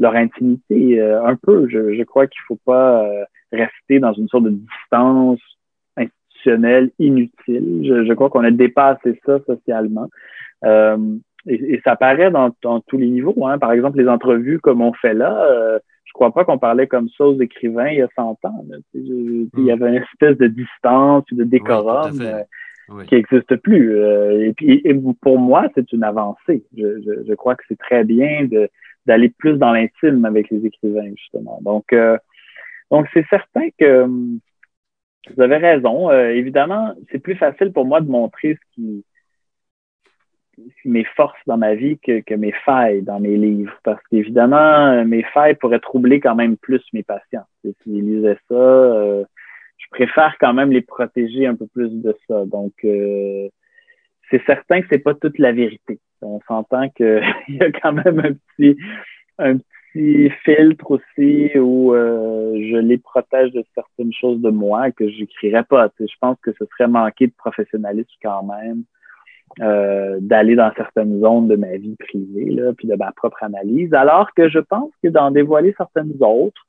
leur 0.00 0.16
intimité 0.16 1.00
euh, 1.00 1.24
un 1.24 1.36
peu. 1.36 1.68
Je, 1.68 1.94
je 1.94 2.02
crois 2.02 2.26
qu'il 2.26 2.40
faut 2.48 2.58
pas 2.64 3.04
euh, 3.04 3.24
rester 3.52 3.98
dans 3.98 4.12
une 4.12 4.28
sorte 4.28 4.44
de 4.44 4.50
distance 4.50 5.40
institutionnelle 5.96 6.90
inutile. 6.98 7.82
Je, 7.84 8.04
je 8.04 8.12
crois 8.12 8.30
qu'on 8.30 8.44
a 8.44 8.50
dépassé 8.50 9.20
ça 9.24 9.38
socialement. 9.46 10.08
Euh, 10.64 11.16
et, 11.46 11.80
ça 11.84 11.96
paraît 11.96 12.30
dans, 12.30 12.50
dans, 12.62 12.80
tous 12.80 12.98
les 12.98 13.08
niveaux. 13.08 13.46
Hein. 13.46 13.58
Par 13.58 13.72
exemple, 13.72 13.98
les 13.98 14.08
entrevues 14.08 14.60
comme 14.60 14.82
on 14.82 14.92
fait 14.92 15.14
là, 15.14 15.44
euh, 15.44 15.78
je 16.04 16.12
crois 16.12 16.32
pas 16.32 16.44
qu'on 16.44 16.58
parlait 16.58 16.86
comme 16.86 17.08
ça 17.16 17.26
aux 17.26 17.40
écrivains 17.40 17.88
il 17.88 17.98
y 17.98 18.02
a 18.02 18.08
100 18.16 18.38
ans. 18.44 18.64
Il 18.94 19.48
y 19.56 19.60
hmm. 19.62 19.70
avait 19.70 19.88
une 19.88 20.02
espèce 20.02 20.36
de 20.38 20.46
distance, 20.46 21.24
de 21.30 21.44
décorum 21.44 22.18
qui 23.06 23.16
n'existe 23.16 23.56
plus. 23.56 23.98
et 23.98 24.52
puis, 24.54 24.82
pour 25.20 25.38
moi, 25.38 25.66
c'est 25.74 25.92
une 25.92 26.02
avancée. 26.02 26.64
Je, 26.76 27.00
je, 27.02 27.24
je, 27.28 27.34
crois 27.34 27.54
que 27.54 27.62
c'est 27.68 27.78
très 27.78 28.02
bien 28.02 28.48
d'aller 29.08 29.30
plus 29.30 29.56
dans 29.56 29.72
l'intime 29.72 30.24
avec 30.24 30.50
les 30.50 30.64
écrivains, 30.64 31.10
justement. 31.16 31.58
Donc, 31.62 31.92
euh, 31.92 32.18
donc 32.90 33.06
c'est 33.12 33.26
certain 33.28 33.68
que 33.78 34.02
hum, 34.02 34.40
vous 35.34 35.42
avez 35.42 35.56
raison. 35.56 36.10
Euh, 36.10 36.30
évidemment, 36.30 36.94
c'est 37.10 37.18
plus 37.18 37.36
facile 37.36 37.72
pour 37.72 37.84
moi 37.84 38.00
de 38.00 38.10
montrer 38.10 38.54
ce 38.54 38.74
qui, 38.74 39.04
mes 40.84 41.04
forces 41.04 41.38
dans 41.46 41.58
ma 41.58 41.74
vie 41.74 41.98
que, 41.98 42.20
que 42.20 42.34
mes 42.34 42.52
failles 42.64 43.02
dans 43.02 43.20
mes 43.20 43.36
livres. 43.36 43.78
Parce 43.84 44.02
qu'évidemment, 44.10 45.04
mes 45.04 45.22
failles 45.22 45.54
pourraient 45.54 45.80
troubler 45.80 46.20
quand 46.20 46.34
même 46.34 46.56
plus 46.56 46.82
mes 46.92 47.02
patients. 47.02 47.46
S'ils 47.82 48.16
lisaient 48.16 48.38
ça, 48.48 48.54
euh, 48.54 49.24
je 49.76 49.86
préfère 49.90 50.36
quand 50.40 50.54
même 50.54 50.72
les 50.72 50.82
protéger 50.82 51.46
un 51.46 51.54
peu 51.54 51.66
plus 51.66 51.90
de 51.90 52.16
ça. 52.26 52.44
Donc, 52.46 52.72
c'est 52.82 54.44
certain 54.46 54.80
que 54.80 54.88
c'est 54.90 54.98
pas 54.98 55.14
toute 55.14 55.38
la 55.38 55.52
vérité. 55.52 56.00
On 56.20 56.40
s'entend 56.48 56.88
qu'il 56.90 57.22
y 57.48 57.62
a 57.62 57.70
quand 57.70 57.92
même 57.92 58.18
un 58.20 58.32
petit, 58.32 58.76
un 59.38 59.58
petit 59.58 59.77
filtre 60.44 60.90
aussi 60.90 61.50
où 61.58 61.94
euh, 61.94 62.54
je 62.70 62.76
les 62.76 62.98
protège 62.98 63.52
de 63.52 63.64
certaines 63.74 64.12
choses 64.12 64.40
de 64.40 64.50
moi 64.50 64.90
que 64.90 65.08
j'écrirais 65.08 65.64
pas. 65.64 65.90
je 65.98 66.06
pense 66.20 66.36
que 66.42 66.52
ce 66.52 66.64
serait 66.66 66.88
manquer 66.88 67.26
de 67.26 67.32
professionnalisme 67.36 68.10
quand 68.22 68.44
même 68.44 68.84
euh, 69.60 70.18
d'aller 70.20 70.54
dans 70.54 70.72
certaines 70.76 71.20
zones 71.20 71.48
de 71.48 71.56
ma 71.56 71.76
vie 71.76 71.96
privée, 71.96 72.50
là, 72.50 72.72
puis 72.76 72.86
de 72.86 72.94
ma 72.94 73.12
propre 73.12 73.42
analyse, 73.42 73.92
alors 73.94 74.32
que 74.34 74.48
je 74.48 74.58
pense 74.58 74.90
que 75.02 75.08
d'en 75.08 75.30
dévoiler 75.30 75.74
certaines 75.76 76.14
autres, 76.20 76.66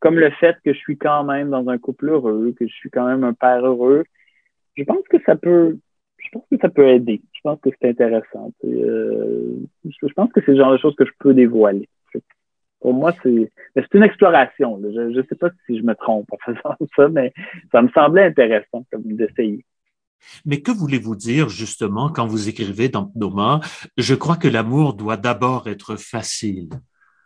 comme 0.00 0.18
le 0.18 0.30
fait 0.30 0.56
que 0.64 0.72
je 0.72 0.78
suis 0.78 0.98
quand 0.98 1.24
même 1.24 1.50
dans 1.50 1.68
un 1.68 1.78
couple 1.78 2.10
heureux, 2.10 2.54
que 2.58 2.66
je 2.66 2.74
suis 2.74 2.90
quand 2.90 3.06
même 3.06 3.24
un 3.24 3.32
père 3.32 3.64
heureux, 3.64 4.04
je 4.76 4.84
pense 4.84 5.06
que 5.08 5.16
ça 5.24 5.36
peut 5.36 5.78
je 6.18 6.28
pense 6.32 6.44
que 6.50 6.56
ça 6.60 6.68
peut 6.68 6.88
aider. 6.88 7.22
Je 7.32 7.40
pense 7.42 7.60
que 7.60 7.70
c'est 7.80 7.88
intéressant. 7.88 8.52
Euh, 8.64 9.56
je 9.84 10.12
pense 10.14 10.32
que 10.32 10.40
c'est 10.44 10.52
le 10.52 10.58
genre 10.58 10.72
de 10.72 10.78
choses 10.78 10.96
que 10.96 11.04
je 11.04 11.12
peux 11.20 11.34
dévoiler. 11.34 11.88
Pour 12.86 12.94
moi, 12.94 13.12
c'est 13.20 13.50
c'est 13.74 13.94
une 13.94 14.04
exploration. 14.04 14.80
Je 14.80 15.18
ne 15.18 15.22
sais 15.24 15.34
pas 15.34 15.50
si 15.66 15.76
je 15.76 15.82
me 15.82 15.96
trompe 15.96 16.28
en 16.30 16.36
faisant 16.44 16.76
ça, 16.96 17.08
mais 17.08 17.32
ça 17.72 17.82
me 17.82 17.88
semblait 17.88 18.26
intéressant 18.26 18.86
comme 18.92 19.02
d'essayer. 19.02 19.64
Mais 20.44 20.60
que 20.60 20.70
voulez-vous 20.70 21.16
dire 21.16 21.48
justement 21.48 22.10
quand 22.10 22.28
vous 22.28 22.48
écrivez 22.48 22.88
dans 22.88 23.06
Pnoma 23.06 23.58
Je 23.96 24.14
crois 24.14 24.36
que 24.36 24.46
l'amour 24.46 24.94
doit 24.94 25.16
d'abord 25.16 25.66
être 25.66 25.96
facile. 25.96 26.68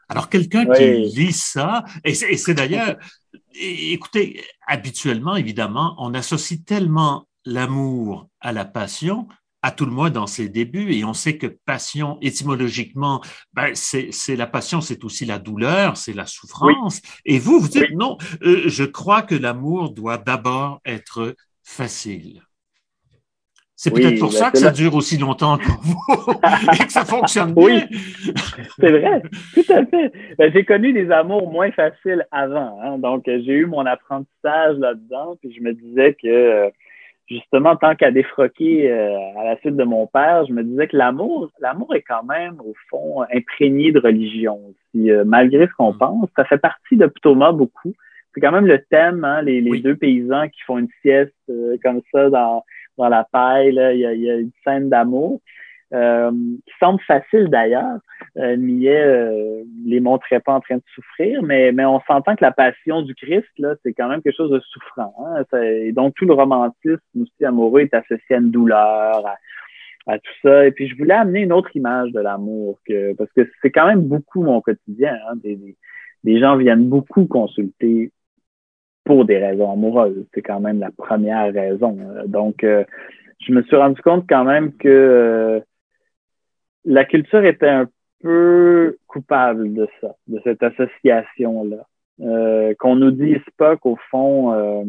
Alors 0.09 0.31
quelqu'un 0.31 0.65
qui 0.65 0.95
lit 1.15 1.35
ça, 1.35 1.85
et 2.05 2.15
c'est 2.15 2.55
d'ailleurs, 2.55 2.97
écoutez, 3.61 4.43
habituellement, 4.67 5.37
évidemment, 5.37 5.95
on 5.99 6.15
associe 6.15 6.65
tellement 6.65 7.27
l'amour 7.45 8.31
à 8.41 8.53
la 8.53 8.65
passion, 8.65 9.29
à 9.63 9.71
tout 9.71 9.85
le 9.85 9.93
moins 9.93 10.11
dans 10.11 10.27
ses 10.27 10.49
débuts, 10.49 10.93
et 10.93 11.05
on 11.05 11.13
sait 11.13 11.37
que 11.37 11.47
passion, 11.47 12.19
étymologiquement, 12.23 13.21
ben, 13.53 13.73
c'est 13.75 14.37
la 14.37 14.47
passion, 14.47 14.81
c'est 14.81 15.05
aussi 15.05 15.27
la 15.27 15.39
douleur, 15.39 15.97
c'est 15.97 16.15
la 16.15 16.27
souffrance. 16.27 17.03
Et 17.27 17.39
vous, 17.39 17.61
vous 17.61 17.69
dites 17.69 17.91
non, 17.93 18.17
euh, 18.43 18.63
je 18.67 18.85
crois 18.85 19.23
que 19.23 19.35
l'amour 19.35 19.91
doit 19.91 20.19
d'abord 20.19 20.81
être 20.85 21.35
facile. 21.63 22.43
C'est 23.83 23.91
peut-être 23.91 24.19
pour 24.19 24.29
ben, 24.29 24.37
ça 24.37 24.51
que 24.51 24.59
ça 24.59 24.73
dure 24.73 24.95
aussi 24.95 25.17
longtemps 25.17 25.57
pour 25.57 25.81
vous 25.81 25.99
et 26.75 26.85
que 26.85 26.93
ça 26.93 27.07
fonctionne 27.07 27.55
bien. 27.55 27.65
Oui, 27.65 27.83
c'est 28.79 28.91
vrai, 28.91 29.23
tout 29.55 29.73
à 29.73 29.87
fait. 29.87 30.13
Ben, 30.37 30.53
j'ai 30.53 30.65
connu 30.67 30.93
des 30.93 31.11
amours 31.11 31.51
moins 31.51 31.71
faciles 31.73 32.27
avant, 32.31 32.79
hein. 32.83 32.99
donc 32.99 33.23
j'ai 33.27 33.55
eu 33.55 33.65
mon 33.65 33.87
apprentissage 33.87 34.77
là-dedans, 34.77 35.37
puis 35.41 35.55
je 35.57 35.63
me 35.63 35.73
disais 35.73 36.15
que 36.15 36.71
justement, 37.31 37.76
tant 37.76 37.95
qu'à 37.95 38.11
défroquer 38.11 38.91
euh, 38.91 39.16
à 39.39 39.45
la 39.45 39.57
suite 39.59 39.76
de 39.76 39.85
mon 39.85 40.07
père, 40.07 40.45
je 40.47 40.53
me 40.53 40.62
disais 40.64 40.89
que 40.89 40.97
l'amour, 40.97 41.51
l'amour 41.61 41.95
est 41.95 42.03
quand 42.03 42.24
même, 42.24 42.61
au 42.61 42.74
fond, 42.89 43.22
imprégné 43.33 43.93
de 43.93 44.01
religion. 44.01 44.61
Si, 44.91 45.11
euh, 45.11 45.24
malgré 45.24 45.66
ce 45.66 45.72
qu'on 45.74 45.93
mm. 45.93 45.99
pense, 45.99 46.28
ça 46.37 46.45
fait 46.45 46.59
partie 46.59 46.97
de 46.97 47.07
Thomas 47.22 47.53
beaucoup. 47.53 47.95
C'est 48.35 48.41
quand 48.41 48.53
même 48.53 48.66
le 48.66 48.83
thème, 48.91 49.24
hein, 49.24 49.43
les, 49.43 49.62
deux 49.81 49.97
paysans 49.97 50.49
qui 50.49 50.61
font 50.62 50.78
une 50.78 50.89
sieste 51.03 51.35
euh, 51.49 51.76
comme 51.83 52.01
ça 52.12 52.31
dans, 52.31 52.64
dans 52.97 53.09
la 53.09 53.24
paille. 53.24 53.72
Là. 53.72 53.93
Il, 53.93 54.01
y 54.01 54.07
a, 54.07 54.12
il 54.12 54.22
y 54.22 54.31
a 54.31 54.37
une 54.37 54.53
scène 54.64 54.89
d'amour. 54.89 55.41
Euh, 55.93 56.31
qui 56.31 56.72
semble 56.78 57.01
facile 57.01 57.49
d'ailleurs. 57.49 57.99
Euh, 58.37 58.57
Millet 58.57 59.03
euh, 59.03 59.64
les 59.85 59.99
montrait 59.99 60.41
pas 60.41 60.53
en 60.53 60.61
train 60.61 60.76
de 60.76 60.83
souffrir, 60.95 61.43
mais, 61.43 61.72
mais 61.72 61.85
on 61.85 62.01
s'entend 62.07 62.37
que 62.37 62.45
la 62.45 62.53
passion 62.53 63.03
du 63.03 63.14
Christ, 63.14 63.49
là, 63.59 63.74
c'est 63.83 63.93
quand 63.93 64.09
même 64.09 64.22
quelque 64.22 64.37
chose 64.37 64.53
de 64.53 64.61
souffrant. 64.61 65.14
Hein? 65.18 65.45
et 65.62 65.93
donc 65.93 66.14
tout 66.14 66.26
le 66.26 66.35
romantisme 66.35 67.01
aussi 67.20 67.45
amoureux 67.45 67.81
est 67.81 67.95
associé 67.95 68.37
à 68.37 68.39
une 68.39 68.53
douleur, 68.53 69.26
à, 70.07 70.18
tout 70.18 70.33
ça. 70.43 70.66
Et 70.66 70.70
puis 70.70 70.89
je 70.89 70.97
voulais 70.97 71.14
amener 71.14 71.41
une 71.41 71.53
autre 71.53 71.74
image 71.74 72.12
de 72.12 72.20
l'amour, 72.20 72.78
que, 72.87 73.14
parce 73.14 73.31
que 73.33 73.51
c'est 73.62 73.72
quand 73.72 73.87
même 73.87 74.03
beaucoup 74.03 74.43
mon 74.43 74.61
quotidien. 74.61 75.16
Hein? 75.28 75.35
Des, 75.43 75.59
des, 76.22 76.39
gens 76.39 76.57
viennent 76.57 76.89
beaucoup 76.89 77.26
consulter 77.26 78.12
pour 79.05 79.24
des 79.24 79.39
raisons 79.39 79.72
amoureuses. 79.72 80.24
C'est 80.35 80.43
quand 80.43 80.61
même 80.61 80.78
la 80.78 80.93
première 80.93 81.53
raison. 81.53 81.99
Donc, 82.26 82.62
euh, 82.62 82.85
je 83.41 83.53
me 83.53 83.62
suis 83.62 83.76
rendu 83.76 84.01
compte 84.03 84.26
quand 84.28 84.45
même 84.45 84.72
que 84.76 85.62
la 86.85 87.05
culture 87.05 87.45
était 87.45 87.68
un 87.68 87.89
peu 88.21 88.97
coupable 89.07 89.73
de 89.75 89.89
ça, 90.01 90.14
de 90.29 90.41
cette 90.45 90.62
association-là. 90.62 91.87
Euh, 92.21 92.75
qu'on 92.79 92.97
nous 92.97 93.12
dise 93.12 93.43
pas 93.57 93.77
qu'au 93.77 93.97
fond, 94.11 94.53
euh, 94.53 94.85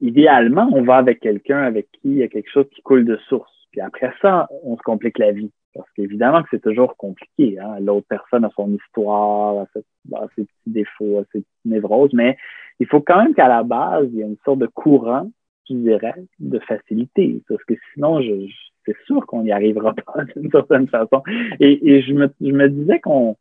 idéalement, 0.00 0.68
on 0.72 0.82
va 0.82 0.96
avec 0.96 1.20
quelqu'un 1.20 1.62
avec 1.62 1.88
qui 1.92 2.08
il 2.08 2.16
y 2.16 2.22
a 2.22 2.28
quelque 2.28 2.50
chose 2.50 2.68
qui 2.74 2.82
coule 2.82 3.04
de 3.04 3.16
source. 3.28 3.52
Puis 3.70 3.80
après 3.80 4.12
ça, 4.20 4.48
on 4.64 4.76
se 4.76 4.82
complique 4.82 5.18
la 5.18 5.32
vie. 5.32 5.52
Parce 5.72 5.90
qu'évidemment 5.96 6.42
que 6.42 6.48
c'est 6.52 6.62
toujours 6.62 6.96
compliqué. 6.96 7.58
Hein? 7.58 7.80
L'autre 7.80 8.06
personne 8.08 8.44
a 8.44 8.50
son 8.54 8.72
histoire, 8.72 9.58
a 9.58 9.66
ses, 9.74 10.44
petits 10.44 10.48
défauts, 10.66 11.18
a 11.18 11.24
ses 11.32 11.40
petites 11.40 11.64
névroses, 11.64 12.12
mais 12.12 12.36
il 12.78 12.86
faut 12.86 13.00
quand 13.00 13.22
même 13.22 13.34
qu'à 13.34 13.48
la 13.48 13.62
base, 13.62 14.08
il 14.12 14.18
y 14.18 14.22
ait 14.22 14.26
une 14.26 14.36
sorte 14.44 14.60
de 14.60 14.66
courant, 14.66 15.30
je 15.68 15.74
dirais, 15.74 16.14
de 16.38 16.58
facilité. 16.60 17.40
Parce 17.48 17.62
que 17.64 17.74
sinon, 17.92 18.20
je 18.20 18.46
c'est 18.86 18.96
sûr 19.06 19.24
qu'on 19.26 19.42
n'y 19.42 19.52
arrivera 19.52 19.94
pas 20.06 20.24
d'une 20.36 20.50
certaine 20.50 20.88
façon. 20.88 21.22
Et, 21.60 22.02
je, 22.02 22.12
me, 22.12 22.28
je 22.40 22.52
me 22.52 22.68
disais 22.68 23.00
qu'on 23.00 23.36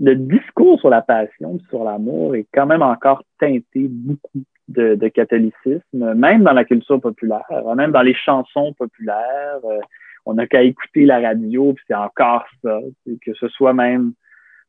le 0.00 0.14
discours 0.14 0.80
sur 0.80 0.90
la 0.90 1.02
passion, 1.02 1.58
sur 1.68 1.84
l'amour 1.84 2.34
est 2.34 2.46
quand 2.52 2.66
même 2.66 2.82
encore 2.82 3.22
teinté 3.38 3.86
beaucoup 3.88 4.42
de, 4.68 5.08
catholicisme, 5.08 6.14
même 6.14 6.44
dans 6.44 6.52
la 6.52 6.64
culture 6.64 7.00
populaire, 7.00 7.44
même 7.76 7.92
dans 7.92 8.02
les 8.02 8.14
chansons 8.14 8.72
populaires. 8.72 9.60
Euh, 9.64 9.80
on 10.24 10.34
n'a 10.34 10.46
qu'à 10.46 10.62
écouter 10.62 11.04
la 11.04 11.20
radio, 11.20 11.72
puis 11.74 11.84
c'est 11.88 11.94
encore 11.94 12.44
ça, 12.62 12.78
que 13.24 13.34
ce 13.34 13.48
soit 13.48 13.74
même 13.74 14.12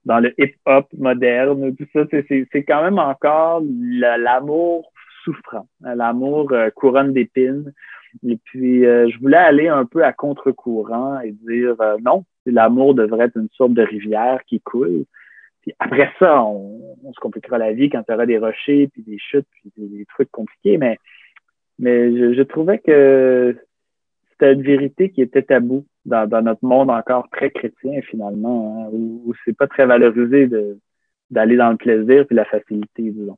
dans 0.06 0.20
le 0.20 0.34
hip-hop 0.38 0.88
moderne, 0.98 1.76
tout 1.76 1.88
ça, 1.94 2.02
c'est 2.10 2.64
quand 2.64 2.84
même 2.84 3.00
encore 3.00 3.62
l'amour 3.64 4.91
souffrant, 5.24 5.68
l'amour 5.82 6.52
euh, 6.52 6.70
couronne 6.72 7.14
d'épines. 7.14 7.72
Et 8.28 8.38
puis, 8.38 8.86
euh, 8.86 9.09
je 9.09 9.20
voulais 9.20 9.38
aller 9.38 9.68
un 9.68 9.86
peu 9.86 10.03
à 10.03 10.14
contre-courant 10.14 11.20
et 11.22 11.32
dire 11.32 11.76
euh, 11.82 11.97
non, 12.03 12.26
l'amour 12.45 12.93
devrait 12.93 13.26
être 13.26 13.38
une 13.38 13.49
sorte 13.53 13.74
de 13.74 13.82
rivière 13.82 14.43
qui 14.45 14.59
coule. 14.61 15.05
Puis 15.61 15.74
après 15.80 16.11
ça, 16.20 16.43
on, 16.43 17.14
se 17.14 17.20
compliquera 17.20 17.57
la 17.57 17.74
vie 17.74 17.89
quand 17.89 18.03
il 18.07 18.11
y 18.11 18.16
aura 18.16 18.26
des 18.26 18.38
rochers, 18.38 18.88
puis 18.88 19.01
des 19.01 19.18
chutes, 19.18 19.47
puis 19.51 19.72
des, 19.78 20.05
trucs 20.05 20.32
compliqués. 20.32 20.78
Mais, 20.78 20.97
mais 21.80 22.34
je, 22.34 22.41
trouvais 22.43 22.80
que 22.80 23.55
c'était 24.32 24.53
une 24.53 24.61
vérité 24.61 25.09
qui 25.09 25.22
était 25.22 25.43
tabou 25.43 25.86
dans, 26.05 26.28
dans 26.28 26.41
notre 26.41 26.66
monde 26.66 26.89
encore 26.89 27.30
très 27.30 27.49
chrétien, 27.49 28.01
finalement, 28.01 28.86
hein, 28.86 28.89
où, 28.91 29.24
où 29.26 29.34
c'est 29.45 29.55
pas 29.55 29.68
très 29.68 29.86
valorisé 29.86 30.49
d'aller 31.32 31.55
dans 31.55 31.72
le 31.72 31.78
plaisir 31.78 32.28
puis 32.28 32.36
la 32.36 32.45
facilité, 32.45 33.11
disons. 33.11 33.38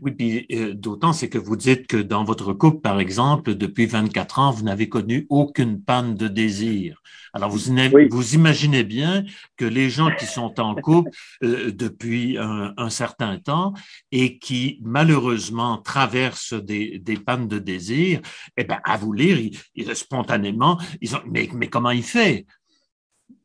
Oui, 0.00 0.12
puis 0.12 0.46
euh, 0.52 0.74
d'autant, 0.74 1.12
c'est 1.12 1.28
que 1.28 1.38
vous 1.38 1.56
dites 1.56 1.86
que 1.86 1.96
dans 1.96 2.24
votre 2.24 2.52
couple, 2.52 2.80
par 2.80 3.00
exemple, 3.00 3.54
depuis 3.54 3.86
24 3.86 4.38
ans, 4.38 4.50
vous 4.50 4.64
n'avez 4.64 4.88
connu 4.88 5.26
aucune 5.28 5.82
panne 5.82 6.14
de 6.14 6.28
désir. 6.28 7.02
Alors, 7.32 7.50
vous, 7.50 7.72
vous 8.10 8.34
imaginez 8.34 8.82
bien 8.82 9.24
que 9.56 9.64
les 9.64 9.88
gens 9.88 10.10
qui 10.18 10.26
sont 10.26 10.58
en 10.60 10.74
couple 10.74 11.10
euh, 11.44 11.70
depuis 11.70 12.36
un, 12.38 12.90
certain 12.90 13.38
temps 13.38 13.72
et 14.10 14.38
qui, 14.38 14.80
malheureusement, 14.82 15.78
traversent 15.78 16.54
des, 16.54 16.98
des 16.98 17.16
pannes 17.16 17.46
de 17.46 17.58
désir, 17.58 18.20
eh 18.56 18.64
bien, 18.64 18.80
à 18.84 18.96
vous 18.96 19.12
lire, 19.12 19.38
ils, 19.74 19.94
spontanément, 19.94 20.78
ils 21.00 21.14
ont, 21.14 21.20
mais, 21.30 21.48
mais 21.54 21.68
comment 21.68 21.90
il 21.90 22.02
fait? 22.02 22.46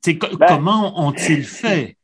Ben 0.06 0.18
comment 0.48 1.08
ont-ils 1.08 1.44
fait? 1.44 1.98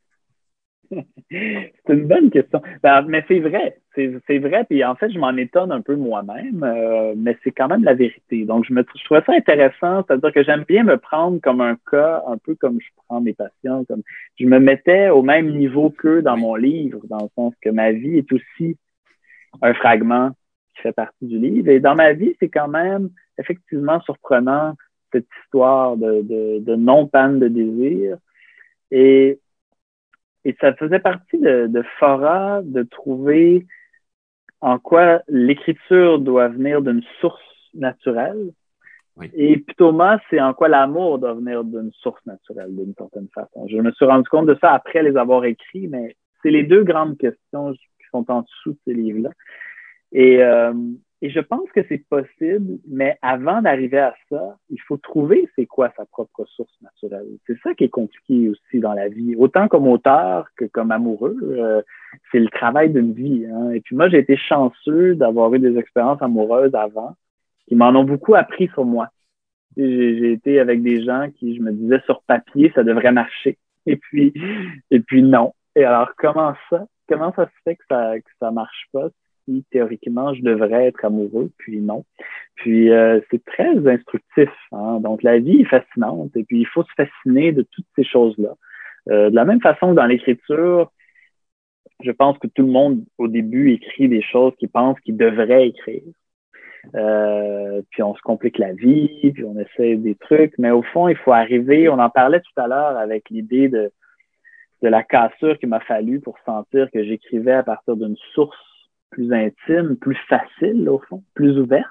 c'est 0.90 1.72
une 1.88 2.06
bonne 2.06 2.30
question. 2.30 2.60
Ben, 2.82 3.02
mais 3.02 3.24
c'est 3.28 3.40
vrai. 3.40 3.81
C'est 3.94 4.38
vrai. 4.38 4.64
Puis 4.64 4.82
en 4.84 4.94
fait, 4.94 5.10
je 5.10 5.18
m'en 5.18 5.36
étonne 5.36 5.70
un 5.70 5.82
peu 5.82 5.96
moi-même, 5.96 6.64
euh, 6.64 7.12
mais 7.16 7.36
c'est 7.44 7.50
quand 7.50 7.68
même 7.68 7.84
la 7.84 7.92
vérité. 7.92 8.44
Donc, 8.44 8.64
je, 8.66 8.72
me, 8.72 8.82
je 8.96 9.04
trouvais 9.04 9.22
ça 9.26 9.34
intéressant. 9.34 10.02
C'est-à-dire 10.02 10.32
que 10.32 10.42
j'aime 10.42 10.64
bien 10.66 10.82
me 10.82 10.96
prendre 10.96 11.40
comme 11.40 11.60
un 11.60 11.76
cas, 11.90 12.22
un 12.26 12.38
peu 12.38 12.54
comme 12.54 12.80
je 12.80 12.86
prends 13.06 13.20
mes 13.20 13.34
patients. 13.34 13.84
Comme, 13.84 14.02
je 14.38 14.46
me 14.46 14.58
mettais 14.58 15.10
au 15.10 15.22
même 15.22 15.50
niveau 15.50 15.90
qu'eux 15.90 16.22
dans 16.22 16.38
mon 16.38 16.54
livre, 16.54 17.00
dans 17.08 17.22
le 17.22 17.28
sens 17.34 17.52
que 17.60 17.68
ma 17.68 17.92
vie 17.92 18.16
est 18.16 18.32
aussi 18.32 18.78
un 19.60 19.74
fragment 19.74 20.30
qui 20.74 20.82
fait 20.82 20.92
partie 20.92 21.26
du 21.26 21.38
livre. 21.38 21.68
Et 21.68 21.78
dans 21.78 21.94
ma 21.94 22.14
vie, 22.14 22.34
c'est 22.40 22.48
quand 22.48 22.68
même 22.68 23.10
effectivement 23.38 24.00
surprenant 24.00 24.74
cette 25.12 25.26
histoire 25.44 25.98
de, 25.98 26.22
de, 26.22 26.58
de 26.60 26.76
non-panne 26.76 27.38
de 27.38 27.48
désir. 27.48 28.16
Et 28.90 29.38
et 30.44 30.56
ça 30.60 30.74
faisait 30.74 30.98
partie 30.98 31.38
de, 31.38 31.68
de 31.68 31.84
Fora 32.00 32.62
de 32.64 32.82
trouver 32.82 33.64
en 34.62 34.78
quoi 34.78 35.22
l'écriture 35.28 36.20
doit 36.20 36.48
venir 36.48 36.80
d'une 36.80 37.02
source 37.20 37.42
naturelle. 37.74 38.52
Et 39.34 39.62
Thomas, 39.76 40.18
c'est 40.30 40.40
en 40.40 40.54
quoi 40.54 40.68
l'amour 40.68 41.18
doit 41.18 41.34
venir 41.34 41.64
d'une 41.64 41.92
source 41.92 42.24
naturelle, 42.24 42.74
d'une 42.74 42.94
certaine 42.96 43.28
façon. 43.34 43.66
Je 43.68 43.76
me 43.76 43.90
suis 43.92 44.06
rendu 44.06 44.26
compte 44.28 44.46
de 44.46 44.56
ça 44.60 44.72
après 44.72 45.02
les 45.02 45.16
avoir 45.18 45.44
écrits, 45.44 45.86
mais 45.88 46.16
c'est 46.42 46.50
les 46.50 46.62
deux 46.62 46.82
grandes 46.82 47.18
questions 47.18 47.72
qui 47.72 48.06
sont 48.10 48.30
en 48.30 48.40
dessous 48.40 48.72
de 48.72 48.78
ces 48.86 48.94
livres-là. 48.94 49.30
Et, 50.12 50.42
euh, 50.42 50.72
et 51.24 51.30
je 51.30 51.38
pense 51.38 51.70
que 51.70 51.82
c'est 51.88 52.04
possible, 52.08 52.80
mais 52.88 53.16
avant 53.22 53.62
d'arriver 53.62 54.00
à 54.00 54.12
ça, 54.28 54.58
il 54.70 54.80
faut 54.80 54.96
trouver 54.96 55.48
c'est 55.54 55.66
quoi 55.66 55.92
sa 55.96 56.04
propre 56.04 56.44
source 56.46 56.76
naturelle. 56.82 57.28
C'est 57.46 57.56
ça 57.60 57.74
qui 57.74 57.84
est 57.84 57.88
compliqué 57.88 58.48
aussi 58.48 58.80
dans 58.80 58.92
la 58.92 59.08
vie. 59.08 59.36
Autant 59.36 59.68
comme 59.68 59.86
auteur 59.86 60.48
que 60.56 60.64
comme 60.64 60.90
amoureux, 60.90 61.38
euh, 61.42 61.80
c'est 62.32 62.40
le 62.40 62.48
travail 62.48 62.90
d'une 62.90 63.12
vie. 63.12 63.46
Hein. 63.46 63.70
Et 63.70 63.80
puis 63.80 63.94
moi, 63.94 64.08
j'ai 64.08 64.18
été 64.18 64.36
chanceux 64.36 65.14
d'avoir 65.14 65.54
eu 65.54 65.60
des 65.60 65.78
expériences 65.78 66.20
amoureuses 66.20 66.74
avant 66.74 67.14
qui 67.68 67.76
m'en 67.76 67.90
ont 67.90 68.04
beaucoup 68.04 68.34
appris 68.34 68.66
sur 68.74 68.84
moi. 68.84 69.06
J'ai 69.76 70.32
été 70.32 70.58
avec 70.58 70.82
des 70.82 71.04
gens 71.04 71.30
qui, 71.36 71.54
je 71.56 71.62
me 71.62 71.70
disais 71.70 72.00
sur 72.04 72.22
papier, 72.24 72.72
ça 72.74 72.82
devrait 72.82 73.12
marcher. 73.12 73.58
Et 73.86 73.96
puis, 73.96 74.34
et 74.90 74.98
puis 74.98 75.22
non. 75.22 75.54
Et 75.76 75.84
alors, 75.84 76.10
comment 76.16 76.54
ça? 76.68 76.84
Comment 77.08 77.32
ça 77.34 77.46
se 77.46 77.62
fait 77.62 77.76
que 77.76 77.84
ça, 77.88 78.18
que 78.18 78.30
ça 78.40 78.50
marche 78.50 78.88
pas? 78.92 79.08
Théoriquement 79.70 80.34
je 80.34 80.42
devrais 80.42 80.86
être 80.86 81.04
amoureux, 81.04 81.50
puis 81.58 81.80
non. 81.80 82.04
Puis 82.56 82.90
euh, 82.90 83.20
c'est 83.30 83.44
très 83.44 83.86
instructif. 83.86 84.50
Hein? 84.72 85.00
Donc 85.00 85.22
la 85.22 85.38
vie 85.38 85.62
est 85.62 85.68
fascinante 85.68 86.30
et 86.36 86.44
puis 86.44 86.60
il 86.60 86.66
faut 86.66 86.82
se 86.82 86.92
fasciner 86.96 87.52
de 87.52 87.62
toutes 87.70 87.86
ces 87.96 88.04
choses-là. 88.04 88.54
Euh, 89.10 89.30
de 89.30 89.34
la 89.34 89.44
même 89.44 89.60
façon 89.60 89.90
que 89.90 89.96
dans 89.96 90.06
l'écriture, 90.06 90.90
je 92.02 92.10
pense 92.10 92.38
que 92.38 92.46
tout 92.46 92.62
le 92.62 92.72
monde 92.72 93.04
au 93.18 93.28
début 93.28 93.72
écrit 93.72 94.08
des 94.08 94.22
choses 94.22 94.54
qu'il 94.58 94.68
pense 94.68 94.98
qu'il 95.00 95.16
devrait 95.16 95.68
écrire. 95.68 96.02
Euh, 96.94 97.80
puis 97.90 98.02
on 98.02 98.14
se 98.14 98.22
complique 98.22 98.58
la 98.58 98.72
vie, 98.72 99.32
puis 99.32 99.44
on 99.44 99.58
essaie 99.58 99.96
des 99.96 100.16
trucs, 100.16 100.54
mais 100.58 100.70
au 100.70 100.82
fond, 100.82 101.08
il 101.08 101.16
faut 101.16 101.32
arriver, 101.32 101.88
on 101.88 101.98
en 101.98 102.10
parlait 102.10 102.40
tout 102.40 102.60
à 102.60 102.66
l'heure 102.66 102.96
avec 102.98 103.30
l'idée 103.30 103.68
de, 103.68 103.92
de 104.82 104.88
la 104.88 105.02
cassure 105.02 105.58
qu'il 105.58 105.68
m'a 105.68 105.80
fallu 105.80 106.20
pour 106.20 106.38
sentir 106.44 106.90
que 106.90 107.04
j'écrivais 107.04 107.52
à 107.52 107.62
partir 107.62 107.96
d'une 107.96 108.16
source 108.34 108.58
plus 109.12 109.32
intime, 109.32 109.96
plus 109.96 110.18
facile, 110.28 110.88
au 110.88 110.98
fond, 110.98 111.22
plus 111.34 111.58
ouverte. 111.58 111.86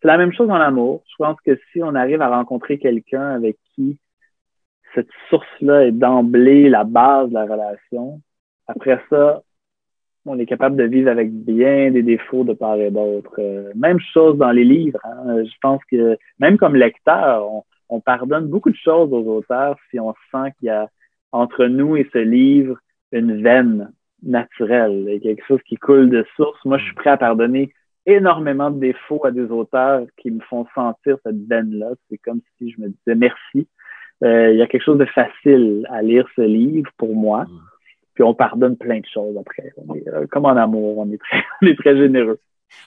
C'est 0.00 0.08
la 0.08 0.18
même 0.18 0.32
chose 0.32 0.50
en 0.50 0.54
amour. 0.54 1.04
Je 1.08 1.14
pense 1.16 1.40
que 1.46 1.58
si 1.70 1.82
on 1.82 1.94
arrive 1.94 2.20
à 2.20 2.28
rencontrer 2.28 2.78
quelqu'un 2.78 3.30
avec 3.30 3.56
qui 3.74 3.98
cette 4.94 5.08
source-là 5.30 5.86
est 5.86 5.92
d'emblée 5.92 6.68
la 6.68 6.82
base 6.84 7.28
de 7.28 7.34
la 7.34 7.44
relation, 7.44 8.20
après 8.66 9.00
ça, 9.08 9.42
on 10.24 10.38
est 10.38 10.46
capable 10.46 10.76
de 10.76 10.84
vivre 10.84 11.10
avec 11.10 11.32
bien 11.32 11.90
des 11.90 12.02
défauts 12.02 12.44
de 12.44 12.52
part 12.52 12.76
et 12.76 12.90
d'autre. 12.90 13.34
Euh, 13.38 13.72
même 13.74 13.98
chose 14.00 14.38
dans 14.38 14.52
les 14.52 14.64
livres. 14.64 15.00
Hein. 15.04 15.44
Je 15.44 15.54
pense 15.60 15.80
que 15.90 16.16
même 16.38 16.58
comme 16.58 16.76
lecteur, 16.76 17.64
on, 17.88 18.00
pardonne 18.00 18.46
beaucoup 18.46 18.70
de 18.70 18.76
choses 18.76 19.12
aux 19.12 19.26
auteurs 19.26 19.76
si 19.90 20.00
on 20.00 20.14
sent 20.30 20.52
qu'il 20.58 20.66
y 20.66 20.70
a 20.70 20.88
entre 21.30 21.66
nous 21.66 21.96
et 21.96 22.08
ce 22.12 22.18
livre 22.18 22.78
une 23.12 23.42
veine 23.42 23.92
naturelle, 24.22 25.08
et 25.08 25.20
quelque 25.20 25.44
chose 25.46 25.60
qui 25.66 25.76
coule 25.76 26.10
de 26.10 26.24
source. 26.36 26.58
Moi, 26.64 26.78
je 26.78 26.84
suis 26.84 26.94
prêt 26.94 27.10
à 27.10 27.16
pardonner 27.16 27.72
énormément 28.06 28.70
de 28.70 28.80
défauts 28.80 29.24
à 29.24 29.30
des 29.30 29.50
auteurs 29.50 30.06
qui 30.16 30.30
me 30.30 30.40
font 30.40 30.66
sentir 30.74 31.16
cette 31.24 31.46
veine-là. 31.48 31.90
C'est 32.08 32.18
comme 32.18 32.40
si 32.58 32.70
je 32.70 32.80
me 32.80 32.88
disais 32.88 33.14
merci. 33.14 33.68
Euh, 34.24 34.52
il 34.52 34.58
y 34.58 34.62
a 34.62 34.66
quelque 34.66 34.84
chose 34.84 34.98
de 34.98 35.04
facile 35.04 35.86
à 35.90 36.02
lire 36.02 36.26
ce 36.36 36.42
livre 36.42 36.90
pour 36.96 37.14
moi. 37.14 37.44
Mm. 37.44 37.60
Puis 38.14 38.24
on 38.24 38.34
pardonne 38.34 38.76
plein 38.76 39.00
de 39.00 39.06
choses 39.06 39.36
après. 39.38 39.72
Euh, 40.08 40.26
comme 40.30 40.44
en 40.44 40.56
amour, 40.56 40.98
on 40.98 41.10
est 41.10 41.18
très, 41.18 41.42
on 41.62 41.66
est 41.66 41.78
très 41.78 41.96
généreux. 41.96 42.38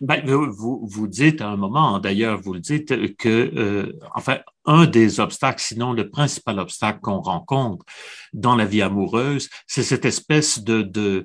Ben, 0.01 0.25
vous, 0.25 0.81
vous 0.83 1.07
dites 1.07 1.41
à 1.41 1.49
un 1.49 1.57
moment, 1.57 1.99
d'ailleurs, 1.99 2.41
vous 2.41 2.53
le 2.53 2.59
dites, 2.59 3.15
que, 3.17 3.29
euh, 3.29 3.97
enfin, 4.13 4.39
un 4.65 4.85
des 4.85 5.19
obstacles, 5.19 5.61
sinon 5.61 5.93
le 5.93 6.09
principal 6.09 6.59
obstacle 6.59 6.99
qu'on 7.01 7.21
rencontre 7.21 7.85
dans 8.33 8.55
la 8.55 8.65
vie 8.65 8.81
amoureuse, 8.81 9.49
c'est 9.67 9.83
cette 9.83 10.05
espèce 10.05 10.63
de 10.63 11.23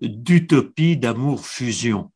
d'utopie 0.00 0.96
d'amour 0.96 1.44
fusion. 1.44 2.10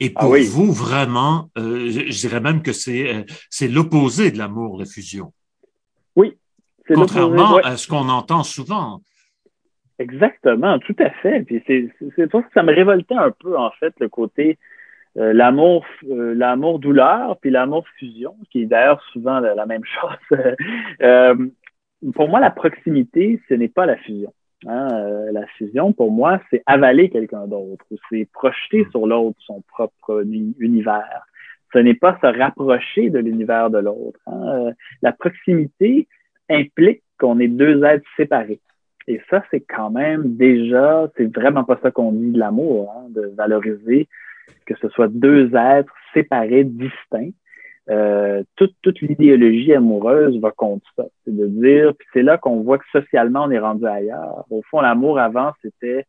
Et 0.00 0.12
ah 0.16 0.20
pour 0.20 0.36
vous, 0.36 0.72
vraiment, 0.72 1.50
euh, 1.58 1.90
je, 1.90 2.20
dirais 2.20 2.40
même 2.40 2.62
que 2.62 2.72
c'est 2.72 3.14
euh, 3.14 3.22
c'est 3.50 3.68
l'opposé 3.68 4.30
de 4.30 4.38
l'amour, 4.38 4.78
la 4.78 4.86
fusion. 4.86 5.32
Oui. 6.16 6.38
Contrairement 6.88 7.58
à 7.58 7.76
ce 7.76 7.86
qu'on 7.86 8.08
entend 8.08 8.42
souvent. 8.42 9.02
Exactement, 10.00 10.78
tout 10.80 10.96
à 10.98 11.10
fait. 11.10 11.42
Puis 11.42 11.62
c'est 11.66 12.26
pour 12.28 12.40
ça 12.40 12.46
que 12.46 12.52
ça 12.54 12.62
me 12.62 12.74
révoltait 12.74 13.14
un 13.14 13.30
peu, 13.30 13.56
en 13.56 13.70
fait, 13.72 13.94
le 14.00 14.08
côté 14.08 14.58
euh, 15.16 15.32
l'amour 15.32 15.84
l'amour 16.02 16.78
douleur 16.78 17.36
puis 17.40 17.50
l'amour 17.50 17.86
fusion, 17.98 18.34
qui 18.50 18.62
est 18.62 18.66
d'ailleurs 18.66 19.02
souvent 19.12 19.40
la, 19.40 19.66
même 19.66 19.84
chose. 20.00 21.36
pour 22.14 22.28
moi, 22.28 22.40
la 22.40 22.50
proximité, 22.50 23.40
ce 23.48 23.54
n'est 23.54 23.68
pas 23.68 23.86
la 23.86 23.96
fusion. 23.96 24.32
Hein, 24.66 24.88
euh, 24.92 25.32
la 25.32 25.46
fusion, 25.46 25.92
pour 25.92 26.10
moi, 26.10 26.40
c'est 26.50 26.62
avaler 26.66 27.08
quelqu'un 27.08 27.46
d'autre 27.46 27.84
ou 27.90 27.96
c'est 28.10 28.28
projeter 28.32 28.86
sur 28.90 29.06
l'autre 29.06 29.38
son 29.40 29.62
propre 29.62 30.22
univers. 30.58 31.24
Ce 31.72 31.78
n'est 31.78 31.94
pas 31.94 32.18
se 32.20 32.26
rapprocher 32.26 33.10
de 33.10 33.18
l'univers 33.18 33.70
de 33.70 33.78
l'autre. 33.78 34.20
Hein. 34.26 34.42
Euh, 34.48 34.72
la 35.02 35.12
proximité 35.12 36.08
implique 36.50 37.02
qu'on 37.18 37.38
est 37.38 37.48
deux 37.48 37.82
êtres 37.84 38.08
séparés. 38.16 38.60
Et 39.10 39.20
ça, 39.28 39.42
c'est 39.50 39.58
quand 39.58 39.90
même 39.90 40.36
déjà, 40.36 41.10
c'est 41.16 41.34
vraiment 41.34 41.64
pas 41.64 41.76
ça 41.82 41.90
qu'on 41.90 42.12
dit 42.12 42.30
de 42.30 42.38
l'amour, 42.38 42.94
hein, 42.96 43.06
de 43.08 43.22
valoriser 43.36 44.06
que 44.66 44.74
ce 44.76 44.88
soit 44.88 45.08
deux 45.08 45.52
êtres 45.56 45.92
séparés, 46.14 46.62
distincts, 46.62 47.32
euh, 47.88 48.44
toute, 48.54 48.76
toute 48.82 49.00
l'idéologie 49.00 49.74
amoureuse 49.74 50.38
va 50.38 50.52
contre 50.52 50.88
ça. 50.94 51.06
C'est 51.24 51.36
de 51.36 51.48
dire, 51.48 51.92
puis 51.98 52.06
c'est 52.12 52.22
là 52.22 52.38
qu'on 52.38 52.60
voit 52.60 52.78
que 52.78 52.84
socialement, 52.92 53.42
on 53.46 53.50
est 53.50 53.58
rendu 53.58 53.84
ailleurs. 53.84 54.44
Au 54.48 54.62
fond, 54.70 54.80
l'amour 54.80 55.18
avant, 55.18 55.50
c'était 55.60 56.06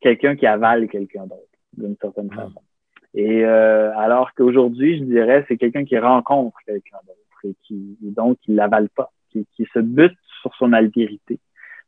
quelqu'un 0.00 0.36
qui 0.36 0.46
avale 0.46 0.86
quelqu'un 0.86 1.24
d'autre, 1.24 1.58
d'une 1.76 1.96
certaine 2.00 2.28
ah. 2.30 2.42
façon. 2.42 2.62
Et 3.14 3.44
euh, 3.44 3.90
alors 3.96 4.34
qu'aujourd'hui, 4.34 5.00
je 5.00 5.04
dirais, 5.04 5.44
c'est 5.48 5.56
quelqu'un 5.56 5.84
qui 5.84 5.98
rencontre 5.98 6.56
quelqu'un 6.64 6.98
d'autre 7.04 7.18
et 7.42 7.56
qui 7.64 7.96
donc 8.02 8.38
qui 8.42 8.54
l'avale 8.54 8.88
pas, 8.90 9.10
qui, 9.30 9.48
qui 9.56 9.66
se 9.74 9.80
bute 9.80 10.16
sur 10.42 10.54
son 10.54 10.72
altérité, 10.72 11.40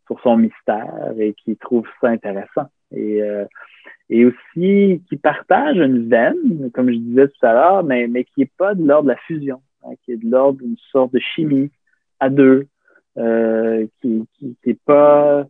sur 0.08 0.20
son 0.22 0.36
mystère 0.36 1.12
et 1.18 1.34
qui 1.34 1.56
trouve 1.56 1.86
ça 2.00 2.08
intéressant. 2.08 2.66
Et 2.90 3.22
euh, 3.22 3.44
et 4.10 4.24
aussi 4.24 5.02
qui 5.08 5.16
partage 5.16 5.76
une 5.76 6.08
veine, 6.08 6.70
comme 6.72 6.90
je 6.90 6.96
disais 6.96 7.28
tout 7.28 7.46
à 7.46 7.52
l'heure, 7.52 7.84
mais, 7.84 8.06
mais 8.06 8.24
qui 8.24 8.40
n'est 8.40 8.50
pas 8.56 8.74
de 8.74 8.86
l'ordre 8.86 9.04
de 9.04 9.12
la 9.12 9.18
fusion, 9.18 9.60
hein, 9.84 9.90
qui 10.02 10.12
est 10.12 10.16
de 10.16 10.30
l'ordre 10.30 10.60
d'une 10.60 10.78
sorte 10.90 11.12
de 11.12 11.18
chimie 11.18 11.70
à 12.18 12.30
deux, 12.30 12.66
euh, 13.18 13.86
qui 14.00 14.26
qui 14.38 14.74
pas 14.86 15.44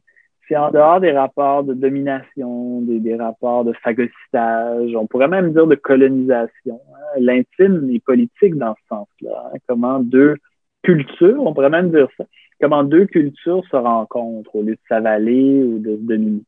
c'est 0.49 0.57
en 0.57 0.71
dehors 0.71 1.01
des 1.01 1.13
rapports 1.13 1.63
de 1.63 1.75
domination, 1.75 2.81
des, 2.81 3.01
des 3.01 3.15
rapports 3.17 3.65
de 3.65 3.75
phagocytage, 3.75 4.95
on 4.97 5.07
pourrait 5.07 5.29
même 5.29 5.53
dire 5.53 5.67
de 5.67 5.75
colonisation. 5.75 6.81
Hein. 6.95 7.21
L'intime 7.21 7.91
est 7.91 8.03
politique 8.03 8.57
dans 8.57 8.75
ce 8.75 8.89
sens-là. 8.89 9.51
Hein. 9.53 9.59
Comment 9.69 10.01
deux 10.01 10.37
cultures, 10.83 11.45
on 11.45 11.53
pourrait 11.53 11.69
même 11.69 11.91
dire 11.91 12.09
ça, 12.17 12.25
comment 12.61 12.85
deux 12.85 13.07
cultures 13.07 13.65
se 13.71 13.77
rencontrent 13.77 14.55
au 14.57 14.63
lieu 14.63 14.75
de 14.75 14.81
s'avaler 14.89 15.63
ou 15.63 15.79
de 15.79 15.97
se 15.97 16.03
dominer 16.03 16.43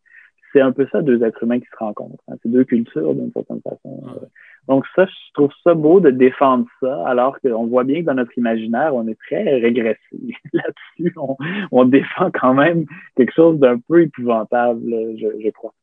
c'est 0.53 0.61
un 0.61 0.73
peu 0.73 0.87
ça, 0.91 1.03
deux 1.03 1.23
êtres 1.23 1.43
humains 1.43 1.61
qui 1.61 1.67
se 1.67 1.77
rencontrent. 1.77 2.23
Hein. 2.29 2.35
C'est 2.43 2.51
deux 2.51 2.65
cultures 2.65 3.15
d'une 3.15 3.33
certaine 3.33 3.61
façon. 3.61 4.03
Euh. 4.09 4.27
Donc 4.69 4.85
ça, 4.95 5.07
je 5.07 5.33
trouve 5.35 5.51
ça 5.65 5.75
beau 5.75 6.01
de 6.01 6.11
défendre 6.11 6.67
ça, 6.81 7.07
alors 7.07 7.41
qu'on 7.41 7.67
voit 7.67 7.85
bien 7.85 8.01
que 8.01 8.07
dans 8.07 8.15
notre 8.15 8.37
imaginaire, 8.37 8.95
on 8.95 9.07
est 9.09 9.19
très 9.27 9.43
régressé 9.43 9.99
là-dessus. 10.53 11.15
On, 11.71 11.85
défend 11.85 12.31
quand 12.33 12.55
même 12.55 12.87
quelque 13.17 13.33
chose 13.35 13.59
d'un 13.59 13.79
peu 13.79 14.03
épouvantable, 14.03 14.81
je, 15.17 15.51
crois. 15.51 15.75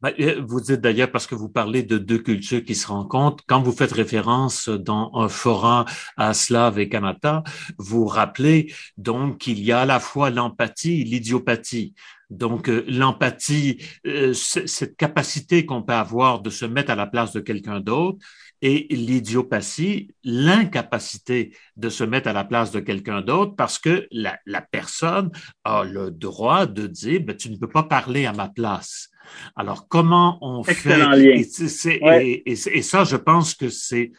Ben, 0.00 0.12
euh, 0.20 0.42
vous 0.46 0.60
dites 0.60 0.80
d'ailleurs, 0.80 1.10
parce 1.10 1.26
que 1.26 1.34
vous 1.34 1.48
parlez 1.48 1.82
de 1.82 1.98
deux 1.98 2.18
cultures 2.18 2.64
qui 2.64 2.74
se 2.74 2.86
rencontrent, 2.86 3.44
quand 3.46 3.62
vous 3.62 3.72
faites 3.72 3.92
référence 3.92 4.68
dans 4.68 5.10
un 5.14 5.28
forum 5.28 5.84
à 6.16 6.34
Slav 6.34 6.78
et 6.78 6.88
Kanata, 6.88 7.42
vous 7.78 8.06
rappelez 8.06 8.72
donc 8.96 9.38
qu'il 9.38 9.62
y 9.62 9.72
a 9.72 9.80
à 9.82 9.86
la 9.86 10.00
fois 10.00 10.30
l'empathie 10.30 11.02
et 11.02 11.04
l'idiopathie. 11.04 11.94
Donc, 12.30 12.68
euh, 12.68 12.84
l'empathie, 12.88 13.78
euh, 14.06 14.32
cette 14.32 14.96
capacité 14.96 15.66
qu'on 15.66 15.82
peut 15.82 15.92
avoir 15.92 16.40
de 16.40 16.48
se 16.48 16.64
mettre 16.64 16.90
à 16.90 16.94
la 16.94 17.06
place 17.06 17.32
de 17.32 17.40
quelqu'un 17.40 17.80
d'autre, 17.80 18.18
et 18.62 18.86
l'idiopathie, 18.90 20.14
l'incapacité 20.22 21.54
de 21.76 21.88
se 21.88 22.04
mettre 22.04 22.28
à 22.28 22.32
la 22.32 22.44
place 22.44 22.70
de 22.70 22.78
quelqu'un 22.78 23.20
d'autre 23.20 23.56
parce 23.56 23.78
que 23.78 24.06
la, 24.12 24.38
personne 24.70 25.30
a 25.64 25.82
le 25.82 26.12
droit 26.12 26.66
de 26.66 26.86
dire, 26.86 27.20
ben, 27.20 27.36
tu 27.36 27.50
ne 27.50 27.56
peux 27.56 27.68
pas 27.68 27.82
parler 27.82 28.24
à 28.24 28.32
ma 28.32 28.48
place. 28.48 29.10
Alors, 29.56 29.88
comment 29.88 30.38
on 30.40 30.62
fait? 30.62 30.98
et, 32.00 32.42
et, 32.46 32.82
ça, 32.82 33.04
je 33.04 33.16
pense 33.16 33.54
que 33.54 33.68
c'est 33.68 34.12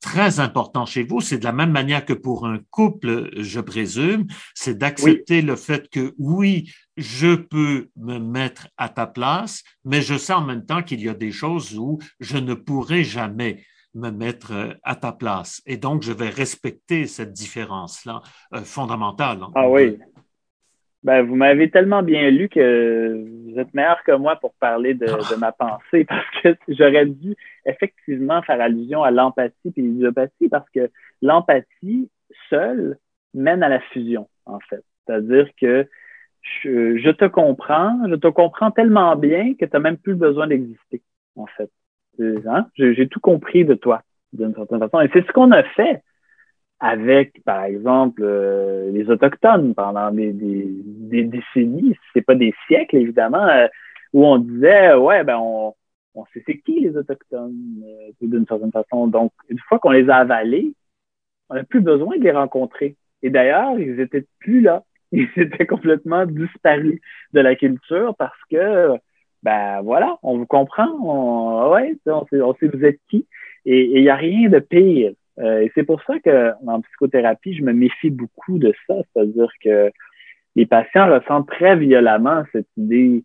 très 0.00 0.40
important 0.40 0.86
chez 0.86 1.02
vous. 1.02 1.20
C'est 1.20 1.38
de 1.38 1.44
la 1.44 1.52
même 1.52 1.72
manière 1.72 2.04
que 2.04 2.12
pour 2.12 2.46
un 2.46 2.58
couple, 2.70 3.30
je 3.36 3.60
présume, 3.60 4.26
c'est 4.54 4.78
d'accepter 4.78 5.42
le 5.42 5.56
fait 5.56 5.88
que 5.90 6.14
oui, 6.18 6.70
je 6.96 7.34
peux 7.34 7.88
me 7.96 8.18
mettre 8.18 8.68
à 8.76 8.88
ta 8.88 9.06
place, 9.06 9.62
mais 9.84 10.02
je 10.02 10.18
sais 10.18 10.32
en 10.32 10.44
même 10.44 10.66
temps 10.66 10.82
qu'il 10.82 11.00
y 11.00 11.08
a 11.08 11.14
des 11.14 11.32
choses 11.32 11.78
où 11.78 11.98
je 12.20 12.36
ne 12.36 12.54
pourrai 12.54 13.04
jamais 13.04 13.64
me 13.94 14.10
mettre 14.10 14.52
euh, 14.52 14.72
à 14.82 14.96
ta 14.96 15.12
place. 15.12 15.62
Et 15.66 15.76
donc, 15.76 16.02
je 16.02 16.12
vais 16.12 16.28
respecter 16.28 17.06
cette 17.06 17.32
différence-là 17.32 18.22
euh, 18.54 18.62
fondamentale. 18.62 19.40
Ah 19.54 19.68
oui. 19.68 19.98
Ben, 21.02 21.22
vous 21.22 21.34
m'avez 21.34 21.70
tellement 21.70 22.02
bien 22.02 22.30
lu 22.30 22.50
que 22.50 23.24
vous 23.46 23.58
êtes 23.58 23.72
meilleur 23.72 24.02
que 24.04 24.12
moi 24.12 24.36
pour 24.36 24.52
parler 24.54 24.92
de, 24.92 25.06
ma 25.38 25.50
pensée 25.50 26.04
parce 26.08 26.26
que 26.42 26.54
j'aurais 26.68 27.06
dû 27.06 27.34
effectivement 27.64 28.42
faire 28.42 28.60
allusion 28.60 29.02
à 29.02 29.10
l'empathie 29.10 29.72
et 29.76 29.80
l'idiopathie 29.80 30.48
parce 30.50 30.68
que 30.70 30.90
l'empathie 31.22 32.10
seule 32.50 32.98
mène 33.32 33.62
à 33.62 33.68
la 33.68 33.80
fusion, 33.80 34.28
en 34.44 34.60
fait. 34.60 34.84
C'est-à-dire 35.06 35.48
que 35.58 35.88
je, 36.42 36.98
je, 36.98 37.10
te 37.10 37.24
comprends, 37.24 37.98
je 38.08 38.14
te 38.16 38.28
comprends 38.28 38.70
tellement 38.70 39.16
bien 39.16 39.54
que 39.54 39.64
tu 39.64 39.70
n'as 39.72 39.80
même 39.80 39.96
plus 39.96 40.14
besoin 40.14 40.46
d'exister, 40.48 41.02
en 41.34 41.46
fait. 41.46 41.70
Hein? 42.18 42.66
J'ai 42.76 43.08
tout 43.08 43.20
compris 43.20 43.64
de 43.64 43.74
toi, 43.74 44.02
d'une 44.32 44.54
certaine 44.54 44.78
façon. 44.80 45.00
Et 45.00 45.08
c'est 45.12 45.26
ce 45.26 45.32
qu'on 45.32 45.52
a 45.52 45.62
fait 45.62 46.02
avec, 46.80 47.44
par 47.44 47.64
exemple, 47.64 48.22
euh, 48.24 48.90
les 48.90 49.08
Autochtones 49.10 49.74
pendant 49.74 50.10
des, 50.10 50.32
des, 50.32 50.66
des 50.66 51.24
décennies, 51.24 51.94
c'est 52.12 52.22
pas 52.22 52.34
des 52.34 52.54
siècles, 52.66 52.96
évidemment, 52.96 53.46
euh, 53.46 53.68
où 54.14 54.26
on 54.26 54.38
disait, 54.38 54.94
ouais, 54.94 55.22
ben, 55.22 55.38
on, 55.38 55.74
on 56.14 56.24
sait 56.32 56.42
c'est 56.46 56.58
qui 56.58 56.80
les 56.80 56.96
Autochtones, 56.96 57.82
euh, 57.84 58.12
d'une 58.22 58.46
certaine 58.46 58.72
façon. 58.72 59.06
Donc, 59.06 59.32
une 59.50 59.58
fois 59.68 59.78
qu'on 59.78 59.90
les 59.90 60.08
a 60.08 60.16
avalés, 60.16 60.72
on 61.50 61.54
n'a 61.54 61.64
plus 61.64 61.80
besoin 61.80 62.16
de 62.16 62.24
les 62.24 62.32
rencontrer. 62.32 62.96
Et 63.22 63.28
d'ailleurs, 63.28 63.78
ils 63.78 64.00
étaient 64.00 64.26
plus 64.38 64.60
là. 64.62 64.82
Ils 65.12 65.28
étaient 65.36 65.66
complètement 65.66 66.24
disparus 66.24 67.00
de 67.32 67.40
la 67.40 67.56
culture 67.56 68.14
parce 68.16 68.38
que, 68.48 68.96
ben 69.42 69.82
voilà, 69.82 70.16
on 70.22 70.38
vous 70.38 70.46
comprend, 70.46 70.86
on, 71.02 71.72
ouais, 71.72 71.96
on 72.06 72.24
sait, 72.26 72.40
on 72.40 72.54
sait 72.54 72.68
vous 72.68 72.84
êtes 72.84 73.00
qui. 73.10 73.26
Et 73.66 73.86
il 73.86 74.02
n'y 74.02 74.08
a 74.08 74.14
rien 74.14 74.48
de 74.48 74.60
pire 74.60 75.12
euh, 75.40 75.60
et 75.60 75.72
c'est 75.74 75.84
pour 75.84 76.02
ça 76.02 76.18
que 76.18 76.52
en 76.66 76.80
psychothérapie, 76.80 77.54
je 77.54 77.62
me 77.62 77.72
méfie 77.72 78.10
beaucoup 78.10 78.58
de 78.58 78.74
ça, 78.86 78.94
c'est-à-dire 79.12 79.50
que 79.62 79.90
les 80.56 80.66
patients 80.66 81.08
ressentent 81.10 81.48
très 81.48 81.76
violemment 81.76 82.44
cette 82.52 82.68
idée 82.76 83.24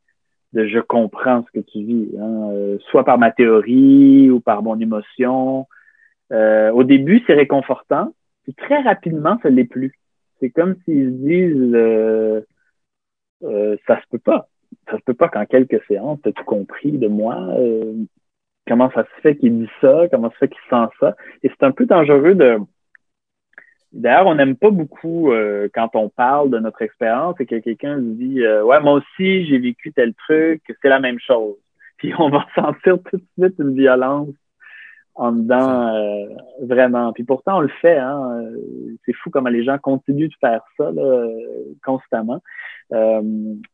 de 0.53 0.65
je 0.67 0.79
comprends 0.79 1.43
ce 1.43 1.59
que 1.59 1.65
tu 1.65 1.83
vis, 1.83 2.09
hein, 2.17 2.49
euh, 2.51 2.77
soit 2.89 3.03
par 3.03 3.17
ma 3.17 3.31
théorie 3.31 4.29
ou 4.29 4.39
par 4.39 4.63
mon 4.63 4.79
émotion. 4.79 5.67
Euh, 6.31 6.71
au 6.71 6.83
début, 6.83 7.21
c'est 7.27 7.33
réconfortant, 7.33 8.13
puis 8.43 8.53
très 8.53 8.81
rapidement, 8.81 9.37
ça 9.43 9.49
l'est 9.49 9.65
plus. 9.65 9.93
C'est 10.39 10.49
comme 10.49 10.75
s'ils 10.85 11.05
se 11.05 11.27
disent 11.27 11.75
euh, 13.43 13.77
ça 13.85 13.99
se 13.99 14.07
peut 14.09 14.19
pas. 14.19 14.47
ça 14.89 14.97
se 14.97 15.03
peut 15.03 15.13
pas 15.13 15.27
qu'en 15.27 15.45
quelques 15.45 15.83
séances, 15.87 16.19
tu 16.23 16.31
tout 16.31 16.43
compris 16.45 16.93
de 16.93 17.07
moi. 17.07 17.35
Euh, 18.65 18.69
comment 18.69 18.91
ça 18.91 19.03
se 19.03 19.21
fait 19.21 19.35
qu'il 19.35 19.59
dit 19.59 19.69
ça? 19.81 20.07
Comment 20.11 20.29
ça 20.29 20.33
se 20.33 20.39
fait 20.39 20.49
qu'il 20.49 20.69
sent 20.69 20.85
ça? 20.99 21.15
Et 21.43 21.49
c'est 21.49 21.65
un 21.65 21.71
peu 21.71 21.85
dangereux 21.85 22.35
de. 22.35 22.57
D'ailleurs, 23.91 24.27
on 24.27 24.35
n'aime 24.35 24.57
pas 24.57 24.71
beaucoup 24.71 25.31
euh, 25.31 25.69
quand 25.73 25.89
on 25.93 26.09
parle 26.09 26.49
de 26.49 26.59
notre 26.59 26.81
expérience 26.81 27.39
et 27.39 27.45
que 27.45 27.59
quelqu'un 27.59 27.97
dit 27.99 28.43
euh, 28.43 28.63
Ouais, 28.63 28.79
moi 28.81 28.93
aussi, 28.93 29.45
j'ai 29.45 29.57
vécu 29.57 29.93
tel 29.93 30.13
truc, 30.13 30.61
c'est 30.81 30.89
la 30.89 30.99
même 30.99 31.19
chose. 31.19 31.55
Puis 31.97 32.13
on 32.17 32.29
va 32.29 32.45
sentir 32.55 32.97
tout 33.09 33.17
de 33.17 33.25
suite 33.37 33.55
une 33.59 33.75
violence 33.75 34.29
en 35.17 35.31
dedans, 35.31 35.95
euh, 35.95 36.25
vraiment. 36.61 37.13
Puis 37.13 37.23
pourtant, 37.23 37.59
on 37.59 37.61
le 37.61 37.69
fait. 37.81 37.97
Hein. 37.97 38.43
C'est 39.05 39.13
fou 39.13 39.29
comment 39.29 39.49
les 39.49 39.63
gens 39.63 39.77
continuent 39.77 40.27
de 40.27 40.35
faire 40.41 40.61
ça 40.75 40.91
là, 40.91 41.27
constamment. 41.85 42.41
Euh, 42.91 43.21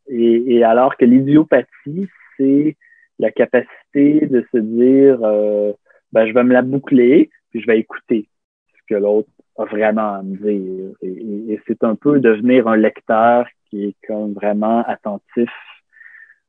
et, 0.08 0.56
et, 0.56 0.64
alors 0.64 0.98
que 0.98 1.06
l'idiopathie, 1.06 2.08
c'est 2.38 2.78
la 3.22 3.32
capacité 3.32 4.26
de 4.26 4.46
se 4.52 4.58
dire, 4.58 5.20
euh, 5.24 5.72
ben, 6.12 6.26
je 6.26 6.34
vais 6.34 6.44
me 6.44 6.54
la 6.54 6.64
boucler, 6.64 7.30
puis 7.52 7.62
je 7.62 7.68
vais 7.68 7.80
écouter 7.80 8.28
ce 8.76 8.94
que 8.94 9.00
l'autre 9.00 9.30
a 9.58 9.66
vraiment 9.66 10.16
à 10.16 10.24
me 10.24 10.36
dire. 10.36 10.96
Et, 11.02 11.60
c'est 11.68 11.84
un 11.84 11.96
peu 11.96 12.20
devenir 12.20 12.68
un 12.68 12.76
lecteur 12.76 13.46
qui 13.70 13.86
est 13.86 13.96
comme 14.08 14.34
vraiment 14.34 14.84
attentif 14.88 15.50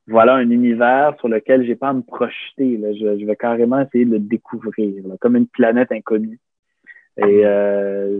voilà 0.08 0.34
un 0.34 0.50
univers 0.50 1.14
sur 1.20 1.28
lequel 1.28 1.64
j'ai 1.64 1.76
pas 1.76 1.90
à 1.90 1.92
me 1.92 2.02
projeter. 2.02 2.76
Là. 2.76 2.92
Je, 2.92 3.24
vais 3.24 3.36
carrément 3.36 3.80
essayer 3.80 4.04
de 4.04 4.12
le 4.12 4.18
découvrir, 4.18 5.06
là, 5.06 5.14
comme 5.20 5.36
une 5.36 5.46
planète 5.46 5.92
inconnue. 5.92 6.40
Et 7.18 7.46
euh, 7.46 8.18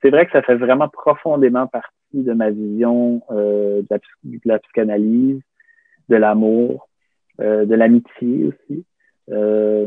c'est 0.00 0.10
vrai 0.10 0.24
que 0.24 0.32
ça 0.32 0.42
fait 0.42 0.54
vraiment 0.54 0.88
profondément 0.88 1.66
partie 1.66 1.92
de 2.14 2.32
ma 2.32 2.50
vision 2.50 3.22
euh, 3.30 3.82
de, 3.82 4.40
la, 4.46 4.58
psychanalyse, 4.60 5.42
de 6.08 6.16
l'amour, 6.16 6.88
de 7.40 7.74
l'amitié 7.74 8.44
aussi, 8.44 8.84
euh, 9.30 9.86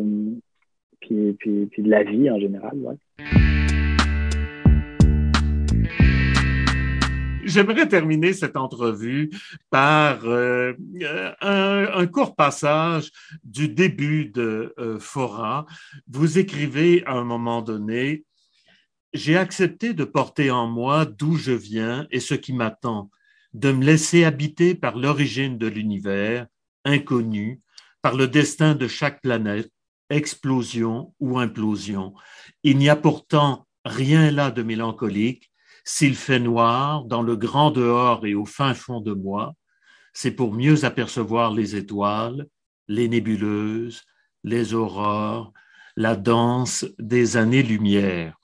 puis, 1.00 1.34
puis, 1.34 1.66
puis, 1.68 1.84
de 1.84 1.90
la 1.90 2.04
vie 2.04 2.30
en 2.30 2.40
général. 2.40 2.98
J'aimerais 7.46 7.88
terminer 7.88 8.32
cette 8.34 8.56
entrevue 8.56 9.30
par 9.70 10.26
euh, 10.26 10.74
un, 11.42 11.88
un, 11.94 12.08
court 12.08 12.36
passage 12.36 13.12
du 13.44 13.68
début 13.68 14.26
de 14.26 14.74
euh, 14.80 14.98
Fora. 14.98 15.66
Vous 16.08 16.40
écrivez 16.40 17.04
à 17.06 17.14
un 17.14 17.26
moment 17.26 17.62
donné, 17.62 18.24
J'ai 19.14 19.38
accepté 19.38 19.94
de 19.94 20.06
porter 20.06 20.52
en 20.52 20.68
moi 20.68 21.06
d'où 21.06 21.36
je 21.36 21.52
viens 21.52 22.08
et 22.12 22.22
ce 22.22 22.34
qui 22.34 22.54
m'attend, 22.54 23.12
de 23.54 23.72
me 23.72 23.84
laisser 23.84 24.24
habiter 24.24 24.74
par 24.74 24.98
l'origine 24.98 25.58
de 25.58 25.68
l'univers, 25.68 26.48
inconnu, 26.86 27.62
par 28.02 28.16
le 28.16 28.28
destin 28.28 28.76
de 28.76 28.88
chaque 28.88 29.22
planète, 29.22 29.72
explosion 30.10 31.14
ou 31.20 31.40
implosion. 31.40 32.14
Il 32.64 32.78
n'y 32.78 32.90
a 32.90 32.96
pourtant 32.96 33.68
rien 33.86 34.32
là 34.32 34.52
de 34.52 34.64
mélancolique, 34.64 35.50
s'il 35.86 36.16
fait 36.16 36.40
noir 36.40 37.06
dans 37.06 37.22
le 37.22 37.36
grand 37.36 37.72
dehors 37.72 38.26
et 38.26 38.36
au 38.36 38.46
fin 38.46 38.74
fond 38.74 39.02
de 39.02 39.14
moi, 39.14 39.54
c'est 40.14 40.32
pour 40.32 40.54
mieux 40.54 40.86
apercevoir 40.86 41.52
les 41.52 41.76
étoiles, 41.76 42.48
les 42.88 43.10
nébuleuses, 43.10 44.04
les 44.44 44.74
aurores, 44.74 45.52
la 45.96 46.16
danse 46.16 46.86
des 47.00 47.38
années-lumière. 47.38 48.38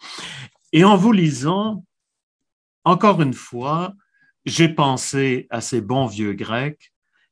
Et 0.73 0.83
en 0.83 0.97
vous 0.97 1.11
lisant, 1.11 1.85
encore 2.83 3.21
une 3.21 3.33
fois, 3.33 3.93
j'ai 4.45 4.69
pensé 4.69 5.47
à 5.49 5.61
ces 5.61 5.81
bons 5.81 6.07
vieux 6.07 6.33
Grecs 6.33 6.91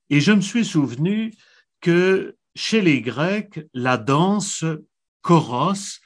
et 0.09 0.19
je 0.19 0.31
me 0.31 0.41
suis 0.41 0.65
souvenu 0.65 1.33
que 1.81 2.35
chez 2.55 2.81
les 2.81 3.01
Grecs, 3.01 3.59
la 3.73 3.97
danse 3.97 4.65
choros 5.21 5.99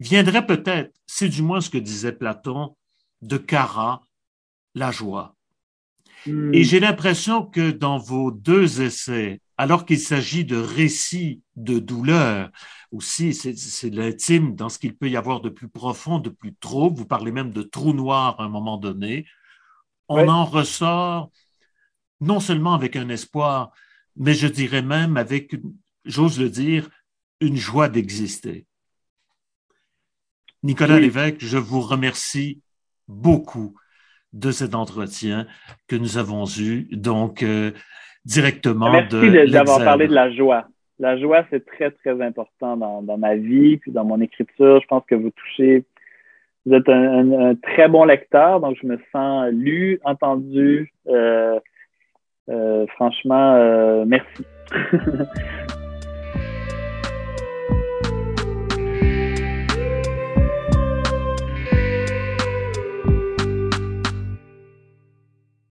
viendrait 0.00 0.46
peut-être, 0.46 0.92
c'est 1.06 1.28
du 1.28 1.42
moins 1.42 1.60
ce 1.60 1.70
que 1.70 1.78
disait 1.78 2.12
Platon, 2.12 2.76
de 3.22 3.36
Cara, 3.36 4.02
la 4.74 4.90
joie. 4.90 5.36
Hmm. 6.26 6.52
Et 6.52 6.64
j'ai 6.64 6.80
l'impression 6.80 7.44
que 7.44 7.70
dans 7.70 7.98
vos 7.98 8.30
deux 8.30 8.82
essais, 8.82 9.40
alors 9.56 9.86
qu'il 9.86 10.00
s'agit 10.00 10.44
de 10.44 10.56
récits 10.56 11.42
de 11.54 11.78
douleur, 11.78 12.50
aussi 12.90 13.32
c'est 13.32 13.90
l'intime 13.90 14.54
dans 14.54 14.68
ce 14.68 14.78
qu'il 14.78 14.96
peut 14.96 15.08
y 15.08 15.16
avoir 15.16 15.40
de 15.40 15.48
plus 15.48 15.68
profond, 15.68 16.18
de 16.18 16.30
plus 16.30 16.54
trouble, 16.56 16.98
vous 16.98 17.06
parlez 17.06 17.32
même 17.32 17.52
de 17.52 17.62
trou 17.62 17.92
noir 17.92 18.40
à 18.40 18.44
un 18.44 18.48
moment 18.48 18.76
donné, 18.76 19.26
on 20.08 20.28
en 20.28 20.44
ressort 20.44 21.30
non 22.20 22.40
seulement 22.40 22.74
avec 22.74 22.96
un 22.96 23.08
espoir, 23.08 23.72
mais 24.16 24.34
je 24.34 24.46
dirais 24.46 24.82
même 24.82 25.16
avec, 25.16 25.54
j'ose 26.04 26.40
le 26.40 26.48
dire, 26.48 26.88
une 27.40 27.56
joie 27.56 27.88
d'exister. 27.88 28.66
Nicolas 30.62 30.98
Lévesque, 30.98 31.36
je 31.38 31.58
vous 31.58 31.80
remercie 31.80 32.60
beaucoup 33.08 33.76
de 34.32 34.50
cet 34.50 34.74
entretien 34.74 35.46
que 35.86 35.96
nous 35.96 36.18
avons 36.18 36.44
eu, 36.58 36.88
donc 36.92 37.42
euh, 37.42 37.70
directement 38.24 38.90
Merci 38.90 39.50
d'avoir 39.50 39.78
parlé 39.78 40.08
de 40.08 40.14
la 40.14 40.30
joie. 40.32 40.66
La 40.98 41.18
joie, 41.18 41.44
c'est 41.50 41.64
très, 41.64 41.90
très 41.90 42.20
important 42.22 42.76
dans, 42.76 43.02
dans, 43.02 43.18
ma 43.18 43.36
vie, 43.36 43.76
puis 43.76 43.92
dans 43.92 44.04
mon 44.04 44.20
écriture. 44.20 44.80
Je 44.80 44.86
pense 44.86 45.04
que 45.06 45.14
vous 45.14 45.30
touchez, 45.30 45.84
vous 46.64 46.72
êtes 46.72 46.88
un, 46.88 47.32
un, 47.32 47.54
très 47.54 47.88
bon 47.88 48.04
lecteur, 48.04 48.60
donc 48.60 48.76
je 48.80 48.86
me 48.86 48.98
sens 49.12 49.50
lu, 49.52 50.00
entendu. 50.04 50.92
Euh, 51.06 51.60
franchement, 52.94 53.54
euh, 53.56 54.04
merci. 54.06 54.46